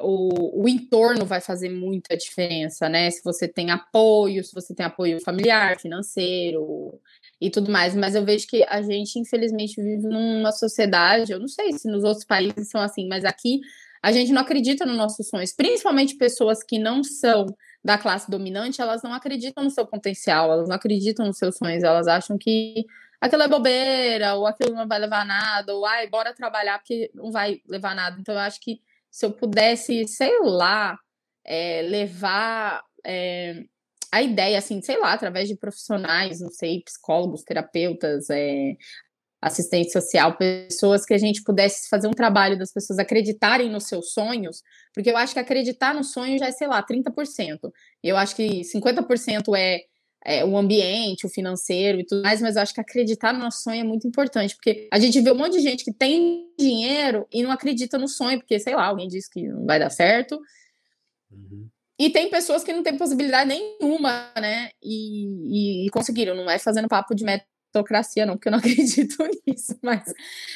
o, 0.00 0.62
o 0.62 0.68
entorno 0.68 1.24
vai 1.24 1.40
fazer 1.40 1.68
muita 1.68 2.16
diferença, 2.16 2.88
né? 2.88 3.10
Se 3.10 3.22
você 3.22 3.46
tem 3.46 3.70
apoio, 3.70 4.42
se 4.42 4.54
você 4.54 4.74
tem 4.74 4.84
apoio 4.84 5.20
familiar, 5.20 5.78
financeiro 5.78 7.00
e 7.40 7.50
tudo 7.50 7.70
mais. 7.70 7.94
Mas 7.94 8.14
eu 8.14 8.24
vejo 8.24 8.46
que 8.46 8.64
a 8.64 8.82
gente, 8.82 9.18
infelizmente, 9.18 9.80
vive 9.80 10.08
numa 10.08 10.52
sociedade, 10.52 11.32
eu 11.32 11.38
não 11.38 11.48
sei 11.48 11.72
se 11.72 11.88
nos 11.88 12.02
outros 12.02 12.24
países 12.24 12.68
são 12.68 12.80
assim, 12.80 13.06
mas 13.08 13.24
aqui 13.24 13.60
a 14.02 14.12
gente 14.12 14.32
não 14.32 14.42
acredita 14.42 14.84
nos 14.84 14.96
nossos 14.96 15.28
sonhos. 15.28 15.52
Principalmente 15.52 16.16
pessoas 16.16 16.62
que 16.62 16.78
não 16.78 17.02
são 17.02 17.46
da 17.82 17.96
classe 17.96 18.30
dominante, 18.30 18.80
elas 18.80 19.02
não 19.02 19.14
acreditam 19.14 19.64
no 19.64 19.70
seu 19.70 19.86
potencial, 19.86 20.50
elas 20.50 20.68
não 20.68 20.76
acreditam 20.76 21.26
nos 21.26 21.38
seus 21.38 21.56
sonhos, 21.56 21.82
elas 21.82 22.06
acham 22.06 22.36
que 22.36 22.84
aquilo 23.20 23.42
é 23.42 23.48
bobeira, 23.48 24.34
ou 24.34 24.46
aquilo 24.46 24.74
não 24.74 24.86
vai 24.86 24.98
levar 24.98 25.24
nada, 25.24 25.74
ou 25.74 25.86
ai, 25.86 26.06
bora 26.08 26.34
trabalhar 26.34 26.78
porque 26.78 27.10
não 27.14 27.30
vai 27.30 27.60
levar 27.66 27.94
nada. 27.94 28.18
Então 28.20 28.34
eu 28.34 28.40
acho 28.40 28.60
que 28.60 28.80
se 29.14 29.24
eu 29.24 29.30
pudesse, 29.30 30.08
sei 30.08 30.40
lá, 30.40 30.98
é, 31.44 31.82
levar 31.82 32.82
é, 33.06 33.62
a 34.10 34.20
ideia, 34.20 34.58
assim, 34.58 34.82
sei 34.82 34.98
lá, 34.98 35.12
através 35.12 35.48
de 35.48 35.56
profissionais, 35.56 36.40
não 36.40 36.50
sei, 36.50 36.82
psicólogos, 36.82 37.44
terapeutas, 37.44 38.28
é, 38.28 38.74
assistente 39.40 39.92
social, 39.92 40.36
pessoas 40.36 41.04
que 41.04 41.14
a 41.14 41.18
gente 41.18 41.44
pudesse 41.44 41.88
fazer 41.88 42.08
um 42.08 42.12
trabalho 42.12 42.58
das 42.58 42.72
pessoas 42.72 42.98
acreditarem 42.98 43.70
nos 43.70 43.84
seus 43.84 44.12
sonhos, 44.12 44.64
porque 44.92 45.12
eu 45.12 45.16
acho 45.16 45.32
que 45.32 45.38
acreditar 45.38 45.94
no 45.94 46.02
sonho 46.02 46.36
já 46.36 46.48
é, 46.48 46.50
sei 46.50 46.66
lá, 46.66 46.84
30%. 46.84 47.70
Eu 48.02 48.16
acho 48.16 48.34
que 48.34 48.62
50% 48.62 49.56
é 49.56 49.82
é, 50.24 50.44
o 50.44 50.56
ambiente, 50.56 51.26
o 51.26 51.28
financeiro 51.28 52.00
e 52.00 52.06
tudo 52.06 52.22
mais, 52.22 52.40
mas 52.40 52.56
eu 52.56 52.62
acho 52.62 52.72
que 52.72 52.80
acreditar 52.80 53.32
no 53.32 53.40
nosso 53.40 53.62
sonho 53.62 53.80
é 53.80 53.84
muito 53.84 54.08
importante, 54.08 54.54
porque 54.54 54.88
a 54.90 54.98
gente 54.98 55.20
vê 55.20 55.30
um 55.30 55.36
monte 55.36 55.52
de 55.52 55.60
gente 55.60 55.84
que 55.84 55.92
tem 55.92 56.48
dinheiro 56.58 57.26
e 57.30 57.42
não 57.42 57.50
acredita 57.50 57.98
no 57.98 58.08
sonho, 58.08 58.38
porque, 58.38 58.58
sei 58.58 58.74
lá, 58.74 58.86
alguém 58.86 59.06
disse 59.06 59.28
que 59.28 59.46
não 59.46 59.66
vai 59.66 59.78
dar 59.78 59.90
certo. 59.90 60.40
Uhum. 61.30 61.68
E 61.98 62.10
tem 62.10 62.28
pessoas 62.30 62.64
que 62.64 62.72
não 62.72 62.82
têm 62.82 62.96
possibilidade 62.96 63.48
nenhuma, 63.48 64.32
né? 64.36 64.70
E, 64.82 65.84
e, 65.84 65.86
e, 65.86 65.90
conseguiram. 65.90 66.34
Não 66.34 66.50
é 66.50 66.58
fazendo 66.58 66.88
papo 66.88 67.14
de 67.14 67.24
meritocracia, 67.24 68.26
não, 68.26 68.34
porque 68.34 68.48
eu 68.48 68.52
não 68.52 68.58
acredito 68.60 69.16
nisso. 69.46 69.78
Mas 69.80 70.12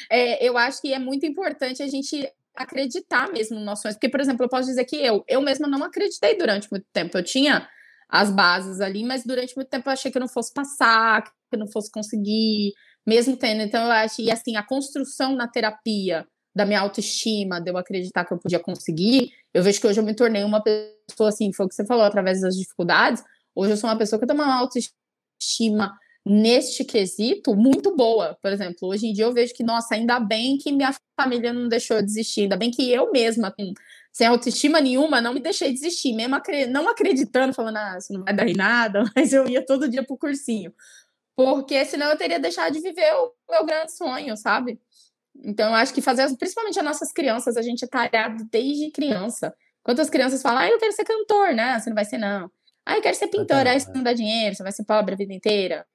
é, 0.09 0.45
eu 0.45 0.57
acho 0.57 0.81
que 0.81 0.93
é 0.93 0.99
muito 0.99 1.25
importante 1.25 1.81
a 1.81 1.87
gente 1.87 2.29
acreditar 2.53 3.31
mesmo 3.31 3.55
nos 3.55 3.65
nossos 3.65 3.83
sonhos. 3.83 3.95
Porque, 3.95 4.09
por 4.09 4.19
exemplo, 4.19 4.43
eu 4.43 4.49
posso 4.49 4.67
dizer 4.67 4.83
que 4.83 4.97
eu, 4.97 5.23
eu 5.27 5.41
mesma 5.41 5.67
não 5.67 5.81
acreditei 5.83 6.35
durante 6.35 6.67
muito 6.69 6.85
tempo. 6.91 7.17
Eu 7.17 7.23
tinha 7.23 7.69
as 8.09 8.31
bases 8.31 8.81
ali, 8.81 9.03
mas 9.03 9.23
durante 9.23 9.55
muito 9.55 9.69
tempo 9.69 9.87
eu 9.87 9.93
achei 9.93 10.11
que 10.11 10.17
eu 10.17 10.21
não 10.21 10.27
fosse 10.27 10.51
passar, 10.53 11.23
que 11.23 11.31
eu 11.53 11.59
não 11.59 11.67
fosse 11.67 11.91
conseguir, 11.91 12.73
mesmo 13.05 13.37
tendo. 13.37 13.61
Então 13.61 13.85
eu 13.85 13.91
acho, 13.91 14.21
e 14.21 14.31
assim, 14.31 14.55
a 14.55 14.63
construção 14.63 15.35
na 15.35 15.47
terapia 15.47 16.27
da 16.55 16.65
minha 16.65 16.79
autoestima, 16.81 17.61
de 17.61 17.69
eu 17.69 17.77
acreditar 17.77 18.25
que 18.25 18.33
eu 18.33 18.39
podia 18.39 18.59
conseguir, 18.59 19.31
eu 19.53 19.61
vejo 19.61 19.79
que 19.79 19.87
hoje 19.87 19.99
eu 19.99 20.03
me 20.03 20.15
tornei 20.15 20.43
uma 20.43 20.61
pessoa 20.61 21.29
assim, 21.29 21.53
foi 21.53 21.67
o 21.67 21.69
que 21.69 21.75
você 21.75 21.85
falou, 21.85 22.03
através 22.03 22.41
das 22.41 22.55
dificuldades. 22.55 23.23
Hoje 23.55 23.73
eu 23.73 23.77
sou 23.77 23.89
uma 23.89 23.97
pessoa 23.97 24.19
que 24.19 24.25
tem 24.25 24.35
uma 24.35 24.55
autoestima 24.55 25.93
neste 26.25 26.83
quesito 26.83 27.55
muito 27.55 27.95
boa. 27.95 28.37
Por 28.41 28.51
exemplo, 28.51 28.89
hoje 28.89 29.07
em 29.07 29.13
dia 29.13 29.25
eu 29.25 29.33
vejo 29.33 29.53
que, 29.53 29.63
nossa, 29.63 29.95
ainda 29.95 30.19
bem 30.19 30.57
que 30.57 30.71
minha 30.71 30.93
família 31.19 31.53
não 31.53 31.67
deixou 31.67 31.97
eu 31.97 32.03
desistir, 32.03 32.41
ainda 32.41 32.57
bem 32.57 32.71
que 32.71 32.91
eu 32.91 33.11
mesma, 33.11 33.51
com 33.51 33.73
sem 34.11 34.27
autoestima 34.27 34.81
nenhuma, 34.81 35.21
não 35.21 35.33
me 35.33 35.39
deixei 35.39 35.71
desistir, 35.71 36.13
mesmo 36.13 36.35
acre 36.35 36.65
não 36.65 36.87
acreditando, 36.89 37.53
falando, 37.53 37.77
ah, 37.77 37.97
isso 37.97 38.11
não 38.11 38.23
vai 38.23 38.33
dar 38.33 38.47
em 38.47 38.55
nada, 38.55 39.03
mas 39.15 39.31
eu 39.33 39.47
ia 39.47 39.65
todo 39.65 39.89
dia 39.89 40.03
pro 40.03 40.17
cursinho. 40.17 40.73
Porque 41.35 41.85
senão 41.85 42.09
eu 42.09 42.17
teria 42.17 42.39
deixado 42.39 42.73
de 42.73 42.81
viver 42.81 43.13
o 43.13 43.33
meu 43.49 43.65
grande 43.65 43.95
sonho, 43.95 44.35
sabe? 44.35 44.79
Então, 45.43 45.69
eu 45.69 45.75
acho 45.75 45.93
que 45.93 46.01
fazer, 46.01 46.27
principalmente 46.37 46.77
as 46.77 46.85
nossas 46.85 47.13
crianças, 47.13 47.55
a 47.55 47.61
gente 47.61 47.85
é 47.85 47.87
talhado 47.87 48.43
desde 48.51 48.91
criança. 48.91 49.53
Quantas 49.81 50.09
crianças 50.09 50.41
falam, 50.41 50.59
ah, 50.63 50.69
eu 50.69 50.77
quero 50.77 50.91
ser 50.91 51.05
cantor, 51.05 51.53
né? 51.53 51.79
Você 51.79 51.89
não 51.89 51.95
vai 51.95 52.03
ser, 52.03 52.17
não. 52.17 52.51
Ah, 52.85 52.97
eu 52.97 53.01
quero 53.01 53.15
ser 53.15 53.27
pintor, 53.27 53.67
aí 53.67 53.79
você 53.79 53.91
não 53.93 54.03
dá 54.03 54.13
dinheiro, 54.13 54.55
você 54.55 54.63
vai 54.63 54.71
ser 54.71 54.83
pobre 54.83 55.13
a 55.13 55.17
vida 55.17 55.33
inteira. 55.33 55.85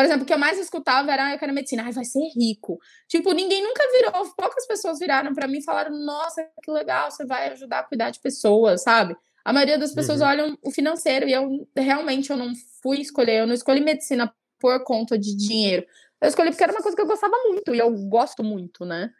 Por 0.00 0.06
exemplo, 0.06 0.22
o 0.22 0.26
que 0.26 0.32
eu 0.32 0.38
mais 0.38 0.58
escutava 0.58 1.12
era, 1.12 1.26
ah, 1.26 1.32
eu 1.34 1.38
quero 1.38 1.52
medicina, 1.52 1.82
ai, 1.84 1.92
vai 1.92 2.06
ser 2.06 2.26
rico. 2.34 2.80
Tipo, 3.06 3.32
ninguém 3.32 3.62
nunca 3.62 3.82
virou, 3.92 4.34
poucas 4.34 4.66
pessoas 4.66 4.98
viraram 4.98 5.34
para 5.34 5.46
mim 5.46 5.58
e 5.58 5.62
falaram, 5.62 5.94
nossa, 5.94 6.42
que 6.62 6.70
legal, 6.70 7.10
você 7.10 7.26
vai 7.26 7.50
ajudar 7.50 7.80
a 7.80 7.82
cuidar 7.82 8.08
de 8.08 8.18
pessoas, 8.18 8.82
sabe? 8.82 9.14
A 9.44 9.52
maioria 9.52 9.76
das 9.76 9.92
pessoas 9.92 10.22
uhum. 10.22 10.26
olham 10.26 10.58
o 10.62 10.70
financeiro 10.70 11.28
e 11.28 11.34
eu 11.34 11.68
realmente 11.76 12.30
eu 12.30 12.36
não 12.38 12.50
fui 12.82 13.02
escolher, 13.02 13.40
eu 13.40 13.46
não 13.46 13.52
escolhi 13.52 13.82
medicina 13.82 14.34
por 14.58 14.82
conta 14.84 15.18
de 15.18 15.36
dinheiro. 15.36 15.84
Eu 16.18 16.28
escolhi 16.28 16.48
porque 16.48 16.64
era 16.64 16.72
uma 16.72 16.80
coisa 16.80 16.96
que 16.96 17.02
eu 17.02 17.06
gostava 17.06 17.36
muito 17.48 17.74
e 17.74 17.78
eu 17.78 17.90
gosto 18.08 18.42
muito, 18.42 18.86
né? 18.86 19.10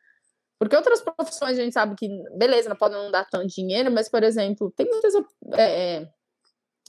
Porque 0.58 0.74
outras 0.74 1.02
profissões 1.02 1.58
a 1.58 1.62
gente 1.62 1.74
sabe 1.74 1.94
que, 1.94 2.08
beleza, 2.38 2.70
não 2.70 2.76
podem 2.76 2.96
não 2.96 3.10
dar 3.10 3.28
tanto 3.28 3.48
dinheiro, 3.48 3.92
mas, 3.92 4.08
por 4.08 4.22
exemplo, 4.22 4.72
tem 4.74 4.86
muitas 4.86 5.12
é, 5.58 6.08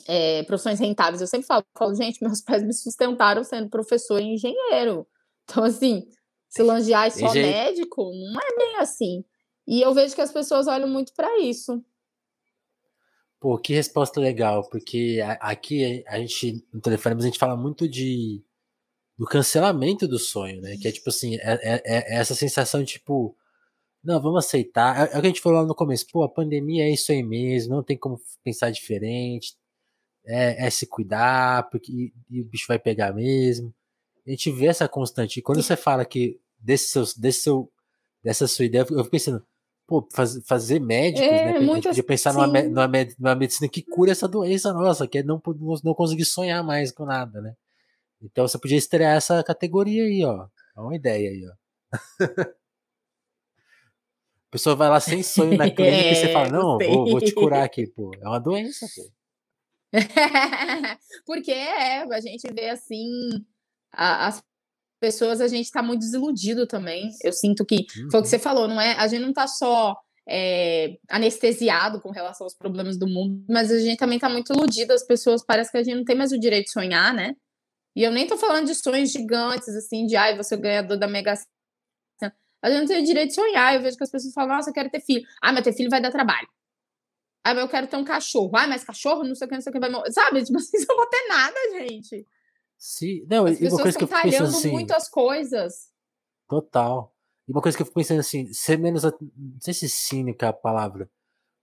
é, 0.08 0.44
profissões 0.44 0.80
rentáveis. 0.80 1.22
Eu 1.22 1.28
sempre 1.28 1.48
falo, 1.48 1.64
falo, 1.78 1.96
gente, 1.96 2.24
meus 2.24 2.42
pais 2.44 2.64
me 2.64 2.74
sustentaram 2.74 3.44
sendo 3.44 3.70
professor 3.70 4.20
e 4.22 4.34
engenheiro. 4.34 5.08
Então, 5.44 5.64
assim, 5.64 6.08
se 6.50 6.64
langear 6.64 7.08
é 7.08 7.10
só 7.10 7.28
Engen... 7.28 7.44
médico, 7.44 8.04
não 8.04 8.40
é 8.42 8.56
bem 8.58 8.78
assim. 8.78 9.24
E 9.68 9.82
eu 9.82 9.94
vejo 9.94 10.16
que 10.16 10.22
as 10.22 10.32
pessoas 10.32 10.68
olham 10.68 10.88
muito 10.88 11.14
para 11.14 11.40
isso. 11.40 11.84
Pô, 13.40 13.58
que 13.58 13.74
resposta 13.74 14.20
legal, 14.20 14.70
porque 14.70 15.20
aqui 15.40 16.04
a 16.08 16.20
gente, 16.20 16.64
no 16.72 16.80
telefone, 16.80 17.16
a 17.16 17.26
gente 17.26 17.40
fala 17.40 17.58
muito 17.58 17.90
de 17.90 18.44
do 19.18 19.26
cancelamento 19.26 20.08
do 20.08 20.18
sonho, 20.18 20.62
né? 20.62 20.78
Que 20.78 20.88
é 20.88 20.92
tipo 20.92 21.10
assim, 21.10 21.36
é, 21.36 21.60
é, 21.62 21.82
é 21.86 22.20
essa 22.20 22.34
sensação 22.34 22.82
de 22.82 22.94
tipo, 22.94 23.36
não, 24.04 24.22
vamos 24.22 24.46
aceitar. 24.46 25.10
É, 25.10 25.16
é 25.16 25.18
o 25.18 25.22
que 25.22 25.28
a 25.28 25.30
gente 25.30 25.42
falou 25.42 25.62
lá 25.62 25.68
no 25.68 25.76
começo, 25.76 26.08
pô, 26.12 26.24
a 26.24 26.30
pandemia 26.30 26.86
é 26.86 26.92
isso 26.92 27.12
aí 27.12 27.24
mesmo, 27.24 27.76
não 27.76 27.84
tem 27.84 27.98
como 27.98 28.20
pensar 28.44 28.72
diferente, 28.72 29.56
é, 30.26 30.68
é 30.68 30.70
se 30.70 30.86
cuidar, 30.86 31.70
porque 31.70 31.92
e, 31.92 32.14
e 32.30 32.42
o 32.42 32.46
bicho 32.46 32.66
vai 32.68 32.80
pegar 32.80 33.14
mesmo. 33.14 33.74
A 34.26 34.30
gente 34.30 34.52
vê 34.52 34.68
essa 34.68 34.88
constante. 34.88 35.40
E 35.40 35.42
quando 35.42 35.62
você 35.62 35.76
fala 35.76 36.06
que 36.06 36.40
desse 36.60 36.90
seu, 36.90 37.04
desse 37.18 37.42
seu, 37.42 37.72
dessa 38.24 38.48
sua 38.48 38.66
ideia, 38.66 38.82
eu 38.82 38.86
fico 38.86 39.10
pensando, 39.10 39.44
pô, 39.88 40.08
faz, 40.14 40.40
fazer 40.46 40.80
médicos, 40.80 41.28
é, 41.28 41.46
né? 41.46 41.58
A 41.58 41.74
gente 41.76 41.88
podia 41.88 42.04
pensar 42.04 42.34
numa, 42.34 42.48
numa, 42.48 42.88
numa, 43.20 43.36
medicina 43.36 43.68
que 43.68 43.82
cura 43.82 44.12
essa 44.12 44.28
doença 44.28 44.72
nossa, 44.72 45.08
que 45.08 45.18
é 45.18 45.24
não, 45.24 45.42
não 45.84 45.94
conseguir 45.94 46.26
sonhar 46.26 46.64
mais 46.64 46.92
com 46.92 47.06
nada, 47.06 47.42
né? 47.42 47.56
Então 48.22 48.48
você 48.48 48.58
podia 48.58 48.78
estrear 48.78 49.16
essa 49.16 49.44
categoria 49.44 50.04
aí, 50.04 50.24
ó. 50.24 50.48
É 50.78 50.80
uma 50.80 50.96
ideia 50.96 51.30
aí, 51.30 51.46
ó. 51.46 51.54
A 54.48 54.52
pessoa 54.52 54.76
vai 54.76 54.90
lá 54.90 55.00
sem 55.00 55.24
sonho 55.24 55.58
na 55.58 55.64
clínica 55.72 55.84
é, 55.84 56.12
e 56.12 56.16
você 56.16 56.34
fala, 56.34 56.50
não, 56.50 56.78
vou, 56.78 57.10
vou, 57.10 57.22
te 57.22 57.34
curar 57.34 57.64
aqui, 57.64 57.88
pô. 57.88 58.12
É 58.22 58.28
uma 58.28 58.40
doença, 58.40 58.86
pô. 58.94 59.10
Porque 61.26 61.52
é, 61.52 62.04
a 62.04 62.20
gente 62.20 62.48
vê 62.54 62.70
assim, 62.70 63.08
a, 63.94 64.28
as 64.28 64.44
pessoas, 65.00 65.42
a 65.42 65.48
gente 65.48 65.66
está 65.66 65.82
muito 65.82 66.02
desiludido 66.02 66.68
também. 66.68 67.10
Eu 67.24 67.34
sinto 67.34 67.66
que 67.66 67.86
foi 67.90 68.06
o 68.06 68.10
que 68.10 68.18
uhum. 68.18 68.24
você 68.24 68.40
falou, 68.40 68.68
não 68.68 68.80
é? 68.80 68.94
A 68.94 69.08
gente 69.08 69.22
não 69.22 69.30
está 69.30 69.48
só 69.48 69.98
é, 70.30 70.98
anestesiado 71.10 72.00
com 72.00 72.12
relação 72.12 72.46
aos 72.46 72.56
problemas 72.56 72.98
do 72.98 73.08
mundo, 73.08 73.44
mas 73.50 73.72
a 73.72 73.80
gente 73.80 73.98
também 73.98 74.18
está 74.18 74.30
muito 74.30 74.54
iludido. 74.54 74.94
As 74.94 75.06
pessoas 75.06 75.44
parece 75.44 75.72
que 75.72 75.78
a 75.78 75.84
gente 75.84 75.98
não 75.98 76.06
tem 76.06 76.16
mais 76.16 76.32
o 76.32 76.40
direito 76.40 76.66
de 76.66 76.72
sonhar, 76.72 77.14
né? 77.14 77.36
E 77.96 78.04
eu 78.04 78.12
nem 78.12 78.26
tô 78.28 78.38
falando 78.38 78.68
de 78.68 78.76
sonhos 78.76 79.12
gigantes, 79.12 79.70
assim, 79.70 80.06
de 80.06 80.16
ai, 80.16 80.38
você 80.38 80.56
é 80.56 80.58
o 80.58 80.62
ganhador 80.62 80.98
da 80.98 81.08
Mega 81.08 81.36
Sena. 81.36 82.34
A 82.62 82.70
gente 82.70 82.80
não 82.82 82.88
tem 82.88 83.02
o 83.02 83.06
direito 83.06 83.30
de 83.30 83.36
sonhar. 83.36 83.76
Eu 83.76 83.82
vejo 83.82 83.98
que 83.98 84.04
as 84.04 84.12
pessoas 84.12 84.34
falam, 84.34 84.56
nossa, 84.56 84.70
eu 84.70 84.74
quero 84.74 84.90
ter 84.90 85.02
filho. 85.02 85.26
Ah, 85.42 85.52
mas 85.52 85.64
ter 85.64 85.74
filho 85.74 85.90
vai 85.90 86.02
dar 86.02 86.12
trabalho. 86.12 86.48
Ah, 87.44 87.54
mas 87.54 87.64
eu 87.64 87.70
quero 87.70 87.88
ter 87.88 87.98
um 87.98 88.04
cachorro. 88.04 88.52
Ah, 88.56 88.68
mas 88.68 88.84
cachorro, 88.84 89.24
não 89.24 89.34
sei 89.36 89.46
o 89.46 89.50
que, 89.50 89.56
não 89.56 89.62
sei 89.62 89.70
o 89.72 89.74
que 89.74 89.80
vai 89.80 89.90
morrer. 89.90 90.12
Sabe? 90.12 90.44
Tipo 90.44 90.58
assim, 90.58 90.78
eu 90.90 90.96
vou 90.96 91.08
ter 91.08 91.28
nada, 91.28 91.56
gente. 91.80 92.28
Se, 92.78 93.26
não, 93.30 93.46
As 93.46 93.52
uma 93.52 93.60
pessoas 93.60 93.82
coisa 93.84 93.98
que 93.98 94.04
eu 94.04 94.06
estão 94.06 94.22
talhando 94.22 94.58
assim, 94.58 94.72
muito 94.72 94.92
as 94.92 95.10
coisas. 95.10 95.92
total. 96.48 97.16
E 97.48 97.52
uma 97.52 97.62
coisa 97.62 97.78
que 97.78 97.82
eu 97.82 97.86
fico 97.86 98.00
pensando 98.00 98.20
assim, 98.20 98.52
ser 98.54 98.78
menos, 98.78 99.04
não 99.04 99.60
sei 99.60 99.74
se 99.74 99.90
cínica 99.90 100.46
é 100.48 100.50
a 100.50 100.54
palavra, 100.54 101.10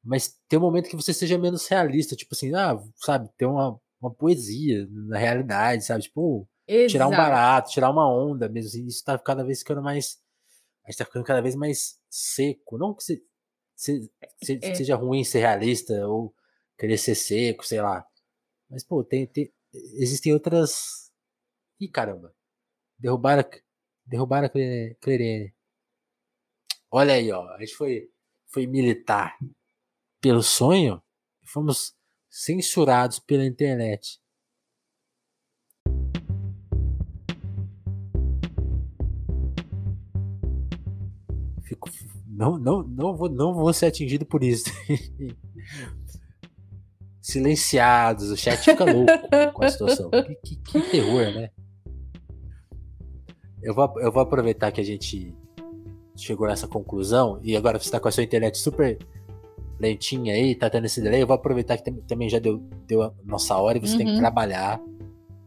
mas 0.03 0.39
ter 0.49 0.57
um 0.57 0.61
momento 0.61 0.89
que 0.89 0.97
você 0.97 1.13
seja 1.13 1.39
menos 1.39 1.67
realista, 1.67 2.17
tipo 2.17 2.35
assim, 2.35 2.55
ah, 2.55 2.79
sabe, 2.97 3.29
ter 3.37 3.47
uma, 3.47 3.81
uma 4.01 4.13
poesia 4.13 4.87
na 4.91 5.19
realidade, 5.19 5.85
sabe? 5.85 6.03
Tipo, 6.03 6.49
tirar 6.89 7.07
um 7.07 7.13
Exato. 7.13 7.17
barato, 7.17 7.71
tirar 7.71 7.91
uma 7.91 8.09
onda 8.09 8.49
mesmo. 8.49 8.69
assim, 8.69 8.87
isso 8.87 9.05
tá 9.05 9.19
cada 9.19 9.45
vez 9.45 9.61
ficando 9.61 9.83
mais. 9.83 10.19
A 10.85 10.91
gente 10.91 10.99
tá 10.99 11.05
ficando 11.05 11.25
cada 11.25 11.41
vez 11.43 11.55
mais 11.55 11.99
seco. 12.09 12.79
Não 12.79 12.95
que 12.95 13.03
se, 13.03 13.23
se- 13.79 14.11
se- 14.43 14.59
É. 14.61 14.75
seja 14.75 14.97
ruim 14.97 15.23
ser 15.25 15.39
realista 15.41 16.07
ou 16.09 16.35
querer 16.77 16.99
ser 16.99 17.15
seco, 17.15 17.65
sei 17.65 17.81
lá. 17.81 18.05
Mas, 18.69 18.83
pô, 18.85 19.05
tem, 19.05 19.27
tem- 19.27 19.53
existem 19.73 20.33
outras. 20.35 21.13
Ih, 21.81 21.89
caramba. 21.89 22.35
Derrubaram, 22.99 23.43
a- 23.43 23.61
derrubaram 24.05 24.47
a 24.47 24.51
Cle- 24.51 24.97
Clerene. 25.01 25.55
Olha 26.91 27.15
aí, 27.15 27.31
ó. 27.31 27.49
A 27.55 27.61
gente 27.61 27.75
foi, 27.75 28.11
foi 28.47 28.67
militar 28.67 29.39
pelo 30.21 30.43
sonho 30.43 31.01
e 31.43 31.49
fomos 31.49 31.95
censurados 32.29 33.19
pela 33.21 33.45
internet. 33.47 34.21
Fico, 41.63 41.89
não, 42.39 42.59
não, 42.59 42.83
não, 42.83 43.17
vou, 43.17 43.29
não 43.29 43.55
vou 43.55 43.73
ser 43.73 43.87
atingido 43.87 44.25
por 44.25 44.43
isso. 44.45 44.71
Silenciados, 47.21 48.31
o 48.31 48.37
chat 48.37 48.57
fica 48.59 48.85
louco 48.85 49.13
com 49.53 49.65
a 49.65 49.71
situação. 49.71 50.11
Que, 50.11 50.35
que- 50.37 50.57
que 50.57 50.81
terror, 50.91 51.33
né? 51.35 51.51
Eu 53.63 53.75
vou, 53.75 53.93
eu 54.01 54.11
vou 54.13 54.23
aproveitar 54.23 54.71
que 54.73 54.81
a 54.81 54.85
gente 54.85 55.35
chegou 56.17 56.47
nessa 56.47 56.67
conclusão 56.67 57.39
e 57.43 57.57
agora 57.57 57.79
você 57.79 57.87
está 57.87 58.01
com 58.01 58.09
a 58.09 58.13
sua 58.13 58.23
internet 58.23 58.57
super 58.57 58.99
lentinha 59.79 60.35
aí, 60.35 60.55
tá 60.55 60.71
tendo 60.71 60.87
esse 60.87 61.01
delay. 61.03 61.23
Eu 61.23 61.27
vou 61.27 61.35
aproveitar 61.37 61.77
que 61.77 61.85
tam- 61.85 62.01
também 62.07 62.29
já 62.29 62.39
deu, 62.39 62.59
deu 62.87 63.03
a 63.03 63.13
nossa 63.25 63.57
hora 63.57 63.79
e 63.79 63.81
você 63.81 63.97
tem 63.97 64.07
que 64.07 64.13
Uhum. 64.13 64.19
trabalhar. 64.19 64.81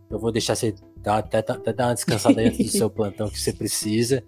Eu 0.10 0.20
vou 0.20 0.32
deixar 0.32 0.56
você 0.56 0.76
dar, 0.98 1.18
até, 1.20 1.40
até 1.40 1.74
dar 1.74 1.88
uma 1.88 1.94
descansada 1.96 2.42
aí 2.42 2.48
antes 2.50 2.66
do 2.66 2.72
seu 2.78 2.90
plantão 2.90 3.30
que 3.30 3.40
você 3.40 3.54
precisa. 3.54 4.24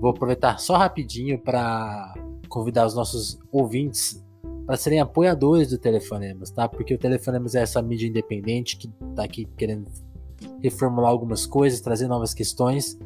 Vou 0.00 0.10
aproveitar 0.10 0.58
só 0.58 0.76
rapidinho 0.76 1.38
para 1.38 2.14
convidar 2.48 2.86
os 2.86 2.94
nossos 2.94 3.38
ouvintes 3.52 4.24
para 4.66 4.76
serem 4.76 5.00
apoiadores 5.00 5.70
do 5.70 5.78
Telefonemas, 5.78 6.50
tá? 6.50 6.68
Porque 6.68 6.94
o 6.94 6.98
Telefonemas 6.98 7.54
é 7.54 7.62
essa 7.62 7.82
mídia 7.82 8.06
independente 8.06 8.76
que 8.76 8.88
tá 9.16 9.24
aqui 9.24 9.46
querendo 9.56 9.90
reformular 10.62 11.10
algumas 11.10 11.46
coisas, 11.46 11.80
trazer 11.80 12.06
novas 12.06 12.32
questões. 12.32 12.98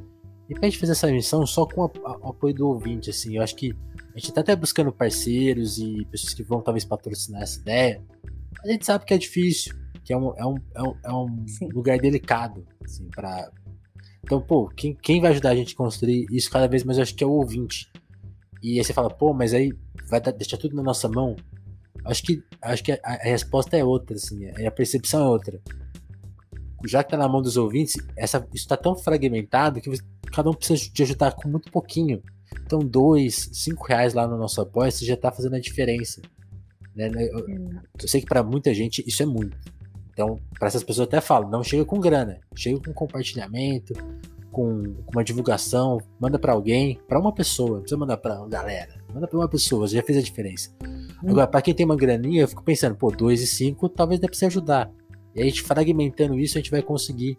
E 0.48 0.54
pra 0.54 0.64
gente 0.68 0.78
fazer 0.78 0.92
essa 0.92 1.10
missão 1.10 1.46
só 1.46 1.64
com 1.64 1.80
o 1.80 2.28
apoio 2.28 2.54
do 2.54 2.68
ouvinte, 2.68 3.08
assim, 3.10 3.36
eu 3.36 3.42
acho 3.42 3.56
que 3.56 3.74
a 4.14 4.18
gente 4.18 4.32
tá 4.32 4.42
até 4.42 4.54
buscando 4.54 4.92
parceiros 4.92 5.78
e 5.78 6.04
pessoas 6.10 6.34
que 6.34 6.42
vão 6.42 6.60
talvez 6.60 6.84
patrocinar 6.84 7.42
essa 7.42 7.58
ideia. 7.58 8.02
A 8.62 8.68
gente 8.68 8.84
sabe 8.84 9.04
que 9.04 9.14
é 9.14 9.18
difícil, 9.18 9.74
que 10.04 10.12
é 10.12 10.16
um, 10.16 10.34
é 10.36 10.46
um, 10.46 10.56
é 10.74 10.82
um, 10.82 10.96
é 11.02 11.12
um 11.12 11.44
lugar 11.72 11.98
delicado, 11.98 12.66
assim, 12.84 13.08
pra... 13.08 13.50
Então, 14.24 14.40
pô, 14.40 14.68
quem, 14.68 14.94
quem 14.94 15.20
vai 15.20 15.32
ajudar 15.32 15.50
a 15.50 15.54
gente 15.54 15.74
a 15.74 15.76
construir 15.76 16.26
isso 16.30 16.50
cada 16.50 16.66
vez 16.66 16.82
mais, 16.82 16.96
eu 16.96 17.02
acho 17.02 17.14
que 17.14 17.22
é 17.22 17.26
o 17.26 17.30
ouvinte. 17.32 17.92
E 18.62 18.78
aí 18.78 18.84
você 18.84 18.94
fala, 18.94 19.10
pô, 19.10 19.34
mas 19.34 19.52
aí 19.52 19.70
vai 20.08 20.18
deixar 20.20 20.56
tudo 20.56 20.74
na 20.74 20.82
nossa 20.82 21.06
mão? 21.10 21.36
Acho 22.06 22.22
que, 22.22 22.42
acho 22.62 22.82
que 22.82 22.92
a, 22.92 22.98
a 23.04 23.16
resposta 23.16 23.76
é 23.76 23.84
outra, 23.84 24.16
assim, 24.16 24.46
a, 24.46 24.66
a 24.66 24.70
percepção 24.70 25.22
é 25.26 25.28
outra. 25.28 25.60
Já 26.86 27.04
que 27.04 27.10
tá 27.10 27.18
na 27.18 27.28
mão 27.28 27.42
dos 27.42 27.58
ouvintes, 27.58 27.96
essa, 28.16 28.46
isso 28.54 28.66
tá 28.66 28.76
tão 28.78 28.96
fragmentado 28.96 29.80
que 29.80 29.90
você- 29.90 30.02
cada 30.32 30.48
um 30.50 30.54
precisa 30.54 30.90
de 30.90 31.02
ajudar 31.02 31.32
com 31.32 31.48
muito 31.48 31.70
pouquinho. 31.70 32.22
Então, 32.64 32.78
dois, 32.78 33.50
cinco 33.52 33.86
reais 33.86 34.14
lá 34.14 34.26
no 34.26 34.38
nosso 34.38 34.58
apoio, 34.60 34.90
você 34.90 35.04
já 35.04 35.16
tá 35.16 35.30
fazendo 35.30 35.56
a 35.56 35.60
diferença. 35.60 36.22
Né? 36.96 37.10
Eu, 37.14 37.46
eu 38.00 38.08
sei 38.08 38.20
que 38.22 38.26
para 38.26 38.42
muita 38.42 38.72
gente 38.72 39.04
isso 39.06 39.22
é 39.22 39.26
muito. 39.26 39.56
Então, 40.14 40.38
para 40.58 40.68
essas 40.68 40.82
pessoas 40.82 41.06
eu 41.06 41.08
até 41.08 41.20
falo, 41.20 41.50
não 41.50 41.62
chega 41.62 41.84
com 41.84 42.00
grana, 42.00 42.40
chega 42.54 42.80
com 42.80 42.92
compartilhamento, 42.94 43.92
com, 44.50 44.84
com 45.04 45.12
uma 45.12 45.24
divulgação, 45.24 45.98
manda 46.20 46.38
para 46.38 46.52
alguém, 46.52 47.00
para 47.08 47.18
uma 47.18 47.34
pessoa, 47.34 47.72
não 47.72 47.80
precisa 47.80 47.98
mandar 47.98 48.16
para 48.16 48.38
uma 48.38 48.48
galera, 48.48 48.94
manda 49.12 49.26
para 49.26 49.36
uma 49.36 49.48
pessoa, 49.48 49.86
você 49.86 49.96
já 49.96 50.02
fez 50.02 50.16
a 50.16 50.22
diferença. 50.22 50.70
Agora, 51.26 51.48
para 51.48 51.60
quem 51.60 51.74
tem 51.74 51.84
uma 51.84 51.96
graninha, 51.96 52.42
eu 52.42 52.48
fico 52.48 52.62
pensando, 52.62 52.94
pô, 52.94 53.10
2 53.10 53.42
e 53.42 53.46
5 53.46 53.88
talvez 53.88 54.20
dê 54.20 54.28
pra 54.28 54.36
você 54.36 54.46
ajudar. 54.46 54.90
E 55.34 55.40
aí, 55.40 55.46
a 55.46 55.50
gente 55.50 55.62
fragmentando 55.62 56.38
isso, 56.38 56.56
a 56.56 56.60
gente 56.60 56.70
vai 56.70 56.82
conseguir 56.82 57.36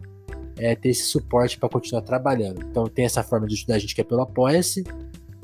é, 0.58 0.74
ter 0.76 0.90
esse 0.90 1.04
suporte 1.04 1.58
para 1.58 1.68
continuar 1.68 2.02
trabalhando. 2.02 2.62
Então, 2.62 2.84
tem 2.84 3.06
essa 3.06 3.22
forma 3.22 3.46
de 3.46 3.54
ajudar 3.54 3.76
a 3.76 3.78
gente 3.78 3.94
que 3.94 4.00
é 4.02 4.04
pelo 4.04 4.20
Apoia-se, 4.20 4.84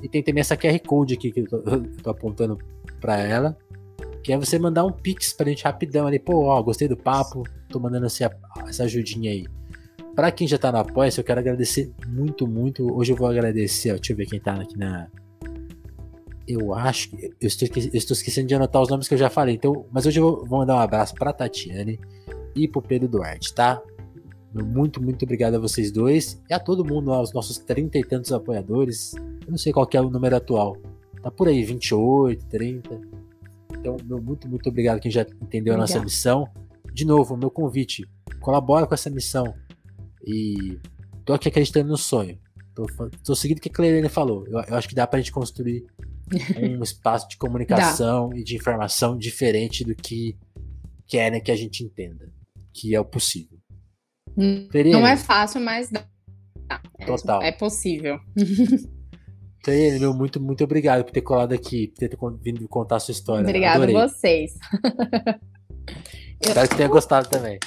e 0.02 0.08
tem 0.08 0.22
também 0.22 0.40
essa 0.40 0.56
QR 0.56 0.78
Code 0.80 1.14
aqui 1.14 1.30
que 1.30 1.40
eu 1.40 1.46
tô, 1.46 1.56
eu 1.70 1.96
tô 2.02 2.10
apontando 2.10 2.58
para 3.00 3.18
ela, 3.18 3.56
que 4.22 4.32
é 4.32 4.38
você 4.38 4.58
mandar 4.58 4.84
um 4.84 4.92
pix 4.92 5.32
pra 5.32 5.48
gente 5.48 5.64
rapidão 5.64 6.06
ali, 6.06 6.18
pô, 6.18 6.44
ó, 6.44 6.62
gostei 6.62 6.88
do 6.88 6.96
papo, 6.96 7.42
tô 7.68 7.80
mandando 7.80 8.06
essa, 8.06 8.30
essa 8.66 8.84
ajudinha 8.84 9.30
aí. 9.30 9.46
Pra 10.14 10.30
quem 10.30 10.46
já 10.46 10.58
tá 10.58 10.70
no 10.70 10.78
Apoia-se, 10.78 11.18
eu 11.18 11.24
quero 11.24 11.40
agradecer 11.40 11.90
muito, 12.06 12.46
muito. 12.46 12.94
Hoje 12.94 13.12
eu 13.12 13.16
vou 13.16 13.28
agradecer, 13.28 13.92
ó, 13.92 13.94
deixa 13.94 14.12
eu 14.12 14.16
ver 14.16 14.26
quem 14.26 14.38
tá 14.38 14.54
aqui 14.54 14.78
na, 14.78 15.08
eu 16.46 16.74
acho 16.74 17.10
que. 17.10 17.32
Eu 17.40 17.46
estou, 17.46 17.68
eu 17.68 17.90
estou 17.94 18.14
esquecendo 18.14 18.48
de 18.48 18.54
anotar 18.54 18.82
os 18.82 18.88
nomes 18.88 19.08
que 19.08 19.14
eu 19.14 19.18
já 19.18 19.30
falei. 19.30 19.54
Então, 19.54 19.86
mas 19.90 20.06
hoje 20.06 20.20
eu 20.20 20.24
vou, 20.24 20.46
vou 20.46 20.58
mandar 20.60 20.76
um 20.76 20.80
abraço 20.80 21.14
pra 21.14 21.32
Tatiane 21.32 21.98
e 22.54 22.68
pro 22.68 22.82
Pedro 22.82 23.08
Duarte, 23.08 23.54
tá? 23.54 23.82
Muito, 24.52 25.02
muito 25.02 25.24
obrigado 25.24 25.54
a 25.54 25.58
vocês 25.58 25.90
dois 25.90 26.42
e 26.50 26.52
a 26.52 26.60
todo 26.60 26.84
mundo, 26.84 27.10
aos 27.12 27.32
nossos 27.32 27.58
trinta 27.58 27.98
e 27.98 28.04
tantos 28.04 28.32
apoiadores. 28.32 29.14
Eu 29.14 29.50
não 29.50 29.58
sei 29.58 29.72
qual 29.72 29.88
é 29.92 30.00
o 30.00 30.10
número 30.10 30.36
atual. 30.36 30.76
Tá 31.22 31.30
por 31.30 31.48
aí, 31.48 31.64
28, 31.64 32.44
30. 32.46 33.00
Então, 33.78 33.96
meu 34.04 34.20
muito, 34.22 34.48
muito 34.48 34.68
obrigado 34.68 35.00
quem 35.00 35.10
já 35.10 35.22
entendeu 35.22 35.74
a 35.74 35.76
nossa 35.76 35.98
missão. 36.00 36.48
De 36.92 37.04
novo, 37.04 37.36
meu 37.36 37.50
convite. 37.50 38.04
Colabora 38.40 38.86
com 38.86 38.94
essa 38.94 39.10
missão. 39.10 39.54
E 40.24 40.78
tô 41.24 41.32
aqui 41.32 41.48
acreditando 41.48 41.88
no 41.88 41.96
sonho. 41.96 42.38
Tô, 42.74 42.86
tô 43.24 43.34
seguindo 43.34 43.58
o 43.58 43.60
que 43.60 43.68
a 43.68 43.72
Cleirene 43.72 44.08
falou. 44.08 44.46
Eu, 44.46 44.60
eu 44.60 44.76
acho 44.76 44.88
que 44.88 44.94
dá 44.94 45.06
pra 45.06 45.18
gente 45.18 45.32
construir 45.32 45.84
um 46.58 46.82
espaço 46.82 47.28
de 47.28 47.36
comunicação 47.36 48.32
e 48.34 48.42
de 48.42 48.56
informação 48.56 49.16
diferente 49.16 49.84
do 49.84 49.94
que 49.94 50.36
querem 51.06 51.42
que 51.42 51.50
a 51.50 51.56
gente 51.56 51.84
entenda, 51.84 52.32
que 52.72 52.94
é 52.94 53.00
o 53.00 53.04
possível. 53.04 53.58
Cleirene, 54.70 54.92
Não 54.94 55.06
é 55.06 55.16
fácil, 55.16 55.60
mas 55.60 55.90
dá. 55.90 56.06
É- 56.98 57.04
Total. 57.04 57.42
É 57.42 57.52
possível. 57.52 58.18
Cleirene, 59.62 60.00
meu 60.00 60.12
muito, 60.12 60.40
muito 60.40 60.64
obrigado 60.64 61.04
por 61.04 61.12
ter 61.12 61.22
colado 61.22 61.52
aqui, 61.52 61.88
por 61.88 61.98
ter 61.98 62.18
vindo 62.42 62.66
contar 62.68 62.96
a 62.96 63.00
sua 63.00 63.12
história. 63.12 63.42
Obrigada 63.42 63.84
a 63.84 64.06
vocês. 64.06 64.54
Espero 66.40 66.68
que 66.68 66.76
tenha 66.76 66.88
gostado 66.88 67.28
também. 67.28 67.58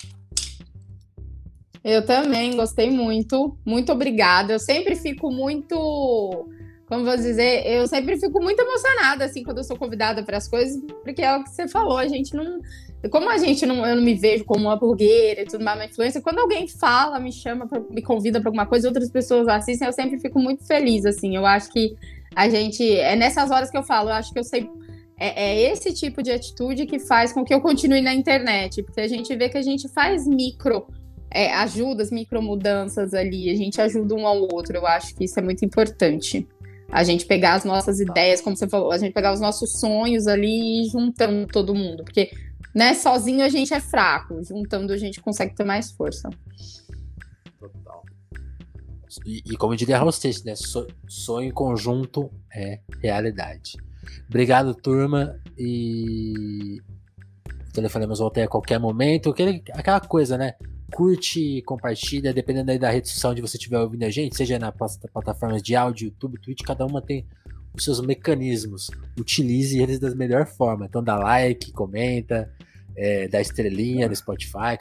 Eu 1.85 2.03
também 2.03 2.55
gostei 2.55 2.89
muito. 2.89 3.57
Muito 3.63 3.91
obrigada. 3.91 4.53
Eu 4.53 4.59
sempre 4.59 4.95
fico 4.95 5.31
muito. 5.31 6.49
Como 6.87 7.05
vou 7.05 7.15
dizer? 7.15 7.65
Eu 7.65 7.87
sempre 7.87 8.19
fico 8.19 8.41
muito 8.41 8.59
emocionada, 8.59 9.23
assim, 9.23 9.43
quando 9.43 9.59
eu 9.59 9.63
sou 9.63 9.77
convidada 9.77 10.23
para 10.23 10.37
as 10.37 10.47
coisas, 10.47 10.81
porque 11.03 11.21
é 11.21 11.35
o 11.35 11.43
que 11.43 11.51
você 11.51 11.67
falou, 11.67 11.97
a 11.97 12.07
gente 12.07 12.35
não. 12.35 12.59
Como 13.11 13.29
a 13.29 13.37
gente 13.37 13.65
não. 13.65 13.85
Eu 13.85 13.95
não 13.97 14.03
me 14.03 14.15
vejo 14.15 14.43
como 14.45 14.65
uma 14.65 14.75
blogueira 14.75 15.41
e 15.41 15.45
tudo 15.45 15.63
mais, 15.63 15.77
uma 15.77 15.85
influência, 15.85 16.21
quando 16.21 16.39
alguém 16.39 16.67
fala, 16.67 17.19
me 17.19 17.31
chama, 17.31 17.67
pra- 17.67 17.81
me 17.89 18.01
convida 18.01 18.39
para 18.39 18.49
alguma 18.49 18.65
coisa, 18.65 18.87
outras 18.87 19.11
pessoas 19.11 19.47
assistem, 19.47 19.87
eu 19.87 19.93
sempre 19.93 20.19
fico 20.19 20.39
muito 20.39 20.65
feliz, 20.65 21.05
assim. 21.05 21.35
Eu 21.35 21.45
acho 21.45 21.71
que 21.71 21.95
a 22.35 22.49
gente. 22.49 22.83
É 22.97 23.15
nessas 23.15 23.51
horas 23.51 23.69
que 23.69 23.77
eu 23.77 23.83
falo, 23.83 24.09
eu 24.09 24.13
acho 24.13 24.33
que 24.33 24.39
eu 24.39 24.43
sei. 24.43 24.69
É, 25.17 25.45
é 25.51 25.71
esse 25.71 25.93
tipo 25.93 26.21
de 26.21 26.31
atitude 26.31 26.85
que 26.85 26.99
faz 26.99 27.31
com 27.31 27.45
que 27.45 27.53
eu 27.53 27.61
continue 27.61 28.01
na 28.01 28.13
internet, 28.13 28.83
porque 28.83 28.99
a 29.01 29.07
gente 29.07 29.33
vê 29.35 29.47
que 29.49 29.57
a 29.57 29.61
gente 29.61 29.87
faz 29.87 30.27
micro 30.27 30.87
é, 31.31 31.53
ajudas, 31.53 32.11
micromudanças 32.11 33.13
ali, 33.13 33.49
a 33.49 33.55
gente 33.55 33.79
ajuda 33.79 34.13
um 34.15 34.25
ao 34.27 34.41
outro. 34.41 34.75
Eu 34.75 34.85
acho 34.87 35.15
que 35.15 35.25
isso 35.25 35.39
é 35.39 35.43
muito 35.43 35.63
importante. 35.63 36.47
A 36.91 37.03
gente 37.03 37.25
pegar 37.25 37.53
as 37.55 37.65
nossas 37.65 37.99
ideias, 37.99 38.41
como 38.41 38.55
você 38.55 38.67
falou, 38.67 38.91
a 38.91 38.97
gente 38.97 39.11
pegar 39.13 39.33
os 39.33 39.39
nossos 39.41 39.79
sonhos 39.79 40.27
ali 40.27 40.81
e 40.81 40.89
juntando 40.89 41.47
todo 41.47 41.73
mundo. 41.73 42.03
Porque, 42.03 42.29
né, 42.75 42.93
sozinho 42.93 43.43
a 43.45 43.49
gente 43.49 43.73
é 43.73 43.79
fraco, 43.79 44.43
juntando 44.43 44.91
a 44.91 44.97
gente 44.97 45.21
consegue 45.21 45.55
ter 45.55 45.63
mais 45.63 45.91
força. 45.91 46.29
Total. 47.57 48.03
E, 49.25 49.41
e 49.45 49.55
como 49.57 49.75
diria 49.77 50.11
Seixas, 50.11 50.43
né? 50.43 50.55
So- 50.55 50.87
sonho 51.07 51.47
em 51.47 51.51
conjunto 51.51 52.29
é 52.53 52.81
realidade. 53.01 53.77
Obrigado, 54.27 54.75
turma. 54.75 55.39
E 55.57 56.81
o 57.69 57.71
telefonemos 57.71 58.19
volta 58.19 58.41
aí 58.41 58.45
a 58.45 58.49
qualquer 58.49 58.77
momento. 58.77 59.29
Aquele- 59.29 59.63
aquela 59.71 60.01
coisa, 60.01 60.37
né? 60.37 60.53
Curte, 60.93 61.61
compartilha, 61.63 62.33
dependendo 62.33 62.71
aí 62.71 62.77
da 62.77 62.89
rede 62.91 63.09
social 63.09 63.31
onde 63.31 63.41
você 63.41 63.57
estiver 63.57 63.79
ouvindo 63.79 64.03
a 64.03 64.09
gente, 64.09 64.35
seja 64.35 64.59
na 64.59 64.71
plataformas 64.71 65.63
de 65.63 65.75
áudio, 65.75 66.05
YouTube, 66.07 66.39
Twitch, 66.41 66.61
cada 66.63 66.85
uma 66.85 67.01
tem 67.01 67.25
os 67.79 67.85
seus 67.85 68.01
mecanismos. 68.01 68.89
Utilize 69.19 69.79
eles 69.79 69.99
da 69.99 70.13
melhor 70.13 70.45
forma. 70.45 70.85
Então 70.85 71.03
dá 71.03 71.17
like, 71.17 71.71
comenta, 71.71 72.51
é, 72.95 73.27
da 73.27 73.41
estrelinha 73.41 74.07
no 74.07 74.15
Spotify. 74.15 74.77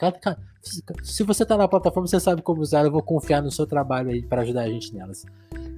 Se 1.03 1.23
você 1.23 1.45
tá 1.45 1.57
na 1.57 1.67
plataforma, 1.67 2.07
você 2.07 2.19
sabe 2.19 2.41
como 2.41 2.61
usar. 2.61 2.85
Eu 2.85 2.91
vou 2.91 3.03
confiar 3.03 3.41
no 3.41 3.51
seu 3.51 3.67
trabalho 3.67 4.09
aí 4.09 4.21
para 4.21 4.41
ajudar 4.41 4.61
a 4.61 4.69
gente 4.69 4.93
nelas. 4.93 5.25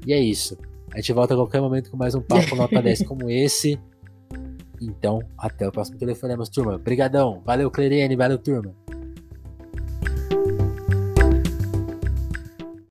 E 0.06 0.14
é 0.14 0.20
isso. 0.20 0.58
A 0.94 0.98
gente 0.98 1.14
volta 1.14 1.34
a 1.34 1.38
qualquer 1.38 1.62
momento 1.62 1.92
com 1.92 1.98
mais 1.98 2.16
um 2.16 2.22
papo 2.22 2.56
nota 2.56 2.82
10 2.82 3.04
como 3.04 3.30
esse. 3.30 3.80
Então, 4.82 5.20
até 5.38 5.68
o 5.68 5.72
próximo 5.72 5.98
telefonema, 5.98 6.46
turma. 6.46 6.76
Obrigadão. 6.76 7.42
Valeu, 7.46 7.70
Cleriane. 7.70 8.16
Valeu, 8.16 8.38
turma. 8.38 8.74